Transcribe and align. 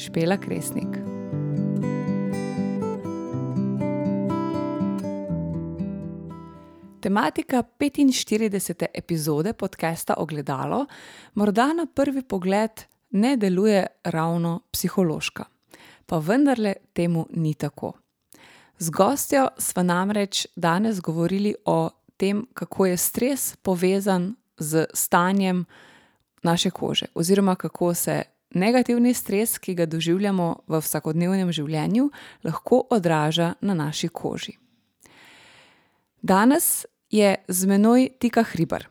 Špela 0.00 0.36
Kresnik. 0.36 0.88
Tematika 7.00 7.62
45. 7.78 8.86
epizode 8.94 9.52
podcasta 9.52 10.14
Ogledalo 10.18 10.86
morda 11.34 11.72
na 11.72 11.86
prvi 11.94 12.22
pogled 12.22 12.70
ne 13.10 13.36
deluje 13.36 13.86
ravno 14.04 14.60
psihološka, 14.72 15.44
pa 16.06 16.18
vendarle 16.18 16.74
temu 16.92 17.26
ni 17.30 17.54
tako. 17.54 17.92
Z 18.78 18.90
gostjo 18.90 19.48
smo 19.58 19.82
namreč 19.82 20.46
danes 20.56 21.00
govorili 21.00 21.54
o 21.64 21.90
tem, 22.16 22.46
kako 22.54 22.86
je 22.86 22.96
stres 22.96 23.56
povezan 23.56 24.34
z 24.58 24.86
stanjem 24.94 25.64
naše 26.42 26.70
kože, 26.70 27.06
oziroma 27.14 27.54
kako 27.54 27.94
se 27.94 28.22
negativni 28.54 29.14
stres, 29.14 29.58
ki 29.58 29.74
ga 29.74 29.86
doživljamo 29.86 30.48
v 30.66 30.80
vsakodnevnem 30.80 31.52
življenju, 31.52 32.10
lahko 32.44 32.84
odraža 32.90 33.54
na 33.60 33.74
naši 33.74 34.08
koži. 34.08 34.56
Danes 36.22 36.86
je 37.10 37.36
z 37.48 37.66
menoj 37.66 38.08
Tika 38.20 38.44
Hribar, 38.44 38.86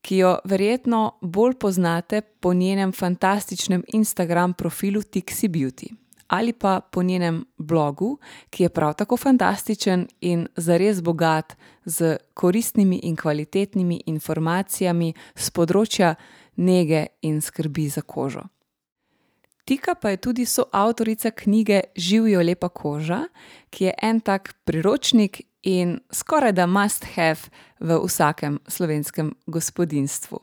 ki 0.00 0.22
jo 0.22 0.36
verjetno 0.44 1.18
bolj 1.22 1.56
poznate 1.58 2.20
po 2.22 2.54
njenem 2.54 2.92
fantastičnem 2.92 3.82
Instagram 3.92 4.54
profilu 4.54 5.02
Tixi 5.02 5.48
Beauty 5.48 5.90
ali 6.28 6.52
pa 6.52 6.80
po 6.80 7.02
njenem 7.02 7.44
blogu, 7.58 8.18
ki 8.50 8.62
je 8.62 8.68
prav 8.68 8.94
tako 8.94 9.16
fantastičen 9.16 10.06
in 10.20 10.48
zares 10.56 11.02
bogat 11.02 11.56
z 11.84 12.16
koristnimi 12.34 13.00
in 13.02 13.16
kvalitetnimi 13.16 14.02
informacijami 14.06 15.14
z 15.34 15.50
področja 15.50 16.14
nege 16.56 17.06
in 17.22 17.40
skrbi 17.40 17.88
za 17.88 18.02
kožo. 18.02 18.42
Tika 19.66 19.94
pa 19.94 20.10
je 20.10 20.16
tudi 20.16 20.44
soavtorica 20.44 21.30
knjige 21.30 21.80
Živijo 21.96 22.42
lepa 22.42 22.68
koža, 22.68 23.24
ki 23.70 23.84
je 23.84 23.94
en 24.02 24.20
tak 24.20 24.54
priročnik 24.64 25.40
in 25.62 25.98
skoraj 26.10 26.52
da 26.52 26.66
must 26.66 27.04
have 27.14 27.50
v 27.80 27.98
vsakem 28.06 28.60
slovenskem 28.68 29.34
gospodinjstvu. 29.46 30.38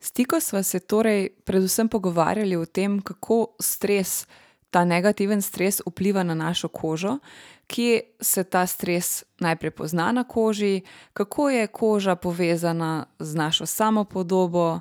S 0.00 0.10
Tiko 0.10 0.40
sva 0.40 0.62
se 0.62 0.80
torej 0.80 1.28
predvsem 1.44 1.88
pogovarjali 1.88 2.56
o 2.56 2.64
tem, 2.64 3.02
kako 3.02 3.52
stres, 3.60 4.26
ta 4.70 4.84
negativen 4.84 5.42
stres 5.42 5.82
vpliva 5.86 6.22
na 6.22 6.34
našo 6.34 6.68
kožo, 6.68 7.18
kje 7.66 8.00
se 8.20 8.44
ta 8.44 8.66
stres 8.66 9.24
najprej 9.40 9.70
pozna 9.70 10.12
na 10.12 10.24
koži, 10.24 10.80
kako 11.12 11.50
je 11.50 11.66
koža 11.66 12.16
povezana 12.16 13.06
z 13.18 13.34
našo 13.34 13.66
samopodobo, 13.66 14.80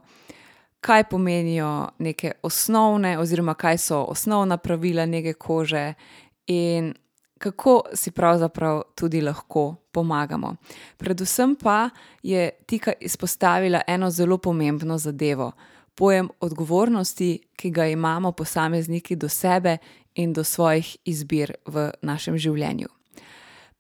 kaj 0.82 1.04
pomenijo 1.10 1.90
neke 2.00 2.32
osnovne, 2.44 3.20
oziroma 3.20 3.54
kaj 3.54 3.78
so 3.78 4.04
osnovna 4.04 4.58
pravila 4.58 5.06
nege 5.06 5.34
kože, 5.34 5.94
in 6.48 6.94
kako 7.38 7.82
si 7.94 8.12
pravzaprav 8.12 8.82
tudi 8.96 9.22
lahko 9.22 9.76
pomagamo. 9.92 10.56
Predvsem 10.98 11.56
pa 11.56 11.90
je 12.24 12.50
Tika 12.66 12.94
izpostavila 13.00 13.82
eno 13.88 14.10
zelo 14.10 14.38
pomembno 14.38 14.98
zadevo: 14.98 15.52
pojem 15.96 16.30
odgovornosti, 16.40 17.40
ki 17.56 17.70
ga 17.70 17.86
imamo 17.86 18.32
posamezniki 18.32 19.16
do 19.16 19.30
sebe 19.30 19.78
in 20.16 20.34
do 20.34 20.44
svojih 20.44 20.98
izbir 21.06 21.54
v 21.66 21.92
našem 22.02 22.38
življenju. 22.38 22.88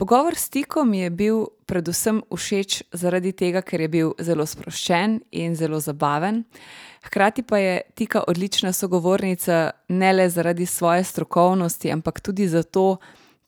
Pogovor 0.01 0.35
s 0.35 0.49
Tikom 0.49 0.93
je 0.93 1.09
bil 1.13 1.43
predvsem 1.69 2.23
všeč 2.25 2.79
zaradi 2.89 3.35
tega, 3.37 3.61
ker 3.61 3.83
je 3.85 3.87
bil 3.87 4.15
zelo 4.17 4.47
sproščen 4.49 5.19
in 5.37 5.53
zelo 5.53 5.77
zabaven. 5.77 6.39
Hkrati 7.05 7.43
pa 7.45 7.59
je 7.61 7.75
Tika 7.93 8.23
odlična 8.27 8.73
sogovornica 8.73 9.69
ne 9.93 10.09
le 10.13 10.25
zaradi 10.29 10.65
svoje 10.65 11.03
strokovnosti, 11.03 11.93
ampak 11.93 12.17
tudi 12.19 12.49
zato, 12.49 12.97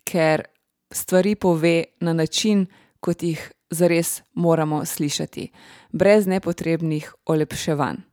ker 0.05 0.45
stvari 0.93 1.33
pove 1.35 1.97
na 2.05 2.13
način, 2.13 2.67
kot 3.01 3.23
jih 3.23 3.41
zares 3.73 4.21
moramo 4.33 4.85
slišati, 4.85 5.49
brez 5.89 6.29
nepotrebnih 6.29 7.13
olepševanj. 7.25 8.12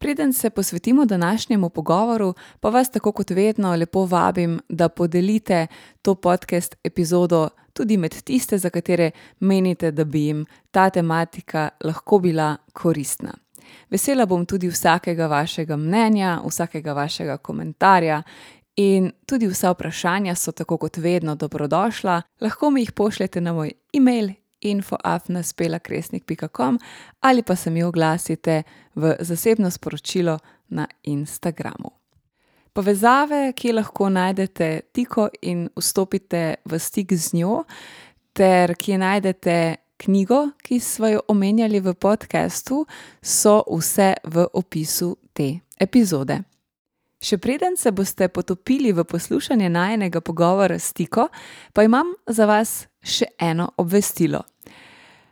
Preden 0.00 0.32
se 0.32 0.50
posvetimo 0.50 1.04
današnjemu 1.04 1.68
pogovoru, 1.68 2.34
pa 2.60 2.68
vas 2.68 2.90
tako 2.90 3.12
kot 3.12 3.30
vedno 3.30 3.76
lepo 3.76 4.04
vabim, 4.04 4.60
da 4.68 4.88
podelite 4.88 5.66
to 6.02 6.14
podcast 6.14 6.76
epizodo 6.84 7.48
tudi 7.72 7.96
med 7.96 8.22
tiste, 8.22 8.58
za 8.58 8.70
katere 8.70 9.10
menite, 9.40 9.90
da 9.90 10.04
bi 10.04 10.26
jim 10.26 10.46
ta 10.70 10.90
tematika 10.90 11.68
lahko 11.84 12.18
bila 12.18 12.56
koristna. 12.72 13.34
Vesela 13.90 14.26
bom 14.26 14.46
tudi 14.46 14.68
vsakega 14.68 15.26
vašega 15.26 15.76
mnenja, 15.76 16.40
vsakega 16.46 16.92
vašega 16.92 17.36
komentarja. 17.36 18.22
In 18.76 19.12
tudi 19.26 19.46
vsa 19.46 19.70
vprašanja 19.70 20.34
so 20.34 20.52
tako 20.52 20.76
kot 20.76 20.96
vedno 20.96 21.34
dobrodošla, 21.34 22.22
lahko 22.40 22.70
mi 22.70 22.80
jih 22.80 22.92
pošljete 22.92 23.40
na 23.40 23.52
moj 23.52 23.72
e-mail 23.92 24.30
info.afnaspelakresnik.com 24.60 26.78
ali 27.20 27.42
pa 27.42 27.56
se 27.56 27.70
mi 27.70 27.82
oglasite 27.82 28.62
v 28.94 29.16
zasebno 29.20 29.70
sporočilo 29.70 30.38
na 30.68 30.86
Instagramu. 31.02 31.90
Povezave, 32.72 33.52
ki 33.52 33.72
lahko 33.72 34.08
najdete 34.08 34.80
Tiko 34.92 35.28
in 35.42 35.68
vstopite 35.76 36.54
v 36.64 36.78
stik 36.78 37.12
z 37.12 37.32
njo, 37.34 37.64
ter 38.32 38.74
ki 38.78 38.98
najdete 38.98 39.76
knjigo, 40.00 40.50
ki 40.62 40.80
smo 40.80 41.08
jo 41.08 41.20
omenjali 41.28 41.80
v 41.80 41.94
podkastu, 41.94 42.86
so 43.22 43.62
vse 43.66 44.14
v 44.24 44.46
opisu 44.52 45.16
te 45.32 45.60
epizode. 45.80 46.40
Še 47.20 47.36
preden 47.36 47.76
se 47.76 47.92
boste 47.92 48.30
potopili 48.32 48.94
v 48.96 49.04
poslušanje 49.04 49.68
najnega 49.68 50.22
pogovora 50.24 50.78
s 50.78 50.94
Tiko, 50.96 51.28
pa 51.72 51.84
imam 51.84 52.14
za 52.26 52.46
vas 52.48 52.86
še 53.02 53.34
eno 53.38 53.68
obvestilo. 53.76 54.40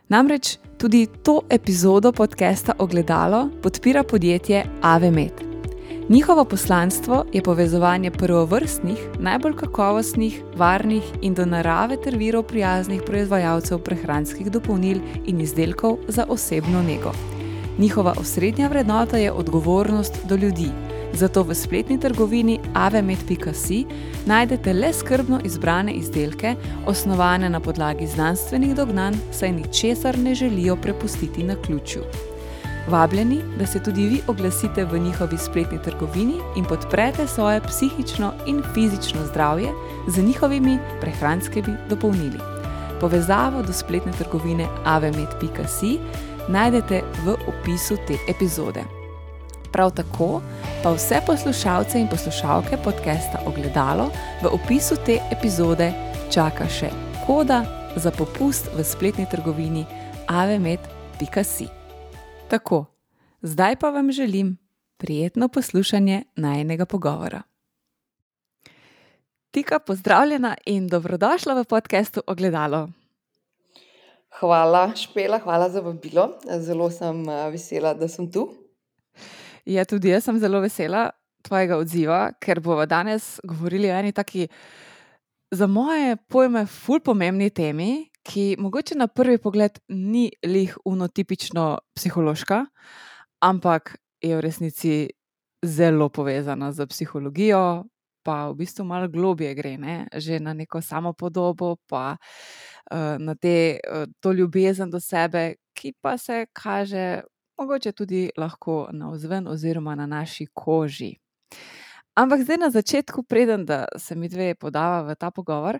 Namreč 0.09 0.57
tudi 0.77 1.07
to 1.23 1.41
epizodo 1.49 2.11
podcasta 2.11 2.73
Ogledalo 2.79 3.49
podpira 3.63 4.03
podjetje 4.03 4.65
Avemed. 4.81 5.31
Njihovo 6.09 6.45
poslanstvo 6.45 7.25
je 7.33 7.43
povezovanje 7.43 8.11
prvovrstnih, 8.11 8.97
najbolj 9.19 9.55
kakovostnih, 9.55 10.41
varnih 10.55 11.03
in 11.21 11.33
do 11.33 11.45
narave 11.45 11.97
ter 12.03 12.17
virov 12.17 12.43
prijaznih 12.43 13.01
proizvajalcev 13.05 13.79
prehranskih 13.79 14.51
dopolnil 14.51 14.97
in 15.25 15.41
izdelkov 15.41 15.97
za 16.07 16.25
osebno 16.29 16.81
nego. 16.81 17.11
Njihova 17.77 18.13
osrednja 18.17 18.67
vrednota 18.67 19.17
je 19.17 19.31
odgovornost 19.31 20.25
do 20.25 20.35
ljudi. 20.35 20.71
Zato 21.13 21.43
v 21.43 21.55
spletni 21.55 21.99
trgovini 21.99 22.59
avemed.si 22.73 23.85
najdete 24.25 24.73
le 24.73 24.93
skrbno 24.93 25.39
izbrane 25.43 25.93
izdelke, 25.93 26.55
osnovane 26.85 27.49
na 27.49 27.59
podlagi 27.59 28.07
znanstvenih 28.07 28.75
dognanj, 28.75 29.15
saj 29.31 29.51
ničesar 29.51 30.17
ne 30.17 30.35
želijo 30.35 30.75
prepustiti 30.75 31.43
na 31.43 31.55
ključu. 31.55 31.99
Vabljeni, 32.89 33.41
da 33.59 33.65
se 33.65 33.83
tudi 33.83 34.07
vi 34.07 34.21
oglasite 34.27 34.85
v 34.85 34.99
njihovi 34.99 35.37
spletni 35.37 35.81
trgovini 35.83 36.33
in 36.57 36.65
podprete 36.65 37.27
svoje 37.27 37.61
psihično 37.61 38.33
in 38.47 38.63
fizično 38.73 39.25
zdravje 39.25 39.69
z 40.07 40.23
njihovimi 40.23 40.77
prehranskimi 41.01 41.75
dopolnili. 41.89 42.39
Povezavo 43.01 43.61
do 43.61 43.73
spletne 43.73 44.11
trgovine 44.11 44.67
avemed.si 44.85 45.97
najdete 46.49 47.01
v 47.25 47.35
opisu 47.47 47.97
te 48.07 48.17
epizode. 48.29 48.98
Prav 49.71 49.91
tako 49.91 50.41
pa 50.83 50.91
vse 50.91 51.21
poslušalce 51.25 51.99
in 51.99 52.07
poslušalke 52.07 52.77
podcasta 52.83 53.41
Ogledalo 53.45 54.09
v 54.43 54.47
opisu 54.51 54.95
te 55.05 55.19
epizode 55.31 55.93
čaka 56.33 56.65
še 56.69 56.89
koda 57.27 57.65
za 57.95 58.11
popust 58.11 58.69
v 58.73 58.83
spletni 58.83 59.25
trgovini 59.31 59.85
avemet.si. 60.27 61.67
Tako, 62.49 62.85
zdaj 63.41 63.75
pa 63.75 63.89
vam 63.89 64.11
želim 64.11 64.57
prijetno 64.97 65.47
poslušanje 65.47 66.23
najnega 66.35 66.85
pogovora. 66.85 67.41
Tika, 69.51 69.79
pozdravljena 69.79 70.55
in 70.65 70.87
dobrodošla 70.87 71.53
v 71.53 71.65
podkastu 71.65 72.21
Ogledalo. 72.27 72.89
Hvala, 74.39 74.95
Špela, 74.95 75.39
hvala 75.39 75.69
za 75.69 75.81
vabilo. 75.81 76.37
Zelo 76.59 76.89
sem 76.91 77.29
eh, 77.29 77.49
vesela, 77.49 77.93
da 77.93 78.07
sem 78.07 78.31
tu. 78.31 78.68
Ja, 79.69 79.83
tudi 79.85 80.09
jaz 80.09 80.25
sem 80.25 80.39
zelo 80.41 80.63
vesela 80.63 81.11
tvojega 81.45 81.77
odziva, 81.77 82.19
ker 82.41 82.57
bomo 82.59 82.87
danes 82.89 83.35
govorili 83.45 83.91
o 83.91 83.97
eni 83.99 84.11
taki, 84.11 84.47
za 85.53 85.67
moje 85.69 86.15
pojme, 86.29 86.65
fulj 86.65 87.03
pomembni 87.05 87.51
temi, 87.53 88.07
ki 88.25 88.55
mogoče 88.59 88.97
na 88.97 89.07
prvi 89.07 89.37
pogled 89.37 89.77
ni 89.93 90.31
lih 90.45 90.73
unotipično 90.85 91.67
psihološka, 91.93 92.63
ampak 93.45 93.95
je 94.21 94.35
v 94.35 94.41
resnici 94.41 94.93
zelo 95.61 96.09
povezana 96.09 96.71
z 96.73 96.89
psihologijo, 96.89 97.85
pa 98.25 98.49
v 98.49 98.59
bistvu 98.63 98.89
malo 98.89 99.07
globje 99.07 99.53
gre, 99.53 99.77
ne? 99.77 100.07
že 100.17 100.39
na 100.39 100.53
neko 100.53 100.81
samo 100.81 101.13
podobo, 101.13 101.75
pa 101.87 102.17
uh, 102.17 103.21
na 103.21 103.35
te, 103.35 103.79
uh, 103.85 104.09
to 104.19 104.33
ljubezen 104.33 104.89
do 104.89 104.99
sebe, 104.99 105.55
ki 105.77 105.93
pa 106.01 106.17
se 106.17 106.45
kaže 106.53 107.21
mogoče 107.59 107.91
tudi 107.91 108.29
lahko 108.37 108.87
na 108.91 109.09
vzven 109.11 109.47
oziroma 109.47 109.95
na 109.95 110.05
naši 110.05 110.47
koži. 110.53 111.15
ampak 112.15 112.41
zdaj 112.41 112.57
na 112.57 112.69
začetku, 112.69 113.23
preden 113.23 113.65
se 113.97 114.15
mi 114.15 114.29
dve 114.29 114.55
podava 114.55 115.01
v 115.01 115.15
ta 115.15 115.31
pogovor, 115.31 115.79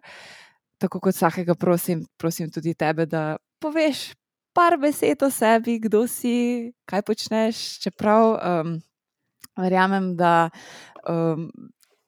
tako 0.77 0.99
kot 0.99 1.15
vsakega, 1.15 1.55
prosim, 1.55 2.05
prosim 2.17 2.51
tudi 2.51 2.73
tebe, 2.73 3.05
da 3.05 3.37
poveš 3.59 4.13
par 4.53 4.77
besed 4.79 5.23
o 5.23 5.29
sebi, 5.29 5.79
kdo 5.79 6.07
si, 6.07 6.71
kaj 6.85 7.01
počneš. 7.01 7.79
Čeprav 7.83 8.35
um, 8.35 8.79
verjamem, 9.59 10.15
da 10.15 10.49
um, 11.07 11.49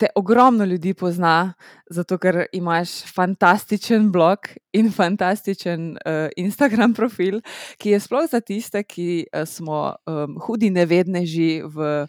te 0.01 0.07
ogromno 0.15 0.65
ljudi 0.65 0.93
pozna, 0.97 1.53
zato 1.89 2.17
ker 2.17 2.45
imaš 2.57 2.89
fantastičen 3.13 4.07
blog 4.11 4.47
in 4.73 4.89
fantastičen 4.91 5.91
uh, 5.91 6.29
Instagram 6.41 6.95
profil, 6.97 7.37
ki 7.77 7.93
je 7.93 7.99
sploh 8.01 8.25
za 8.31 8.41
tiste, 8.41 8.81
ki 8.83 9.27
uh, 9.27 9.45
smo 9.45 9.91
um, 10.09 10.39
hudi 10.47 10.73
nevedneži 10.73 11.61
v. 11.65 12.07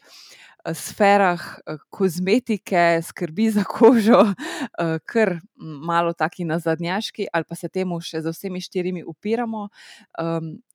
Sferah 0.62 1.42
kozmetike, 1.90 3.00
skrbi 3.02 3.48
za 3.50 3.64
kožo, 3.66 4.20
kar 5.10 5.32
malo 5.58 6.12
taki 6.14 6.44
nazadnjaški, 6.46 7.26
ali 7.34 7.48
pa 7.48 7.58
se 7.58 7.66
temu 7.66 7.98
še 7.98 8.20
z 8.22 8.30
vsemi 8.30 8.62
štirimi 8.62 9.02
upiramo, 9.02 9.64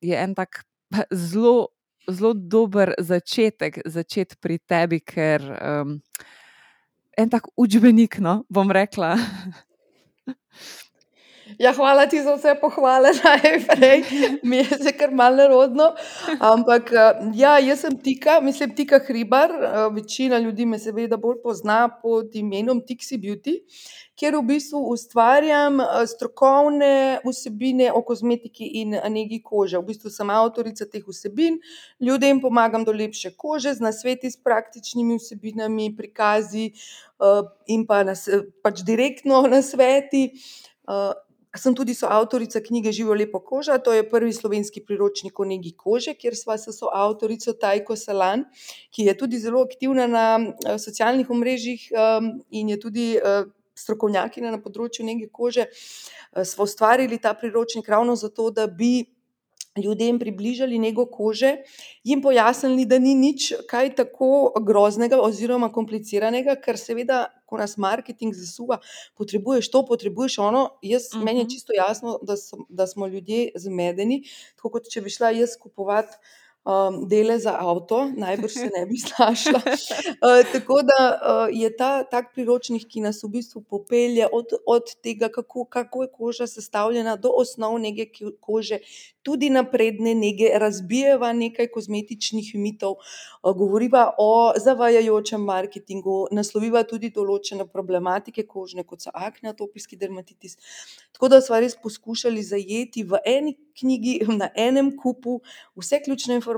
je 0.03 0.17
en 0.19 0.33
tak 0.35 0.59
zelo, 1.29 1.69
zelo 2.03 2.33
dober 2.35 2.97
začetek, 2.99 3.79
začeti 3.87 4.35
pri 4.43 4.59
tebi, 4.59 4.99
ker 4.99 5.47
en 7.17 7.29
tak 7.29 7.49
učbenik, 7.57 8.19
no, 8.21 8.43
bom 8.49 8.71
rekla. 8.71 9.15
Ja, 11.59 11.71
hvala 11.73 12.05
ti 12.05 12.19
za 12.21 12.35
vse 12.35 12.55
pohvale, 12.61 13.09
najprej. 13.23 14.03
Mi 14.43 14.57
je 14.57 14.77
že 14.83 14.91
kar 14.97 15.11
malo 15.11 15.35
nerodno. 15.35 15.93
Ampak 16.39 16.91
ja, 17.33 17.57
jaz 17.59 17.79
sem 17.81 17.95
Tika, 18.03 18.41
mislim 18.41 18.75
Tika 18.75 18.99
Hribar. 18.99 19.51
Večina 19.95 20.37
ljudi 20.37 20.65
me 20.65 20.79
seveda 20.79 21.17
bolj 21.17 21.39
pozna 21.43 21.87
pod 22.01 22.35
imenom 22.35 22.81
Tixi 22.85 23.17
Beauty, 23.17 23.55
kjer 24.19 24.35
v 24.35 24.43
bistvu 24.51 24.81
ustvarjam 24.91 25.79
strokovne 26.05 27.19
vsebine 27.25 27.91
o 27.93 28.03
kozmetiki 28.03 28.67
in 28.81 28.97
negi 29.09 29.39
kože. 29.43 29.79
V 29.79 29.87
bistvu 29.93 30.11
sem 30.11 30.29
avtorica 30.29 30.85
teh 30.85 31.05
vsebin, 31.07 31.61
ljudem 31.99 32.41
pomagam 32.41 32.85
do 32.85 32.91
lepše 32.91 33.31
kože 33.37 33.73
z 33.73 33.87
nasveti, 33.87 34.31
s 34.31 34.37
praktičnimi 34.43 35.17
vsebinami, 35.17 35.93
prikazi 35.95 36.71
in 37.67 37.87
pa 37.87 38.03
nas, 38.03 38.27
pač 38.61 38.83
direktno 38.85 39.45
nasveti. 39.47 40.27
Sem 41.57 41.75
tudi 41.75 41.93
soavtorica 41.97 42.61
knjige 42.61 42.91
Živo 42.91 43.13
lepo 43.13 43.39
koža, 43.39 43.77
to 43.77 43.93
je 43.93 44.05
prvi 44.09 44.33
slovenski 44.33 44.83
priročnik 44.85 45.39
o 45.39 45.45
negi 45.45 45.71
kože, 45.77 46.13
kjer 46.13 46.35
sva 46.37 46.57
s 46.57 46.69
soavtorico 46.77 47.53
Tajko 47.53 47.95
Salan, 47.95 48.45
ki 48.93 49.07
je 49.09 49.17
tudi 49.17 49.39
zelo 49.39 49.63
aktivna 49.65 50.07
na 50.07 50.25
socialnih 50.77 51.29
omrežjih 51.29 51.89
in 52.51 52.69
je 52.69 52.79
tudi 52.79 53.07
strokovnjakinja 53.77 54.51
na 54.51 54.61
področju 54.61 55.05
nege 55.05 55.29
kože, 55.31 55.67
sva 56.43 56.65
ustvarili 56.65 57.19
ta 57.21 57.33
priročnik 57.37 57.89
ravno 57.89 58.15
zato, 58.15 58.49
da 58.51 58.67
bi 58.67 59.16
ljudem 59.83 60.19
približali 60.19 60.79
nego 60.79 61.05
kože, 61.05 61.57
jim 62.03 62.21
pojasnili, 62.21 62.85
da 62.85 62.99
ni 62.99 63.15
nič 63.15 63.53
kaj 63.69 63.95
tako 63.95 64.53
groznega 64.65 65.19
oziroma 65.21 65.71
kompliciranega, 65.73 66.57
ker 66.61 66.79
seveda, 66.79 67.25
ko 67.47 67.57
nas 67.61 67.77
marketing 67.79 68.35
zasuva, 68.35 68.79
potrebuješ 69.17 69.69
to, 69.71 69.83
potrebuješ 69.87 70.39
ono, 70.43 70.63
jaz, 70.83 71.09
meni 71.15 71.45
je 71.45 71.49
čisto 71.55 71.75
jasno, 71.75 72.17
da 72.21 72.35
da 72.69 72.87
smo 72.87 73.07
ljudje 73.07 73.51
zmedeni, 73.55 74.23
tako 74.55 74.77
kot 74.77 74.89
če 74.91 75.01
bi 75.01 75.13
šla 75.13 75.31
jaz 75.37 75.57
kupovat 76.67 77.07
dele 77.07 77.39
za 77.39 77.57
avto, 77.59 78.11
najbrž 78.15 78.53
se 78.53 78.69
ne 78.77 78.85
bi 78.85 78.95
znašla. 79.07 79.61
Tako 80.53 80.81
da 80.83 81.19
je 81.51 81.77
ta 81.77 82.03
tak 82.03 82.33
priročnik, 82.33 82.87
ki 82.87 83.01
nas 83.01 83.23
v 83.23 83.29
bistvu 83.29 83.61
popelje 83.61 84.27
od 84.31 84.45
od 84.65 84.83
tega, 85.03 85.29
kako, 85.29 85.65
kako 85.65 86.03
je 86.03 86.11
koža 86.11 86.47
sestavljena, 86.47 87.15
do 87.15 87.29
osnov 87.29 87.79
nege 87.79 88.05
kože, 88.39 88.79
tudi 89.23 89.49
napredne 89.49 90.15
nege, 90.15 90.49
razbijeva 90.55 91.33
nekaj 91.33 91.67
kozmetičnih 91.67 92.55
mitov, 92.55 92.95
govoriva 93.43 94.13
o 94.17 94.53
zavajajočem 94.55 95.41
marketingu, 95.41 96.27
nasloviva 96.31 96.83
tudi 96.87 97.11
določene 97.11 97.67
problematike 97.67 98.45
kožne, 98.47 98.83
kot 98.87 99.03
so 99.03 99.11
akne, 99.13 99.51
atopijski 99.51 99.99
dermatitis. 99.99 100.55
Tako 101.11 101.31
da 101.33 101.41
sva 101.41 101.59
res 101.59 101.75
poskušali 101.83 102.43
zajeti 102.43 103.03
v 103.03 103.19
eni 103.25 103.57
knjigi, 103.79 104.19
na 104.39 104.49
enem 104.55 104.93
kupu 104.97 105.39
vse 105.75 105.99
ključne 106.05 106.39
informacije, 106.39 106.56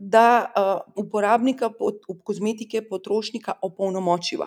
da 0.00 0.52
uporabnika 0.96 1.68
kozmetike, 2.24 2.80
potrošnika 2.88 3.52
opolnomočiva. 3.62 4.46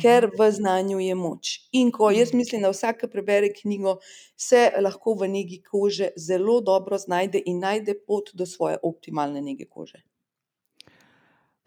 Ker 0.00 0.30
v 0.38 0.50
znanju 0.52 1.00
je 1.00 1.14
moč. 1.14 1.50
In 1.72 1.90
ko 1.92 2.10
jaz 2.10 2.32
mislim, 2.32 2.62
da 2.64 2.72
vsak, 2.72 3.02
ke 3.02 3.08
prebere 3.12 3.52
knjigo, 3.52 3.98
se 4.36 4.70
lahko 4.80 5.14
v 5.20 5.28
negi 5.28 5.60
kože 5.62 6.10
zelo 6.16 6.60
dobro 6.60 6.98
znajde 6.98 7.42
in 7.44 7.60
najde 7.60 7.98
pot 8.06 8.32
do 8.32 8.46
svoje 8.46 8.78
optimalne 8.82 9.42
nege 9.44 9.68
kože. 9.68 10.00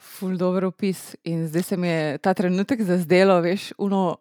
Ful 0.01 0.33
dober 0.37 0.65
opis. 0.65 1.15
In 1.23 1.45
zdaj 1.47 1.63
se 1.63 1.77
mi 1.77 1.87
je 1.87 2.17
ta 2.17 2.33
trenutek 2.33 2.81
zazdelo, 2.81 3.37
veš, 3.41 3.71
ono, 3.77 4.17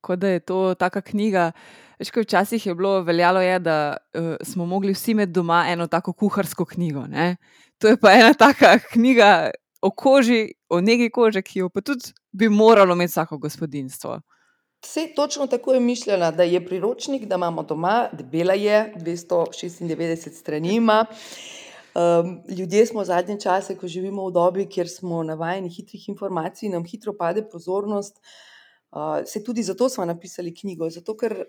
kot 0.00 0.18
da 0.18 0.28
je 0.28 0.40
to 0.40 0.74
taka 0.74 1.00
knjiga, 1.00 1.52
veš, 1.98 2.10
ke 2.10 2.22
včasih 2.22 2.66
je 2.66 2.74
bilo, 2.74 3.00
veljalo 3.02 3.40
je, 3.40 3.58
da 3.58 3.96
smo 4.42 4.66
mogli 4.66 4.92
vsi 4.92 5.10
imeti 5.10 5.32
doma 5.32 5.64
eno 5.68 5.86
tako 5.86 6.12
kuharsko 6.12 6.64
knjigo, 6.64 7.06
ne. 7.06 7.36
To 7.78 7.88
je 7.88 7.96
pa 7.96 8.12
ena 8.12 8.34
taka 8.34 8.78
knjiga 8.92 9.50
o 9.82 9.90
koži, 9.90 10.54
o 10.68 10.80
negi 10.80 11.10
kože, 11.10 11.42
ki 11.42 11.64
jo 11.64 11.68
pa 11.68 11.80
tudi 11.80 12.12
bi 12.32 12.48
moralo 12.48 12.94
imeti 12.94 13.10
vsako 13.10 13.38
gospodinjstvo. 13.38 14.20
Saj 14.84 15.14
točno 15.14 15.46
tako 15.46 15.74
je 15.74 15.80
mišljena, 15.80 16.30
da 16.30 16.42
je 16.42 16.64
priročnik, 16.66 17.26
da 17.26 17.34
imamo 17.34 17.62
doma, 17.62 18.08
debela 18.12 18.54
je, 18.54 18.92
dvesto 18.96 19.46
šestindevetdeset 19.52 20.34
strani 20.34 20.74
ima. 20.74 21.04
ljudje 22.58 22.86
smo 22.86 23.04
zadnje 23.04 23.40
čase, 23.40 23.76
ko 23.76 23.88
živimo 23.88 24.28
v 24.28 24.32
dobi, 24.32 24.66
kjer 24.68 24.88
smo 24.88 25.22
navajeni 25.22 25.68
hitrih 25.68 26.08
informacij, 26.08 26.68
nam 26.68 26.84
hitro 26.84 27.12
pade 27.18 27.42
pozornost. 27.50 28.20
Saj 28.92 29.44
tudi 29.44 29.62
zato 29.62 29.88
sva 29.88 30.04
napisali 30.08 30.54
knjigo, 30.54 30.90
zato 30.90 31.16
ker 31.16 31.44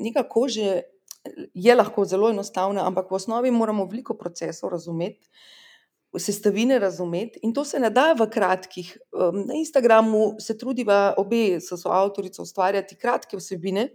nega 0.00 0.22
kože 0.28 0.82
je 1.54 1.74
lahko 1.74 2.04
zelo 2.04 2.30
enostavna, 2.30 2.86
ampak 2.86 3.10
v 3.10 3.16
osnovi 3.16 3.50
moramo 3.50 3.86
veliko 3.88 4.14
procesov 4.14 4.70
razumeti, 4.70 5.28
sestavine 6.18 6.78
razumeti, 6.78 7.40
in 7.42 7.54
to 7.54 7.64
se 7.64 7.78
ne 7.80 7.90
da 7.90 8.12
v 8.12 8.28
kratkih. 8.30 8.98
na 9.46 9.54
Instagramu 9.54 10.36
se 10.38 10.58
trudiva 10.58 11.14
obe 11.18 11.60
s 11.60 11.74
soavtorico 11.82 12.42
ustvarjati 12.42 12.96
kratke 12.96 13.36
vsebine, 13.36 13.88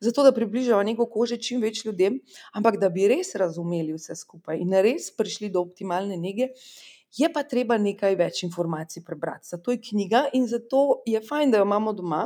zato 0.00 0.22
da 0.22 0.32
približava 0.32 0.82
nego 0.82 1.06
kože 1.06 1.36
čim 1.36 1.60
več 1.62 1.84
ljudem, 1.84 2.20
ampak 2.52 2.76
da 2.76 2.88
bi 2.88 3.08
res 3.08 3.34
razumeli 3.34 3.92
vse 3.96 4.14
skupaj 4.16 4.58
in 4.60 4.74
res 4.74 5.10
prišli 5.16 5.48
do 5.48 5.60
optimalne 5.60 6.16
nege, 6.16 6.50
je 7.18 7.28
pa 7.32 7.42
treba 7.42 7.78
nekaj 7.78 8.16
več 8.16 8.42
informacij 8.46 9.04
prebrati. 9.04 9.48
Zato 9.54 9.72
je 9.72 9.80
knjiga 9.90 10.26
in 10.32 10.46
zato 10.48 11.02
je 11.06 11.20
fajn, 11.20 11.50
da 11.50 11.60
jo 11.60 11.68
imamo 11.68 11.92
doma, 11.92 12.24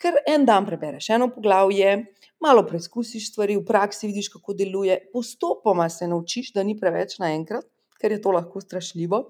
ker 0.00 0.18
en 0.28 0.44
dan 0.44 0.66
prebereš 0.66 1.10
eno 1.14 1.30
poglavje, 1.32 1.96
malo 2.44 2.64
preizkusiš 2.66 3.30
stvari, 3.30 3.56
v 3.56 3.64
praksi 3.68 4.08
vidiš, 4.10 4.28
kako 4.34 4.56
deluje, 4.58 4.98
postopoma 5.12 5.88
se 5.88 6.08
naučiš, 6.08 6.52
da 6.56 6.64
ni 6.66 6.76
preveč 6.80 7.18
naenkrat, 7.22 7.66
ker 8.00 8.12
je 8.12 8.20
to 8.20 8.34
lahko 8.34 8.60
strašljivo. 8.60 9.20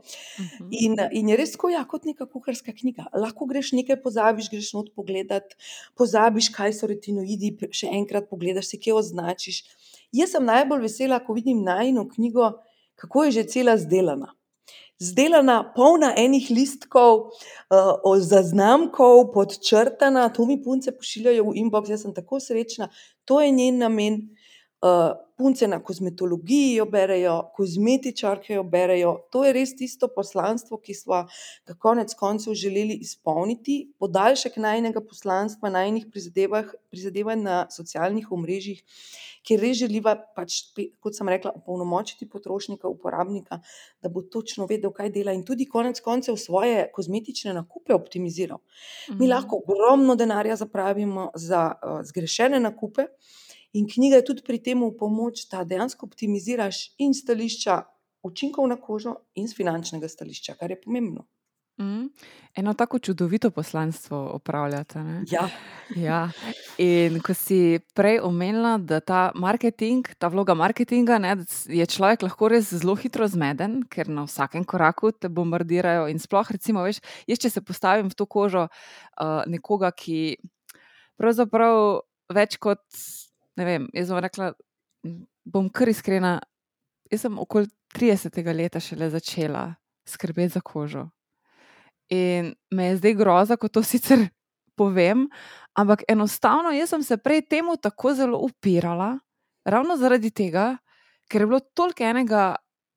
In, 0.70 0.96
in 1.12 1.28
je 1.30 1.36
res 1.38 1.52
tako, 1.54 1.70
ja, 1.70 1.84
kot 1.86 2.08
neka 2.08 2.26
kuharska 2.26 2.74
knjiga. 2.74 3.06
Lahko 3.14 3.46
greš, 3.46 3.70
nekaj 3.76 4.00
pozabiš, 4.02 4.50
greš 4.50 4.72
not 4.74 4.90
pogledat, 4.96 5.54
pozabiš, 5.98 6.50
kaj 6.56 6.74
so 6.80 6.90
retinoidi, 6.90 7.52
še 7.70 7.92
enkrat 7.94 8.26
pogledaš, 8.30 8.72
si 8.72 8.80
kje 8.82 8.96
označiš. 8.98 9.60
Jaz 10.14 10.34
sem 10.34 10.46
najbolj 10.48 10.88
vesela, 10.88 11.20
ko 11.22 11.36
vidim 11.38 11.62
najino 11.66 12.08
knjigo, 12.10 12.50
kako 12.98 13.28
je 13.28 13.36
že 13.38 13.46
cela 13.54 13.76
izdelana. 13.78 14.32
Izdelana, 15.04 15.58
polna 15.76 16.12
enih 16.16 16.48
listkov, 16.50 17.26
zaznamkov, 18.24 19.28
podčrtana, 19.34 20.30
to 20.32 20.46
mi 20.48 20.56
punce 20.64 20.94
pošiljajo 20.96 21.50
v 21.50 21.58
inbox, 21.64 21.92
jaz 21.92 22.06
sem 22.06 22.14
tako 22.16 22.40
srečna. 22.40 22.88
To 23.28 23.40
je 23.44 23.52
njen 23.52 23.78
namen. 23.84 24.22
Punce 25.36 25.66
na 25.68 25.80
kozmetologiji 25.82 26.74
jo 26.74 26.84
berejo, 26.86 27.34
kozmetičarke 27.56 28.54
jo 28.54 28.62
berejo, 28.62 29.14
to 29.32 29.44
je 29.44 29.52
res 29.56 29.72
tisto 29.76 30.08
poslanstvo, 30.14 30.78
ki 30.78 30.94
sva 30.94 31.24
ga 31.66 31.74
konec 31.80 32.14
koncev 32.14 32.54
želeli 32.58 32.98
izpolniti, 33.02 33.78
podaljšek 33.98 34.56
najinega 34.62 35.02
poslanstva, 35.02 35.72
najinih 35.74 36.06
prizadevanj 36.12 37.42
na 37.42 37.56
socialnih 37.70 38.30
omrežjih, 38.32 38.82
kjer 39.44 39.60
res 39.64 39.80
želiva 39.80 40.14
pač 40.36 40.60
kot 41.02 41.16
sem 41.16 41.28
rekla, 41.28 41.52
opolnomočiti 41.58 42.28
potrošnika, 42.30 42.88
uporabnika, 42.88 43.58
da 44.02 44.12
bo 44.12 44.22
točno 44.22 44.68
vedel, 44.70 44.92
kaj 44.94 45.10
dela, 45.16 45.34
in 45.34 45.42
tudi 45.44 45.66
konec 45.66 45.98
koncev 46.04 46.38
svoje 46.40 46.86
kozmetične 46.94 47.56
nakupe 47.56 47.96
optimiziral. 47.96 48.62
Mi 49.18 49.28
lahko 49.28 49.58
ogromno 49.64 50.14
denarja 50.14 50.56
zapravimo 50.62 51.30
za 51.34 51.72
zgrešene 52.06 52.60
nakupe 52.60 53.08
in 53.74 53.88
knjiga 53.90 54.22
je 54.22 54.28
tudi 54.30 54.46
pri 54.46 54.62
tem 54.62 54.82
v 54.82 54.92
pomoč, 54.98 55.46
da 55.50 55.64
dejansko 55.64 56.06
optimiziraš 56.06 56.94
in 56.98 57.14
stališča 57.14 57.82
učinkov 58.24 58.68
na 58.68 58.80
kožo 58.80 59.18
in 59.34 59.48
s 59.48 59.56
finančnega 59.56 60.08
stališča, 60.08 60.56
kar 60.60 60.70
je 60.70 60.80
pomembno. 60.80 61.26
Mm. 61.78 62.06
Eno 62.54 62.74
tako 62.74 62.98
čudovito 62.98 63.50
poslanstvo 63.50 64.30
opravljate. 64.38 65.02
Ne? 65.02 65.24
Ja, 65.30 65.48
Ja. 65.96 66.30
In 66.78 67.20
ko 67.22 67.34
si 67.36 67.78
prej 67.94 68.18
omenila, 68.24 68.76
da 68.78 69.00
ta 69.04 69.30
marketing, 69.34 70.06
ta 70.18 70.30
vloga 70.32 70.54
marketinga, 70.56 71.18
ne, 71.22 71.34
je 71.68 71.86
človek 71.86 72.24
lahko 72.24 72.48
res 72.50 72.72
zelo 72.72 72.96
hitro 72.98 73.28
zmeden, 73.30 73.82
ker 73.90 74.08
na 74.08 74.24
vsakem 74.26 74.64
koraku 74.64 75.12
te 75.12 75.28
bombardirajo. 75.28 76.08
In 76.10 76.22
sploh, 76.22 76.50
recimo, 76.56 76.82
veš, 76.86 77.02
jaz, 77.28 77.42
če 77.44 77.52
se 77.52 77.64
postavim 77.64 78.10
v 78.10 78.18
to 78.18 78.26
kožo 78.26 78.66
uh, 78.66 79.44
nekoga, 79.50 79.92
ki 79.94 80.36
pravzaprav 81.20 82.02
več 82.34 82.58
kot, 82.58 82.82
ne 83.56 83.64
vem, 83.64 83.88
jaz 83.94 84.10
bom 84.10 84.20
rekla, 84.22 84.52
bom 85.44 85.68
kar 85.70 85.90
iskrena, 85.90 86.38
jaz 87.10 87.26
sem 87.26 87.38
okoli 87.38 87.68
30. 87.94 88.40
leta 88.54 88.80
šele 88.80 89.10
začela 89.10 89.68
skrbeti 90.08 90.56
za 90.56 90.60
kožo. 90.60 91.08
In 92.12 92.54
me 92.70 92.90
je 92.90 92.96
zdaj 92.96 93.14
groza, 93.14 93.56
ko 93.56 93.68
to 93.68 93.82
sicer 93.82 94.26
povem, 94.76 95.28
ampak 95.78 96.02
enostavno 96.08 96.72
jaz 96.74 96.90
sem 96.90 97.02
se 97.02 97.16
prej 97.16 97.46
temu 97.48 97.76
tako 97.76 98.14
zelo 98.14 98.40
upirala, 98.42 99.18
ravno 99.64 99.96
zaradi 99.96 100.30
tega, 100.30 100.74
ker 101.30 101.42
je 101.42 101.46
bilo 101.46 101.60
toliko 101.74 102.04
enega 102.04 102.54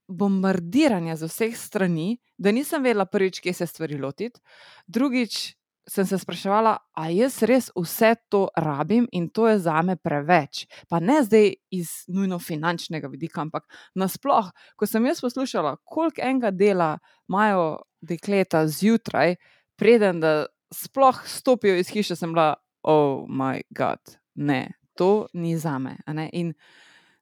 bombardiranja 0.07 1.15
z 1.15 1.29
vseh 1.29 1.55
strani, 1.57 2.17
da 2.37 2.51
nisem 2.51 2.83
vedela, 2.83 3.05
prvič, 3.05 3.39
kje 3.43 3.53
se 3.53 3.67
stvari 3.67 3.97
lotiti, 3.97 4.39
drugič 4.87 5.55
sem 5.87 6.05
se 6.05 6.17
spraševala, 6.17 6.77
a 6.93 7.09
jaz 7.09 7.43
res 7.43 7.69
vse 7.75 8.15
to 8.29 8.47
rabim 8.57 9.07
in 9.11 9.29
to 9.29 9.47
je 9.47 9.59
za 9.59 9.81
me 9.81 9.95
preveč. 9.95 10.65
Pa 10.89 10.99
ne 10.99 11.23
zdaj 11.23 11.53
iz 11.71 12.03
nujno 12.07 12.39
finančnega 12.39 13.07
vidika, 13.07 13.41
ampak 13.41 13.63
nasploh, 13.95 14.51
ko 14.75 14.85
sem 14.85 15.05
jaz 15.05 15.21
poslušala, 15.21 15.77
koliko 15.85 16.21
enega 16.21 16.51
dela 16.51 16.97
imajo 17.29 17.79
dekleta 18.01 18.67
zjutraj, 18.67 19.35
preden 19.75 20.19
da 20.19 20.45
sploh 20.73 21.21
stopijo 21.25 21.75
iz 21.79 21.87
hiše, 21.89 22.15
sem 22.15 22.33
bila, 22.33 22.55
oh 22.83 23.25
moj 23.27 23.61
bog, 23.69 23.99
ne, 24.35 24.67
to 24.95 25.27
ni 25.33 25.57
za 25.57 25.77
me. 25.79 25.97
a 26.05 26.13
ne." 26.13 26.29
In 26.33 26.53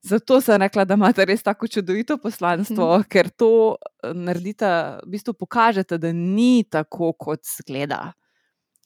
zato 0.02 0.42
sem 0.42 0.62
rekla, 0.62 0.86
da 0.86 0.94
imate 0.94 1.26
res 1.26 1.44
tako 1.44 1.68
čudovito 1.68 2.18
poslanstvo, 2.18 2.98
Mhm. 3.00 3.04
ker 3.10 3.30
to 3.30 3.76
eh, 4.04 4.14
naredite, 4.14 4.66
v 5.06 5.10
bistvu 5.10 5.34
pokažete, 5.34 5.98
da 5.98 6.12
ni 6.14 6.64
tako, 6.70 7.14
kot 7.14 7.40
zgleda. 7.46 8.14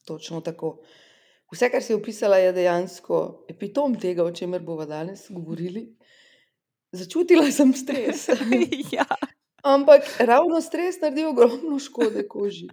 Točno 0.10 0.42
tako. 0.42 0.80
Vse, 1.54 1.70
kar 1.74 1.84
si 1.84 1.96
opisala, 1.98 2.38
je 2.38 2.54
dejansko 2.54 3.46
epitom 3.50 3.96
tega, 4.00 4.26
o 4.26 4.34
čemer 4.34 4.62
bomo 4.62 4.86
danes 4.86 5.26
govorili. 5.30 5.88
Začutila 6.92 7.52
sem 7.52 7.74
stres. 7.74 8.28
ja. 8.98 9.06
Ampak 9.64 10.06
ravno 10.20 10.62
stres 10.62 11.02
naredi 11.02 11.26
ogromno 11.26 11.80
škode 11.80 12.28
koži. 12.28 12.68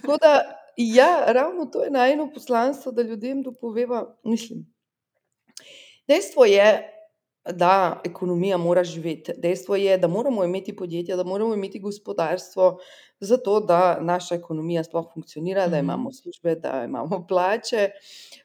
Tako 0.00 0.16
da, 0.22 0.34
ja, 0.76 1.24
ravno 1.26 1.66
to 1.66 1.84
je 1.84 1.90
najno 1.90 2.30
poslanstvo, 2.34 2.92
da 2.92 3.02
ljudem 3.02 3.42
dopoveva. 3.42 4.18
Mislim, 4.24 4.64
dejstvo 6.08 6.44
je, 6.44 6.93
da 7.52 8.00
ekonomija 8.04 8.56
mora 8.56 8.84
živeti. 8.84 9.32
Dejstvo 9.36 9.76
je, 9.76 9.98
da 9.98 10.08
moramo 10.08 10.44
imeti 10.44 10.76
podjetja, 10.76 11.16
da 11.16 11.24
moramo 11.24 11.54
imeti 11.54 11.80
gospodarstvo, 11.80 12.78
zato 13.20 13.60
da 13.60 13.98
naša 14.00 14.34
ekonomija 14.34 14.84
sploh 14.84 15.06
funkcionira, 15.14 15.68
da 15.68 15.76
Mhm. 15.76 15.84
imamo 15.84 16.12
službe, 16.12 16.54
da 16.54 16.84
imamo 16.84 17.26
plače. 17.28 17.90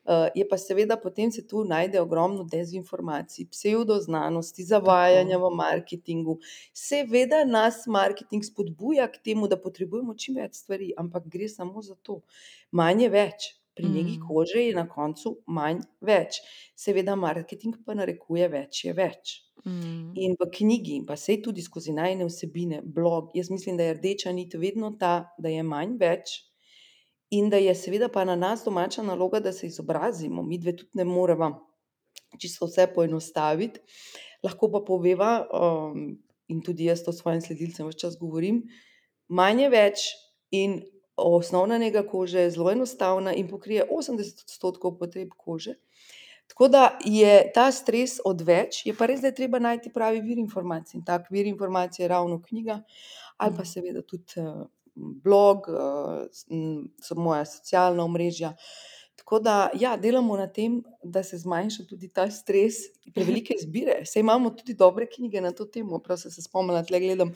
Uh, 0.04 0.12
je 0.36 0.50
pa 0.50 0.58
seveda 0.58 0.98
potem 0.98 1.32
se 1.32 1.48
tu 1.48 1.64
najde 1.64 2.02
ogromno 2.02 2.44
dezinformacij, 2.44 3.48
pseudoznanosti, 3.52 4.64
zavajanja 4.64 5.38
v 5.38 5.50
marketingu. 5.56 6.38
Seveda 6.74 7.46
nas 7.46 7.86
marketing 7.88 8.44
spodbuja 8.44 9.08
k 9.12 9.18
temu, 9.24 9.48
da 9.48 9.58
potrebujemo 9.62 10.16
čim 10.16 10.36
več 10.36 10.56
stvari, 10.56 10.94
ampak 10.98 11.24
gre 11.28 11.50
samo 11.50 11.82
za 11.82 11.96
to. 11.96 12.22
Manj 12.72 13.04
je 13.04 13.10
več. 13.10 13.56
Pri 13.76 13.88
negi 13.90 14.18
Mm. 14.18 14.24
kože 14.28 14.64
je 14.66 14.76
na 14.76 14.88
koncu 14.90 15.38
manj 15.48 15.84
več. 16.02 16.42
Seveda, 16.76 17.16
marketing 17.16 17.78
pa 17.86 17.96
narekuje 17.96 18.50
več 18.52 18.84
je 18.86 18.94
več. 18.94 19.38
Mm. 19.66 20.14
In 20.16 20.36
v 20.40 20.50
knjigi, 20.52 21.00
pa 21.08 21.16
sej 21.16 21.42
tudi 21.44 21.62
skozi 21.62 21.94
najne 21.96 22.28
vsebine, 22.28 22.82
blog, 22.84 23.32
jaz 23.36 23.50
mislim, 23.52 23.78
da 23.78 23.84
je 23.84 23.98
rdeča 24.00 24.32
nit 24.32 24.56
vedno 24.56 24.94
ta, 25.00 25.30
da 25.38 25.50
je 25.50 25.64
manj 25.64 25.98
več 26.00 26.40
in 27.32 27.50
da 27.50 27.60
je 27.62 27.76
seveda 27.78 28.08
pa 28.10 28.24
na 28.26 28.36
nas 28.36 28.64
domača 28.66 29.04
naloga, 29.06 29.40
da 29.40 29.52
se 29.54 29.68
izobrazimo. 29.68 30.44
Mi 30.44 30.58
dve 30.58 30.76
tudi 30.76 30.98
ne 30.98 31.06
moremo 31.06 31.52
čisto 32.40 32.66
vse 32.66 32.88
poenostaviti, 32.96 33.80
lahko 34.44 34.70
pa 34.72 34.82
poveva, 34.86 35.32
um, 35.54 36.18
in 36.50 36.62
tudi 36.66 36.88
jaz 36.90 37.04
to 37.06 37.14
svojim 37.14 37.42
sledilcem 37.42 37.88
vse 37.90 38.00
čas 38.00 38.18
govorim, 38.20 38.64
manj 39.30 39.62
je 39.66 39.70
več 39.70 40.06
in 40.56 40.80
osnovna 41.24 41.78
nega 41.78 42.04
kože 42.08 42.40
je 42.40 42.52
zelo 42.52 42.72
enostavna 42.72 43.34
in 43.34 43.48
pokrije 43.48 43.86
80 43.92 44.44
odstotkov 44.44 44.98
potreb 44.98 45.30
kože. 45.38 45.76
Tako 46.48 46.68
da 46.68 46.98
je 47.06 47.52
ta 47.54 47.72
stres 47.72 48.18
odveč, 48.26 48.86
je 48.86 48.94
pa 48.98 49.06
res, 49.06 49.22
da 49.22 49.28
je 49.30 49.36
treba 49.36 49.60
najti 49.60 49.92
pravi 49.94 50.22
vir 50.22 50.38
informacij. 50.42 50.98
In 50.98 51.06
tak 51.06 51.30
vir 51.30 51.46
informacij 51.46 52.04
je 52.04 52.08
ravno 52.08 52.42
knjiga, 52.42 52.82
ali 53.38 53.56
pa 53.56 53.62
Mhm. 53.62 53.70
seveda 53.70 54.02
tudi 54.02 54.42
uh, 54.42 54.66
blog, 54.96 55.68
uh, 55.68 56.26
so 57.02 57.16
moja 57.16 57.46
socialna 57.46 58.04
omrežja. 58.04 58.56
Tako 59.30 59.40
da, 59.40 59.70
ja, 59.76 59.96
delamo 59.96 60.34
na 60.36 60.48
tem, 60.48 60.80
da 61.04 61.24
se 61.24 61.38
zmanjša 61.38 61.84
tudi 61.86 62.08
ta 62.10 62.24
stres, 62.28 62.74
prevelike 63.14 63.54
izbire. 63.54 64.00
Sej 64.04 64.20
imamo 64.20 64.50
tudi 64.52 64.74
dobre 64.74 65.06
knjige 65.08 65.38
na 65.40 65.52
to 65.52 65.66
temo. 65.66 66.00
Prav 66.00 66.18
sem 66.18 66.32
se 66.32 66.42
spomnila, 66.42 66.82
tle 66.84 66.98
gledam, 67.00 67.30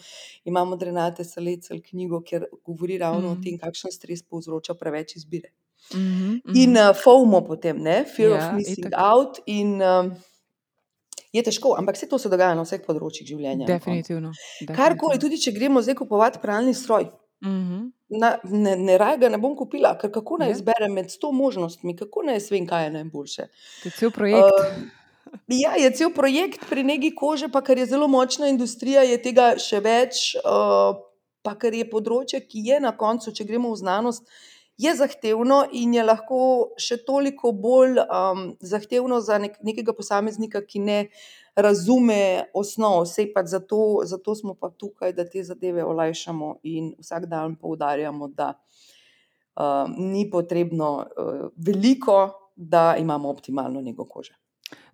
imamo 0.43 0.73
Renate 0.77 1.21
Salecel 1.23 1.81
knjigo, 1.81 2.21
kjer 2.21 2.45
govori 2.63 2.97
ravno 2.97 3.29
o 3.29 3.33
Mhm. 3.33 3.43
tem, 3.43 3.57
kakšen 3.59 3.91
stres 3.91 4.23
povzroča 4.23 4.73
preveč 4.73 5.15
izbire. 5.15 5.51
Mhm, 5.91 6.33
In 6.55 6.71
mhm. 6.71 6.79
uh, 6.79 6.95
FOMO 6.95 7.43
potem, 7.43 7.77
ne? 7.79 8.05
fear 8.07 8.31
Ja, 8.31 8.37
of 8.39 8.55
missing 8.55 8.79
itak. 8.79 8.93
out. 9.05 9.37
In, 9.47 9.77
um, 9.77 10.11
je 11.31 11.43
težko, 11.43 11.75
ampak 11.77 11.95
vse 11.95 12.07
to 12.07 12.17
se 12.17 12.27
dogaja 12.27 12.55
na 12.55 12.63
vseh 12.63 12.81
področjih 12.81 13.27
življenja. 13.27 13.57
na 13.59 13.69
koncu. 13.69 13.85
Definitivno. 13.85 14.31
Karkoli, 14.65 14.73
definitivno. 15.13 15.19
tudi 15.19 15.37
če 15.39 15.51
gremo 15.51 15.81
zdaj 15.81 15.95
kupovati 15.95 16.39
pralni 16.41 16.73
stroj, 16.73 17.11
Mhm. 17.43 17.85
Na, 18.19 18.37
ne, 18.43 18.75
ne 18.77 18.97
raj 18.97 19.17
ga 19.21 19.29
ne 19.29 19.37
bom 19.41 19.55
kupila, 19.57 19.95
ker 19.99 20.11
kako 20.11 20.37
naj 20.41 20.51
Ja. 20.51 20.57
izberem 20.57 20.93
med 20.93 21.11
sto 21.11 21.31
možnostmi, 21.31 21.95
kako 21.97 22.23
naj 22.27 22.39
jaz 22.39 22.51
vem, 22.51 22.67
kaj 22.67 22.85
je 22.85 22.91
najboljše. 22.97 23.47
To 23.83 23.89
je 23.89 23.93
cel 23.99 24.11
projekt. 24.11 24.59
Um, 24.77 24.89
ja, 25.47 25.75
je 25.79 25.91
cel 25.97 26.13
projekt 26.13 26.69
pri 26.69 26.83
negi 26.83 27.11
kože, 27.15 27.49
pa 27.51 27.61
ker 27.61 27.77
je 27.77 27.85
zelo 27.85 28.07
močna 28.07 28.47
industrija, 28.47 29.01
je 29.01 29.19
tega 29.21 29.53
še 29.57 29.79
več, 29.83 30.35
uh, 30.45 30.95
pa 31.43 31.55
ker 31.59 31.73
je 31.73 31.89
področje, 31.89 32.39
ki 32.47 32.65
je 32.69 32.79
na 32.79 32.93
koncu, 32.97 33.33
če 33.33 33.43
gremo 33.49 33.73
v 33.73 33.81
znanost, 33.81 34.27
je 34.77 34.93
zahtevno 34.95 35.63
in 35.71 35.93
je 35.93 36.03
lahko 36.03 36.73
še 36.81 36.97
toliko 37.05 37.51
bolj 37.51 37.99
um, 38.03 38.53
zahtevno 38.61 39.19
za 39.21 39.37
nek, 39.37 39.59
nekega 39.61 39.93
posameznika, 39.93 40.63
ki 40.65 40.79
ne 40.79 40.99
razume 41.55 42.43
osnov. 42.53 43.05
Sej 43.05 43.33
pa 43.33 43.43
zato, 43.45 44.01
zato 44.05 44.35
smo 44.35 44.53
pa 44.53 44.69
tukaj, 44.69 45.13
da 45.13 45.25
te 45.29 45.43
zadeve 45.43 45.83
olajšamo 45.83 46.55
in 46.63 46.93
vsak 46.99 47.25
dan 47.25 47.55
poudarjamo, 47.55 48.27
da 48.27 48.53
uh, 49.55 49.63
ni 49.97 50.29
potrebno 50.29 50.95
uh, 50.97 51.49
veliko, 51.57 52.29
da 52.55 52.95
imamo 52.99 53.29
optimalno 53.29 53.81
nego 53.81 54.05
kože. 54.05 54.33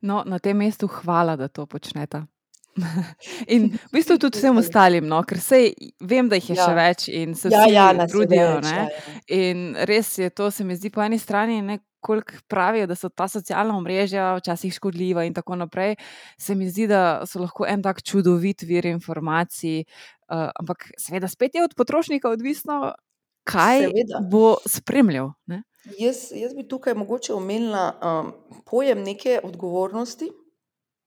No, 0.01 0.23
na 0.25 0.39
tem 0.39 0.57
mestu 0.57 0.87
hvala, 0.87 1.35
da 1.35 1.47
to 1.47 1.65
počnete. 1.65 2.21
In 3.47 3.65
v 3.67 3.91
bistvu 3.91 4.17
tudi 4.17 4.37
vsem 4.39 4.57
ostalim, 4.57 5.07
no, 5.07 5.19
ker 5.27 5.39
sej 5.41 5.73
vem, 5.99 6.29
da 6.29 6.37
jih 6.39 6.49
je 6.49 6.55
Ja. 6.55 6.65
še 6.65 6.75
več 6.75 7.07
in 7.09 7.35
se 7.35 7.49
Ja, 7.51 7.65
vsi 7.65 7.73
ja, 7.73 8.07
trudijo. 8.07 8.47
več, 8.55 8.65
ja, 8.65 8.83
ja. 8.83 8.89
In 9.27 9.75
res 9.75 10.17
je 10.17 10.29
to, 10.29 10.51
se 10.51 10.63
mi 10.63 10.75
zdi 10.75 10.89
po 10.89 11.01
eni 11.03 11.19
strani, 11.19 11.61
ne, 11.61 11.79
koliko 11.99 12.33
pravijo, 12.47 12.87
da 12.87 12.95
so 12.95 13.09
ta 13.09 13.27
socialna 13.27 13.77
omrežja 13.77 14.35
včasih 14.35 14.73
škodljiva 14.73 15.23
in 15.25 15.33
tako 15.33 15.55
naprej. 15.55 15.95
Se 16.37 16.55
mi 16.55 16.69
zdi, 16.69 16.87
da 16.87 17.25
so 17.25 17.39
lahko 17.39 17.65
en 17.67 17.83
tak 17.83 18.01
čudovit 18.03 18.61
vir 18.61 18.85
informacij, 18.85 19.83
uh, 20.29 20.49
ampak 20.55 20.91
seveda 20.97 21.27
spet 21.27 21.55
je 21.55 21.63
od 21.63 21.75
potrošnika 21.75 22.29
odvisno, 22.29 22.93
kaj 23.43 23.79
Seveda. 23.81 24.19
bo 24.21 24.57
spremljal. 24.65 25.31
Ne? 25.45 25.63
Jaz, 25.99 26.31
jaz 26.31 26.53
bi 26.53 26.67
tukaj 26.67 26.93
mogoče 26.93 27.33
omenila 27.33 27.93
um, 27.97 28.33
pojem 28.65 29.03
neke 29.03 29.39
odgovornosti 29.43 30.29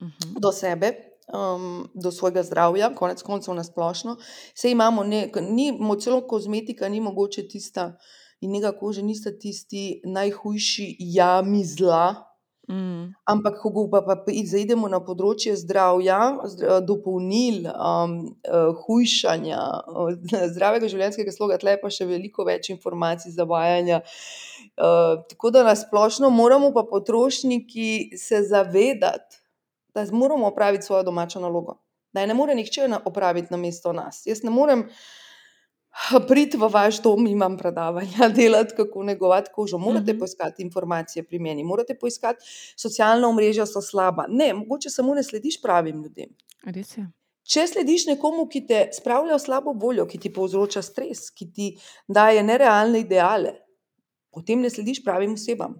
Mhm. 0.00 0.40
do 0.40 0.52
sebe, 0.52 0.92
um, 1.28 1.88
do 1.94 2.10
svojega 2.10 2.42
zdravja, 2.42 2.94
konec 2.94 3.22
koncev 3.22 3.54
na 3.54 3.64
splošno. 3.64 4.16
Sej 4.54 4.72
imamo, 4.72 5.04
ne, 5.04 5.30
ni, 5.40 5.70
celo 6.00 6.20
kozmetika 6.20 6.88
ni 6.88 7.00
mogoče 7.00 7.48
tista 7.48 7.98
in 8.42 8.52
njega 8.52 8.72
kože 8.76 9.02
nista 9.06 9.32
tisti 9.32 10.02
najhujši 10.04 10.96
jami 10.98 11.64
zla, 11.64 12.32
Mm. 12.70 13.10
Ampak, 13.26 13.58
ko 13.58 13.88
pa, 13.90 14.00
pa 14.06 14.14
zaidemo 14.46 14.86
na 14.86 15.00
področje 15.02 15.56
zdravja, 15.58 16.18
zdra, 16.54 16.78
dopolnil, 16.86 17.66
um, 17.66 18.14
uh, 18.46 18.70
hujšanja, 18.86 19.62
uh, 19.90 20.12
zdravega 20.54 20.90
življenjskega 20.90 21.34
sloga, 21.34 21.58
tle 21.58 21.74
pa 21.82 21.90
še 21.90 22.06
veliko 22.06 22.46
več 22.46 22.70
informacij, 22.70 23.34
zavajanja. 23.34 24.02
Uh, 24.78 25.24
tako 25.28 25.50
da 25.52 25.66
na 25.66 25.74
splošno 25.76 26.30
moramo 26.30 26.70
pa 26.72 26.86
potrošniki 26.86 28.14
se 28.16 28.44
zavedati, 28.46 29.42
da 29.92 30.06
moramo 30.14 30.46
opraviti 30.48 30.86
svojo 30.86 31.02
domačo 31.10 31.42
nalogo. 31.42 31.80
Da 32.14 32.22
je 32.22 32.30
ne 32.30 32.36
more 32.36 32.54
nihče 32.54 32.86
opraviti 33.08 33.50
na 33.50 33.58
mesto 33.58 33.92
nas. 33.92 34.22
Jaz 34.28 34.44
ne 34.46 34.52
morem 34.54 34.86
Prid 36.28 36.54
v 36.54 36.68
vaš 36.72 37.02
dom, 37.02 37.26
imam 37.26 37.56
predavanja, 37.58 38.28
delati, 38.36 38.74
kako 38.76 39.02
negovati 39.02 39.50
kožo. 39.54 39.78
Morate 39.78 40.12
Mhm. 40.12 40.18
poiskati 40.18 40.62
informacije 40.62 41.22
pri 41.22 41.38
meni, 41.38 41.64
morate 41.64 41.94
poiskati 41.98 42.44
socialna 42.76 43.28
omrežja, 43.28 43.66
so 43.66 43.80
slaba. 43.80 44.24
Ne, 44.28 44.54
mogoče 44.54 44.90
samo 44.90 45.14
ne 45.14 45.22
slediš 45.22 45.60
pravim 45.62 46.02
ljudem. 46.02 46.30
Res 46.64 46.96
je. 46.96 47.06
Če 47.42 47.66
slediš 47.66 48.06
nekomu, 48.06 48.46
ki 48.48 48.66
te 48.66 48.88
spravlja 48.92 49.34
v 49.34 49.40
slabo 49.40 49.72
voljo, 49.72 50.06
ki 50.06 50.18
ti 50.18 50.30
povzroča 50.32 50.82
stres, 50.82 51.30
ki 51.30 51.52
ti 51.52 51.78
daje 52.08 52.42
nerealne 52.42 53.00
ideale, 53.02 53.52
potem 54.30 54.60
ne 54.62 54.70
slediš 54.70 55.02
pravim 55.04 55.34
osebam. 55.34 55.74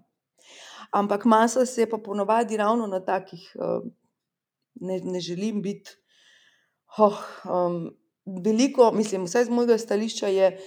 Ampak 0.92 1.24
masa 1.24 1.66
se 1.66 1.86
pa 1.86 1.96
ponovadi 1.98 2.56
ravno 2.56 2.86
na 2.86 3.00
takih, 3.00 3.56
uh, 3.56 3.80
ne, 4.80 5.00
ne 5.00 5.20
želim 5.20 5.62
biti. 5.62 5.90
Oh, 6.98 7.16
um, 7.48 7.94
veliko, 8.26 8.92
mislim, 8.92 9.24
vsaj 9.24 9.44
z 9.44 9.50
mojega 9.50 9.78
stališča 9.78 10.28
je 10.28 10.58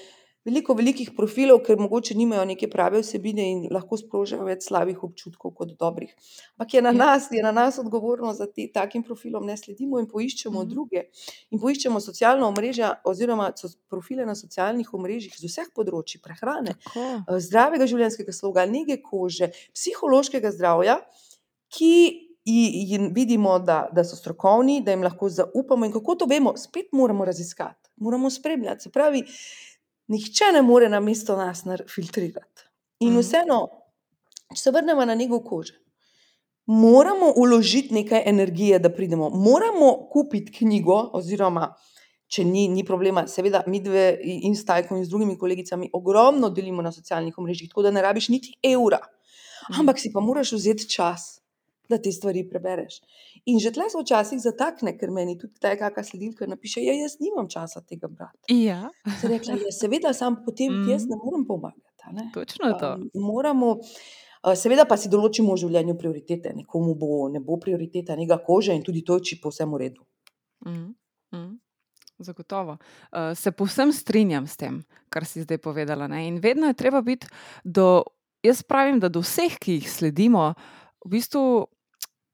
veliko 0.45 0.73
velikih 0.73 1.09
profilov, 1.17 1.59
ker 1.59 1.77
mogoče 1.77 2.13
nimajo 2.13 2.45
neke 2.45 2.67
prave 2.69 2.99
vsebine 3.01 3.51
in 3.51 3.63
lahko 3.71 3.97
sprožijo 3.97 4.43
več 4.45 4.63
slabih 4.63 5.03
občutkov 5.03 5.53
kot 5.53 5.71
dobrih. 5.73 6.11
Ampak 6.51 6.73
je 6.73 6.81
na 6.81 6.89
Ja. 6.89 6.93
nas, 6.95 7.27
je 7.31 7.41
na 7.41 7.51
nas 7.51 7.79
odgovornost, 7.79 8.39
da 8.39 8.47
te, 8.47 8.67
takim 8.71 9.03
profilom 9.03 9.45
ne 9.45 9.57
sledimo 9.57 9.99
in 9.99 10.05
poiščemo 10.07 10.59
Mhm. 10.59 10.69
druge. 10.69 11.01
In 11.49 11.59
poiščemo 11.59 11.99
socialna 11.99 12.47
omrežja 12.47 13.01
oziroma 13.03 13.51
so 13.55 13.67
profile 13.89 14.25
na 14.25 14.35
socialnih 14.35 14.93
omrežjih 14.93 15.33
z 15.35 15.45
vseh 15.45 15.67
področji 15.73 16.21
prehrane, 16.21 16.75
Tako. 16.83 17.23
eh, 17.27 17.39
zdravega 17.39 17.87
življenjskega 17.87 18.31
sloga, 18.31 18.65
nege 18.67 19.01
kože, 19.01 19.49
psihološkega 19.73 20.51
zdravja, 20.51 20.99
ki 21.69 22.24
jim 22.45 23.11
vidimo, 23.13 23.59
da, 23.59 23.89
da 23.91 24.03
so 24.03 24.15
strokovni, 24.15 24.81
da 24.81 24.91
jim 24.91 25.03
lahko 25.03 25.29
zaupamo. 25.29 25.85
In 25.85 25.91
kako 25.91 26.15
to 26.15 26.25
vemo, 26.25 26.57
spet 26.57 26.85
moramo 26.91 27.25
raziskati, 27.25 27.89
moramo 27.95 28.29
spremljati. 28.29 28.83
Se 28.83 28.89
pravi, 28.89 29.23
nihče 30.07 30.51
ne 30.53 30.61
more 30.61 30.89
na 30.89 30.99
mesto 30.99 31.37
nas 31.37 31.63
filtrirati. 31.95 32.61
In 32.99 33.09
Mhm. 33.13 33.19
vseeno, 33.19 33.67
če 34.55 34.61
se 34.61 34.71
vrnemo 34.71 35.05
na 35.05 35.15
njegov 35.15 35.39
kože. 35.39 35.73
Moramo 36.65 37.33
uložiti 37.35 37.93
nekaj 37.93 38.23
energije, 38.25 38.79
da 38.79 38.89
pridemo. 38.89 39.29
Moramo 39.29 40.07
kupiti 40.11 40.51
knjigo, 40.51 41.09
oziroma, 41.13 41.73
če 42.27 42.43
ni, 42.45 42.67
ni 42.67 42.83
problema, 42.85 43.27
seveda, 43.27 43.63
mi 43.67 43.79
dve 43.79 44.19
in 44.23 44.55
s 44.55 44.65
Tajko 44.65 44.97
in 44.97 45.05
z 45.05 45.09
drugimi 45.09 45.37
kolegicami 45.37 45.89
ogromno 45.93 46.49
delimo 46.49 46.81
na 46.81 46.91
socialnih 46.91 47.37
omrežjih, 47.37 47.69
tako 47.69 47.81
da 47.81 47.91
ne 47.91 48.01
rabiš 48.01 48.29
niti 48.29 48.53
evra. 48.63 48.99
Mhm. 49.69 49.79
Ampak 49.79 49.99
si 49.99 50.09
pa 50.13 50.19
moraš 50.19 50.51
vzeti 50.51 50.89
čas, 50.89 51.41
da 51.89 51.97
te 52.01 52.11
stvari 52.11 52.43
prebereš. 52.49 52.99
In 53.45 53.59
že 53.59 53.71
tle 53.75 53.89
se 53.89 54.01
včasih 54.01 54.41
zatakne, 54.41 54.95
ker 54.97 55.11
meni 55.11 55.37
tudi 55.37 55.59
ta 55.61 55.75
kakšna 55.77 56.03
sledilka 56.03 56.47
napiše, 56.49 56.81
da 56.81 56.93
ja, 56.93 57.01
jaz 57.05 57.17
nimam 57.19 57.49
časa 57.49 57.81
tega 57.81 58.07
brati. 58.07 58.53
Ja, 58.53 58.89
Se 59.21 59.27
rekla, 59.31 59.57
ja, 59.61 59.73
seveda, 59.73 60.13
sam 60.13 60.41
potem 60.45 60.83
ti 60.83 60.91
jaz 60.91 61.05
ne 61.09 61.19
morem 61.21 61.45
pomagati. 61.47 61.85
Ne? 62.11 62.29
točno 62.33 62.73
to. 62.79 62.93
Um, 62.93 63.09
moramo, 63.13 63.67
uh, 63.71 64.53
seveda 64.55 64.85
pa 64.85 64.97
si 64.97 65.09
določimo 65.09 65.55
v 65.55 65.61
življenju 65.65 65.97
prioritete. 65.97 66.53
Nekomu 66.53 66.95
bo, 66.99 67.27
ne 67.33 67.41
bo 67.41 67.57
prioriteta 67.61 68.15
njega 68.15 68.37
kože 68.45 68.75
in 68.75 68.83
tudi 68.85 69.03
to 69.05 69.19
je 69.19 69.31
čisto 69.31 69.47
povsem 69.47 69.71
v 69.73 69.81
redu. 69.85 70.05
Mhm, 70.65 70.89
mhm. 71.35 71.53
Zagotovo. 72.17 72.77
Uh, 73.11 73.33
se 73.35 73.51
povsem 73.51 73.91
strinjam 73.91 74.45
s 74.47 74.55
tem, 74.55 74.83
kar 75.09 75.25
si 75.27 75.43
zdaj 75.43 75.59
povedala. 75.59 76.07
Ne? 76.07 76.27
In 76.29 76.39
vedno 76.39 76.69
je 76.71 76.77
treba 76.79 77.01
biti 77.01 77.27
do, 77.63 78.05
jaz 78.45 78.63
pravim, 78.63 79.01
da 79.03 79.09
do 79.09 79.19
vseh, 79.19 79.57
ki 79.59 79.81
jih 79.81 79.89
sledimo, 79.91 80.53
v 81.05 81.09
bistvu 81.09 81.67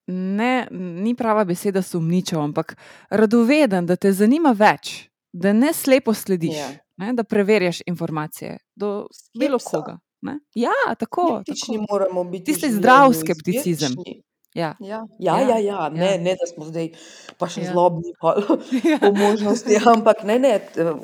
ne, 0.07 0.67
ni 0.71 1.15
prava 1.15 1.43
beseda 1.43 1.81
sumničav, 1.81 2.41
ampak 2.41 2.75
radoveden, 3.11 3.85
da 3.85 3.95
te 3.95 4.11
zanima 4.11 4.51
več, 4.51 5.09
da 5.31 5.53
ne 5.53 5.73
slepo 5.73 6.13
slediš, 6.13 6.55
Ja. 6.55 6.69
ne? 6.97 7.13
da 7.13 7.23
preverjaš 7.23 7.81
informacije 7.85 8.57
do 8.75 9.07
bilo 9.33 9.59
koga. 9.59 9.97
Ne? 10.21 10.39
Ja, 10.55 10.71
tako. 10.95 11.41
Skeptični 11.41 11.77
tako. 11.77 11.85
moramo 11.89 12.23
biti. 12.23 12.43
Tisti 12.45 12.71
zdrav 12.71 13.13
skepticizem. 13.13 13.91
izbirčni. 13.91 14.21
Ja. 14.53 14.75
Ja, 14.79 15.07
ja, 15.19 15.39
Ja, 15.39 15.47
ja, 15.49 15.57
ja. 15.59 15.89
Ne, 15.89 16.05
ja. 16.07 16.17
ne, 16.17 16.35
da 16.35 16.45
smo 16.45 16.65
zdaj 16.65 16.89
pa 17.37 17.47
še 17.47 17.61
Ja. 17.61 17.71
zlobni, 17.71 18.11
pa 18.21 18.35
po 19.01 19.11
možnosti, 19.13 19.77
ampak 19.85 20.23
ne, 20.23 20.39
ne, 20.39 20.51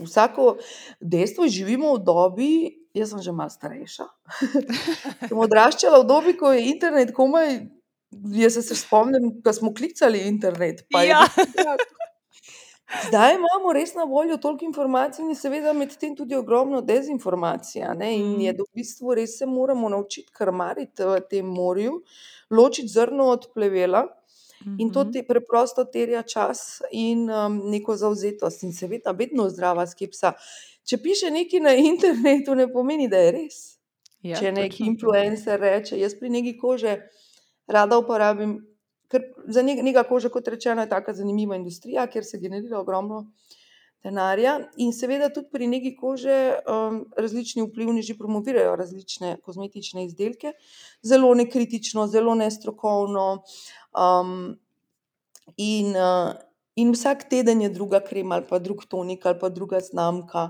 vsako 0.01 0.57
dejstvo 1.01 1.47
živimo 1.47 1.95
v 1.95 2.03
dobi, 2.03 2.51
jaz 2.97 3.09
sem 3.09 3.21
že 3.21 3.31
malo 3.31 3.49
starejša. 3.49 4.05
Sem 5.29 5.37
odraščala 5.39 6.01
v 6.01 6.07
dobi, 6.07 6.33
ko 6.33 6.51
je 6.51 6.65
internet 6.67 7.13
komaj, 7.13 7.67
jaz 8.33 8.57
se, 8.59 8.75
spomnim, 8.75 9.41
ko 9.43 9.53
smo 9.53 9.73
klicali 9.73 10.25
internet. 10.27 10.85
je 10.91 11.07
Ja. 11.07 11.21
drag. 11.53 11.79
Zdaj 13.07 13.35
imamo 13.35 13.73
res 13.73 13.93
na 13.93 14.03
voljo 14.03 14.37
toliko 14.37 14.65
informacij 14.65 15.25
in 15.25 15.35
seveda 15.35 15.73
med 15.73 15.91
tem 15.97 16.15
tudi 16.15 16.35
ogromno 16.35 16.81
dezinformacij. 16.81 17.81
In 18.01 18.41
je 18.41 18.53
Mm. 18.53 18.57
v 18.57 18.65
bistvu 18.73 19.15
res 19.15 19.37
se 19.37 19.45
moramo 19.45 19.89
naučiti 19.89 20.31
krmariti 20.33 21.03
v 21.03 21.19
tem 21.29 21.45
morju, 21.45 22.01
ločiti 22.49 22.87
zrno 22.87 23.25
od 23.25 23.49
plevela. 23.53 24.05
In 24.77 24.91
to 24.91 25.03
Mhm. 25.03 25.11
te 25.11 25.23
preprosto 25.23 25.85
terja 25.85 26.21
čas 26.23 26.81
in 26.91 27.29
um, 27.29 27.61
neko 27.65 27.95
zauzetost, 27.95 28.63
in 28.63 28.73
seveda, 28.73 29.11
vedno 29.11 29.49
zdrava 29.49 29.87
skepsa. 29.87 30.33
Če 30.83 30.97
piše 30.97 31.31
nekaj 31.31 31.59
na 31.59 31.73
internetu, 31.73 32.55
ne 32.55 32.67
pomeni, 32.67 33.07
da 33.07 33.17
je 33.17 33.31
res. 33.31 33.57
Ja, 34.21 34.37
Če 34.37 34.51
neki 34.51 34.69
točno 34.69 34.85
to. 34.85 34.91
influencer 34.91 35.59
reče, 35.59 35.99
jaz 35.99 36.15
pri 36.15 36.29
neki 36.29 36.57
kože 36.57 36.97
rada 37.67 37.97
uporabim, 37.97 38.57
ker 39.07 39.21
za 39.47 39.61
nega 39.61 40.03
kože, 40.03 40.29
kot 40.29 40.47
rečeno, 40.47 40.81
je 40.81 40.89
tako 40.89 41.13
zanimiva 41.13 41.55
industrija, 41.55 42.07
kjer 42.07 42.25
se 42.25 42.37
generira 42.37 42.79
ogromno 42.79 43.31
denarja. 44.07 44.55
In 44.79 44.93
seveda 44.95 45.27
tudi 45.35 45.51
pri 45.51 45.67
neki 45.67 45.93
kože 45.99 46.37
um, 46.63 47.03
različni 47.19 47.65
vplivneži 47.67 48.15
promovirajo 48.17 48.75
različne 48.79 49.35
kozmetične 49.43 50.05
izdelke, 50.07 50.55
zelo 51.03 51.33
nekritično, 51.35 52.07
zelo 52.07 52.35
nestrokovno. 52.39 53.27
Um, 53.97 54.55
in, 55.57 55.93
uh, 55.95 56.33
in 56.77 56.91
vsak 56.93 57.23
teden 57.31 57.61
je 57.65 57.69
druga 57.73 57.99
krema, 58.05 58.35
ali 58.37 58.45
pa 58.49 58.59
drug 58.61 58.83
tonik, 58.85 59.25
ali 59.25 59.39
pa 59.41 59.49
druga 59.49 59.79
znamka. 59.81 60.47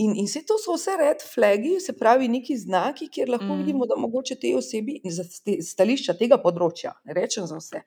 In, 0.00 0.14
in 0.16 0.26
vse 0.28 0.42
to 0.48 0.56
so 0.60 0.74
vse 0.76 0.94
red 1.00 1.20
flagi, 1.34 1.74
se 1.80 1.92
pravi, 1.96 2.28
neki 2.32 2.56
znaki, 2.56 3.10
kjer 3.12 3.30
lahko 3.32 3.52
Mm. 3.54 3.58
vidimo, 3.62 3.86
da 3.86 3.96
mogoče 3.96 4.38
te 4.40 4.54
osebi, 4.56 5.00
iz 5.04 5.20
st- 5.20 5.60
stališča 5.64 6.16
tega 6.16 6.38
področja, 6.42 6.94
ne 7.04 7.16
rečem 7.16 7.46
za 7.48 7.60
vse, 7.60 7.82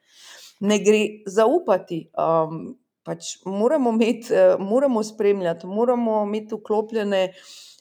ne 0.62 0.78
gre 0.86 1.02
zaupati. 1.28 2.06
Um, 2.14 2.78
pač 3.10 3.40
moramo, 3.46 3.90
imeti, 3.96 4.34
eh, 4.34 4.56
moramo 4.60 5.04
spremljati, 5.04 5.68
moramo 5.68 6.22
imeti 6.28 6.56
vklopljene 6.56 7.24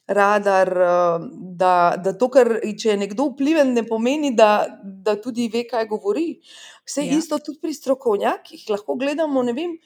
radar, 0.09 0.69
eh, 0.69 1.27
da, 1.61 1.75
da 2.05 2.15
to, 2.19 2.31
kar 2.33 2.55
če 2.65 2.95
je 2.95 2.97
nekdo 3.05 3.29
vpliven, 3.35 3.75
ne 3.77 3.85
pomeni, 3.85 4.33
da, 4.37 4.81
da 4.83 5.19
tudi 5.21 5.51
ve, 5.53 5.67
kaj 5.69 5.87
govori. 5.93 6.41
Vse 6.89 7.05
Ja. 7.05 7.19
isto 7.19 7.39
tudi 7.39 7.61
pri 7.61 7.75
strokovnjakih. 7.75 8.65
Lahko 8.73 8.97
gledamo, 8.97 9.43
ne 9.43 9.53
vem, 9.53 9.77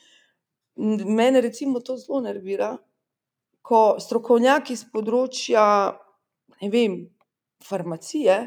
mene 1.07 1.41
recimo 1.41 1.81
to 1.81 1.97
zelo 1.99 2.21
nervira, 2.23 2.77
ko 3.63 3.97
strokovnjaki 3.99 4.77
z 4.77 4.89
področja, 4.95 5.67
ne 6.63 6.71
vem, 6.71 6.97
farmacije, 7.63 8.39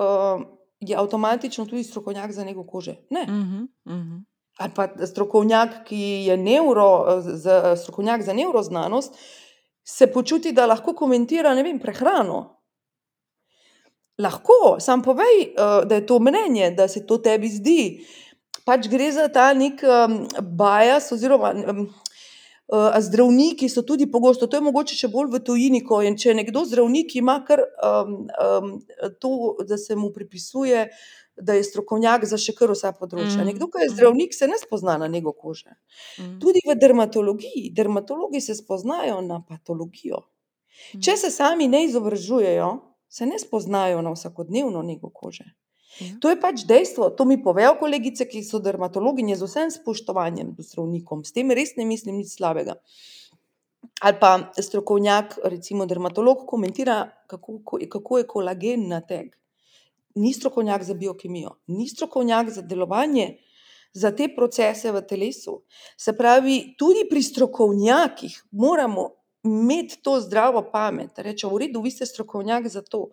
uh, 0.00 0.44
je 0.80 0.96
avtomatično 0.96 1.66
tudi 1.68 1.84
strokovnjak 1.84 2.32
za 2.32 2.44
nego 2.44 2.64
kože. 2.66 2.96
Ne. 3.10 3.24
Mhm, 3.28 3.64
mhm. 3.88 4.18
Ali 4.58 4.72
pa 4.74 4.88
strokovnjak, 5.06 5.84
ki 5.86 5.98
je 6.26 6.36
neuro, 6.36 7.20
za, 7.22 7.76
strokovnjak 7.76 8.22
za 8.26 8.34
nevroznanost, 8.34 9.14
se 9.84 10.06
počuti, 10.12 10.52
da 10.52 10.66
lahko 10.66 10.94
komentira 10.94 11.54
vem, 11.54 11.78
prehrano. 11.78 12.58
Lahko, 14.18 14.76
sam 14.80 15.02
povej, 15.02 15.42
eh, 15.42 15.84
da 15.86 15.94
je 15.94 16.06
to 16.06 16.18
mnenje, 16.18 16.70
da 16.70 16.88
se 16.88 17.06
to 17.06 17.18
tebi 17.18 17.48
zdi. 17.48 18.04
Pač 18.66 18.88
gre 18.90 19.12
za 19.12 19.28
ta 19.32 19.52
nek 19.54 19.80
um, 19.80 20.26
bias, 20.58 21.12
oziroma 21.12 21.54
um, 21.54 21.86
uh, 22.68 22.98
zdravniki 23.00 23.68
so 23.68 23.82
tudi 23.82 24.10
pogosto, 24.10 24.46
to 24.46 24.58
je 24.58 24.64
mogoče 24.66 24.96
še 24.98 25.08
bolj 25.08 25.30
v 25.32 25.40
tujini, 25.46 25.80
ko 25.86 26.02
je, 26.04 26.12
če 26.20 26.34
nekdo 26.36 26.66
zdravnik 26.68 27.14
ima 27.16 27.38
kar 27.48 27.62
um, 27.64 28.26
um, 28.28 28.74
to, 29.22 29.30
da 29.64 29.78
se 29.80 29.96
mu 29.96 30.10
pripisuje, 30.12 30.88
da 31.40 31.54
je 31.54 31.64
strokovnjak 31.64 32.24
za 32.24 32.38
še 32.40 32.54
kar 32.58 32.72
vsa 32.74 32.92
področja. 32.96 33.40
Mhm, 33.40 33.46
Nekdo, 33.52 33.68
ki 33.70 33.84
je 33.84 33.88
mhm. 33.90 33.94
zdravnik, 33.96 34.34
se 34.34 34.48
ne 34.50 34.58
spozna 34.60 34.98
na 34.98 35.08
nego 35.08 35.32
kože. 35.32 35.76
Mhm. 36.18 36.38
Tudi 36.42 36.64
v 36.66 36.76
dermatologiji. 36.78 37.70
Dermatologi 37.76 38.40
se 38.40 38.56
spoznajo 38.58 39.20
na 39.24 39.40
patologijo. 39.46 40.24
Če 41.02 41.16
se 41.18 41.30
sami 41.34 41.66
ne 41.68 41.84
izobražujejo, 41.88 42.68
se 43.08 43.26
ne 43.26 43.38
spoznajo 43.38 44.02
na 44.02 44.12
vsakodnevno 44.14 44.82
nego 44.82 45.10
kože. 45.10 45.48
Ja. 45.98 46.12
To 46.22 46.30
je 46.30 46.36
pač 46.38 46.62
dejstvo, 46.68 47.10
to 47.10 47.24
mi 47.26 47.40
povejo 47.42 47.74
kolegice, 47.80 48.28
ki 48.28 48.44
so 48.46 48.60
dermatologinje 48.62 49.34
z 49.40 49.48
vsem 49.48 49.70
spoštovanjem 49.74 50.52
do 50.54 50.62
zdravnikom, 50.62 51.24
s 51.26 51.34
tem 51.34 51.50
res 51.50 51.74
ne 51.80 51.88
mislim 51.88 52.20
nič 52.20 52.36
slabega. 52.36 52.76
Ali 54.04 54.18
pa 54.20 54.52
strokovnjak, 54.54 55.40
recimo 55.50 55.86
dermatolog, 55.90 56.44
komentira, 56.46 57.08
kako, 57.26 57.58
ko- 57.64 57.82
kako 57.90 58.18
je 58.18 58.26
kolagen 58.30 58.86
nateg. 58.92 59.34
Ni 60.14 60.32
strokovnjak 60.32 60.82
za 60.82 60.94
biokemijo, 60.94 61.58
ni 61.66 61.88
strokovnjak 61.88 62.50
za 62.50 62.62
delovanje, 62.62 63.36
za 63.92 64.10
te 64.16 64.28
procese 64.36 64.92
v 64.92 65.02
telesu. 65.06 65.62
Se 65.96 66.12
pravi, 66.16 66.74
tudi 66.78 67.06
pri 67.10 67.22
strokovnjakih 67.22 68.42
moramo 68.50 69.08
imeti 69.44 70.02
to 70.02 70.20
zdravo 70.20 70.62
pamet, 70.72 71.18
reči, 71.18 71.46
v 71.46 71.58
redu, 71.62 71.82
vi 71.82 71.90
ste 71.90 72.06
strokovnjak 72.06 72.66
za 72.68 72.82
to. 72.82 73.08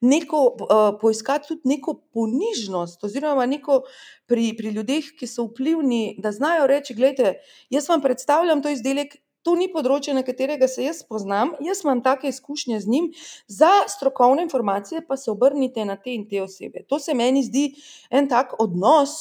Neko, 0.00 0.40
uh, 0.46 0.98
poiskati 1.00 1.48
tudi 1.48 1.60
neko 1.64 1.94
ponižnost, 2.12 3.04
oziroma 3.04 3.46
neko 3.46 3.82
pri, 4.26 4.52
pri 4.58 4.74
ljudeh, 4.74 5.12
ki 5.18 5.26
so 5.26 5.46
vplivni, 5.48 6.16
da 6.18 6.32
znajo 6.32 6.66
reči: 6.66 6.94
Glejte, 6.94 7.38
jaz 7.70 7.88
vam 7.88 8.02
predstavljam 8.02 8.62
to 8.62 8.74
izdelek. 8.74 9.16
To 9.48 9.54
ni 9.56 9.70
področje, 9.72 10.12
na 10.12 10.20
katerega 10.20 10.66
se 10.68 10.82
jaz 10.84 10.98
poznam, 11.08 11.54
jaz 11.64 11.80
imam 11.80 12.02
take 12.04 12.28
izkušnje 12.28 12.82
z 12.82 12.90
njim, 12.92 13.06
za 13.48 13.70
strokovne 13.88 14.44
informacije 14.44 15.00
pa 15.08 15.16
se 15.16 15.30
obrnite 15.32 15.86
na 15.88 15.96
te 15.96 16.12
in 16.12 16.26
te 16.28 16.42
osebe. 16.42 16.84
To 16.92 16.98
se 17.00 17.16
meni 17.16 17.40
zdi 17.46 17.70
en 18.12 18.28
tak 18.28 18.52
odnos 18.60 19.14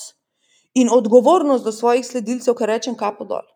in 0.76 0.92
odgovornost 0.92 1.63
do 1.63 1.72
svojih 1.72 2.04
sledilcev, 2.04 2.58
ki 2.60 2.68
rečem, 2.68 3.00
kapo 3.00 3.24
dol. 3.24 3.48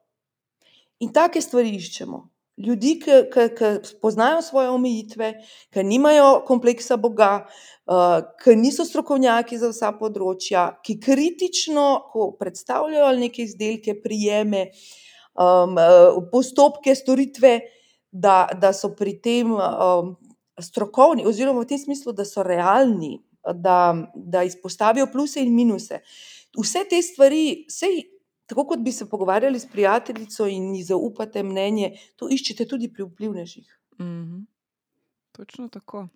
In 1.03 1.11
take 1.11 1.43
stvari 1.43 1.75
iščemo 1.75 2.23
ljudi, 2.63 2.95
ki 3.03 3.99
poznajo 4.01 4.41
svoje 4.41 4.69
omejitve, 4.69 5.33
ki 5.73 5.83
nimajo 5.83 6.41
kompleksa 6.47 6.97
Boga, 6.97 7.31
uh, 7.43 8.23
ki 8.43 8.55
niso 8.55 8.85
strokovnjaki 8.87 9.59
za 9.59 9.71
vsa 9.71 9.91
področja, 9.99 10.67
ki 10.85 10.99
kritično, 11.03 11.87
ko 12.13 12.31
predstavljajo 12.39 13.11
neke 13.19 13.43
izdelke, 13.47 13.97
prijeme, 14.03 14.69
um, 15.33 15.75
postopke, 16.31 16.95
storitve, 16.95 17.59
da, 18.11 18.49
da 18.59 18.73
so 18.73 18.91
pri 18.95 19.15
tem 19.23 19.51
um, 19.53 20.15
strokovni, 20.59 21.25
oziroma 21.25 21.63
v 21.63 21.69
tem 21.71 21.79
smislu, 21.79 22.13
da 22.13 22.25
so 22.27 22.43
realni, 22.43 23.19
da, 23.55 23.95
da 24.15 24.43
izpostavijo 24.43 25.07
pluse 25.11 25.41
in 25.41 25.53
minuse. 25.55 26.01
Vse 26.57 26.83
te 26.89 26.99
stvari, 27.01 27.65
sej 27.71 28.03
tako 28.51 28.65
kot 28.67 28.81
bi 28.83 28.91
se 28.91 29.07
pogovarjali 29.09 29.59
s 29.59 29.69
prijateljico 29.71 30.47
in 30.47 30.73
ji 30.75 30.83
zaupate 30.83 31.43
mnenje, 31.43 31.93
to 32.19 32.27
iščete 32.27 32.67
tudi 32.67 32.91
pri 32.93 33.07
vplivnežih. 33.07 33.77
Mm 33.99 34.05
-hmm. 34.05 34.45
Točno 35.31 35.67
tako. 35.67 36.07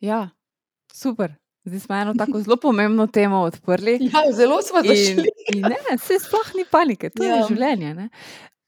Ja, 0.00 0.30
super. 0.92 1.34
Zdaj 1.68 1.80
smo 1.80 1.96
eno 1.96 2.14
tako 2.18 2.40
zelo 2.40 2.56
pomembno 2.56 3.06
temo 3.06 3.40
odprli. 3.40 3.98
Ja, 4.12 4.32
zelo 4.32 4.62
smo 4.62 4.82
zašli. 4.82 5.24
In, 5.52 5.56
in 5.56 5.62
ne, 5.62 5.98
se 5.98 6.18
sploh 6.18 6.54
ni 6.56 6.64
panike, 6.70 7.10
to 7.10 7.24
ja. 7.24 7.34
je 7.36 7.48
življenje. 7.48 7.94
Ne? 7.94 8.08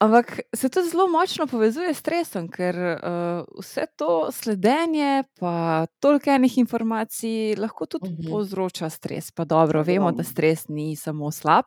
Ampak 0.00 0.40
se 0.56 0.68
to 0.68 0.82
zelo 0.82 1.08
močno 1.12 1.44
povezuje 1.46 1.92
s 1.94 1.98
stresom, 2.00 2.46
ker 2.48 2.76
uh, 2.76 3.42
vse 3.60 3.84
to 4.00 4.30
sledenje, 4.32 5.26
pa 5.36 5.84
toliko 6.00 6.30
enih 6.32 6.56
informacij, 6.62 7.58
lahko 7.60 7.86
tudi 7.86 8.08
uh 8.08 8.12
mhm. 8.12 8.22
-huh. 8.22 8.30
povzroča 8.30 8.90
stres. 8.90 9.30
Pa 9.30 9.44
dobro, 9.44 9.82
vemo, 9.82 10.12
da 10.12 10.24
stres 10.24 10.68
ni 10.68 10.96
samo 10.96 11.30
slab. 11.30 11.64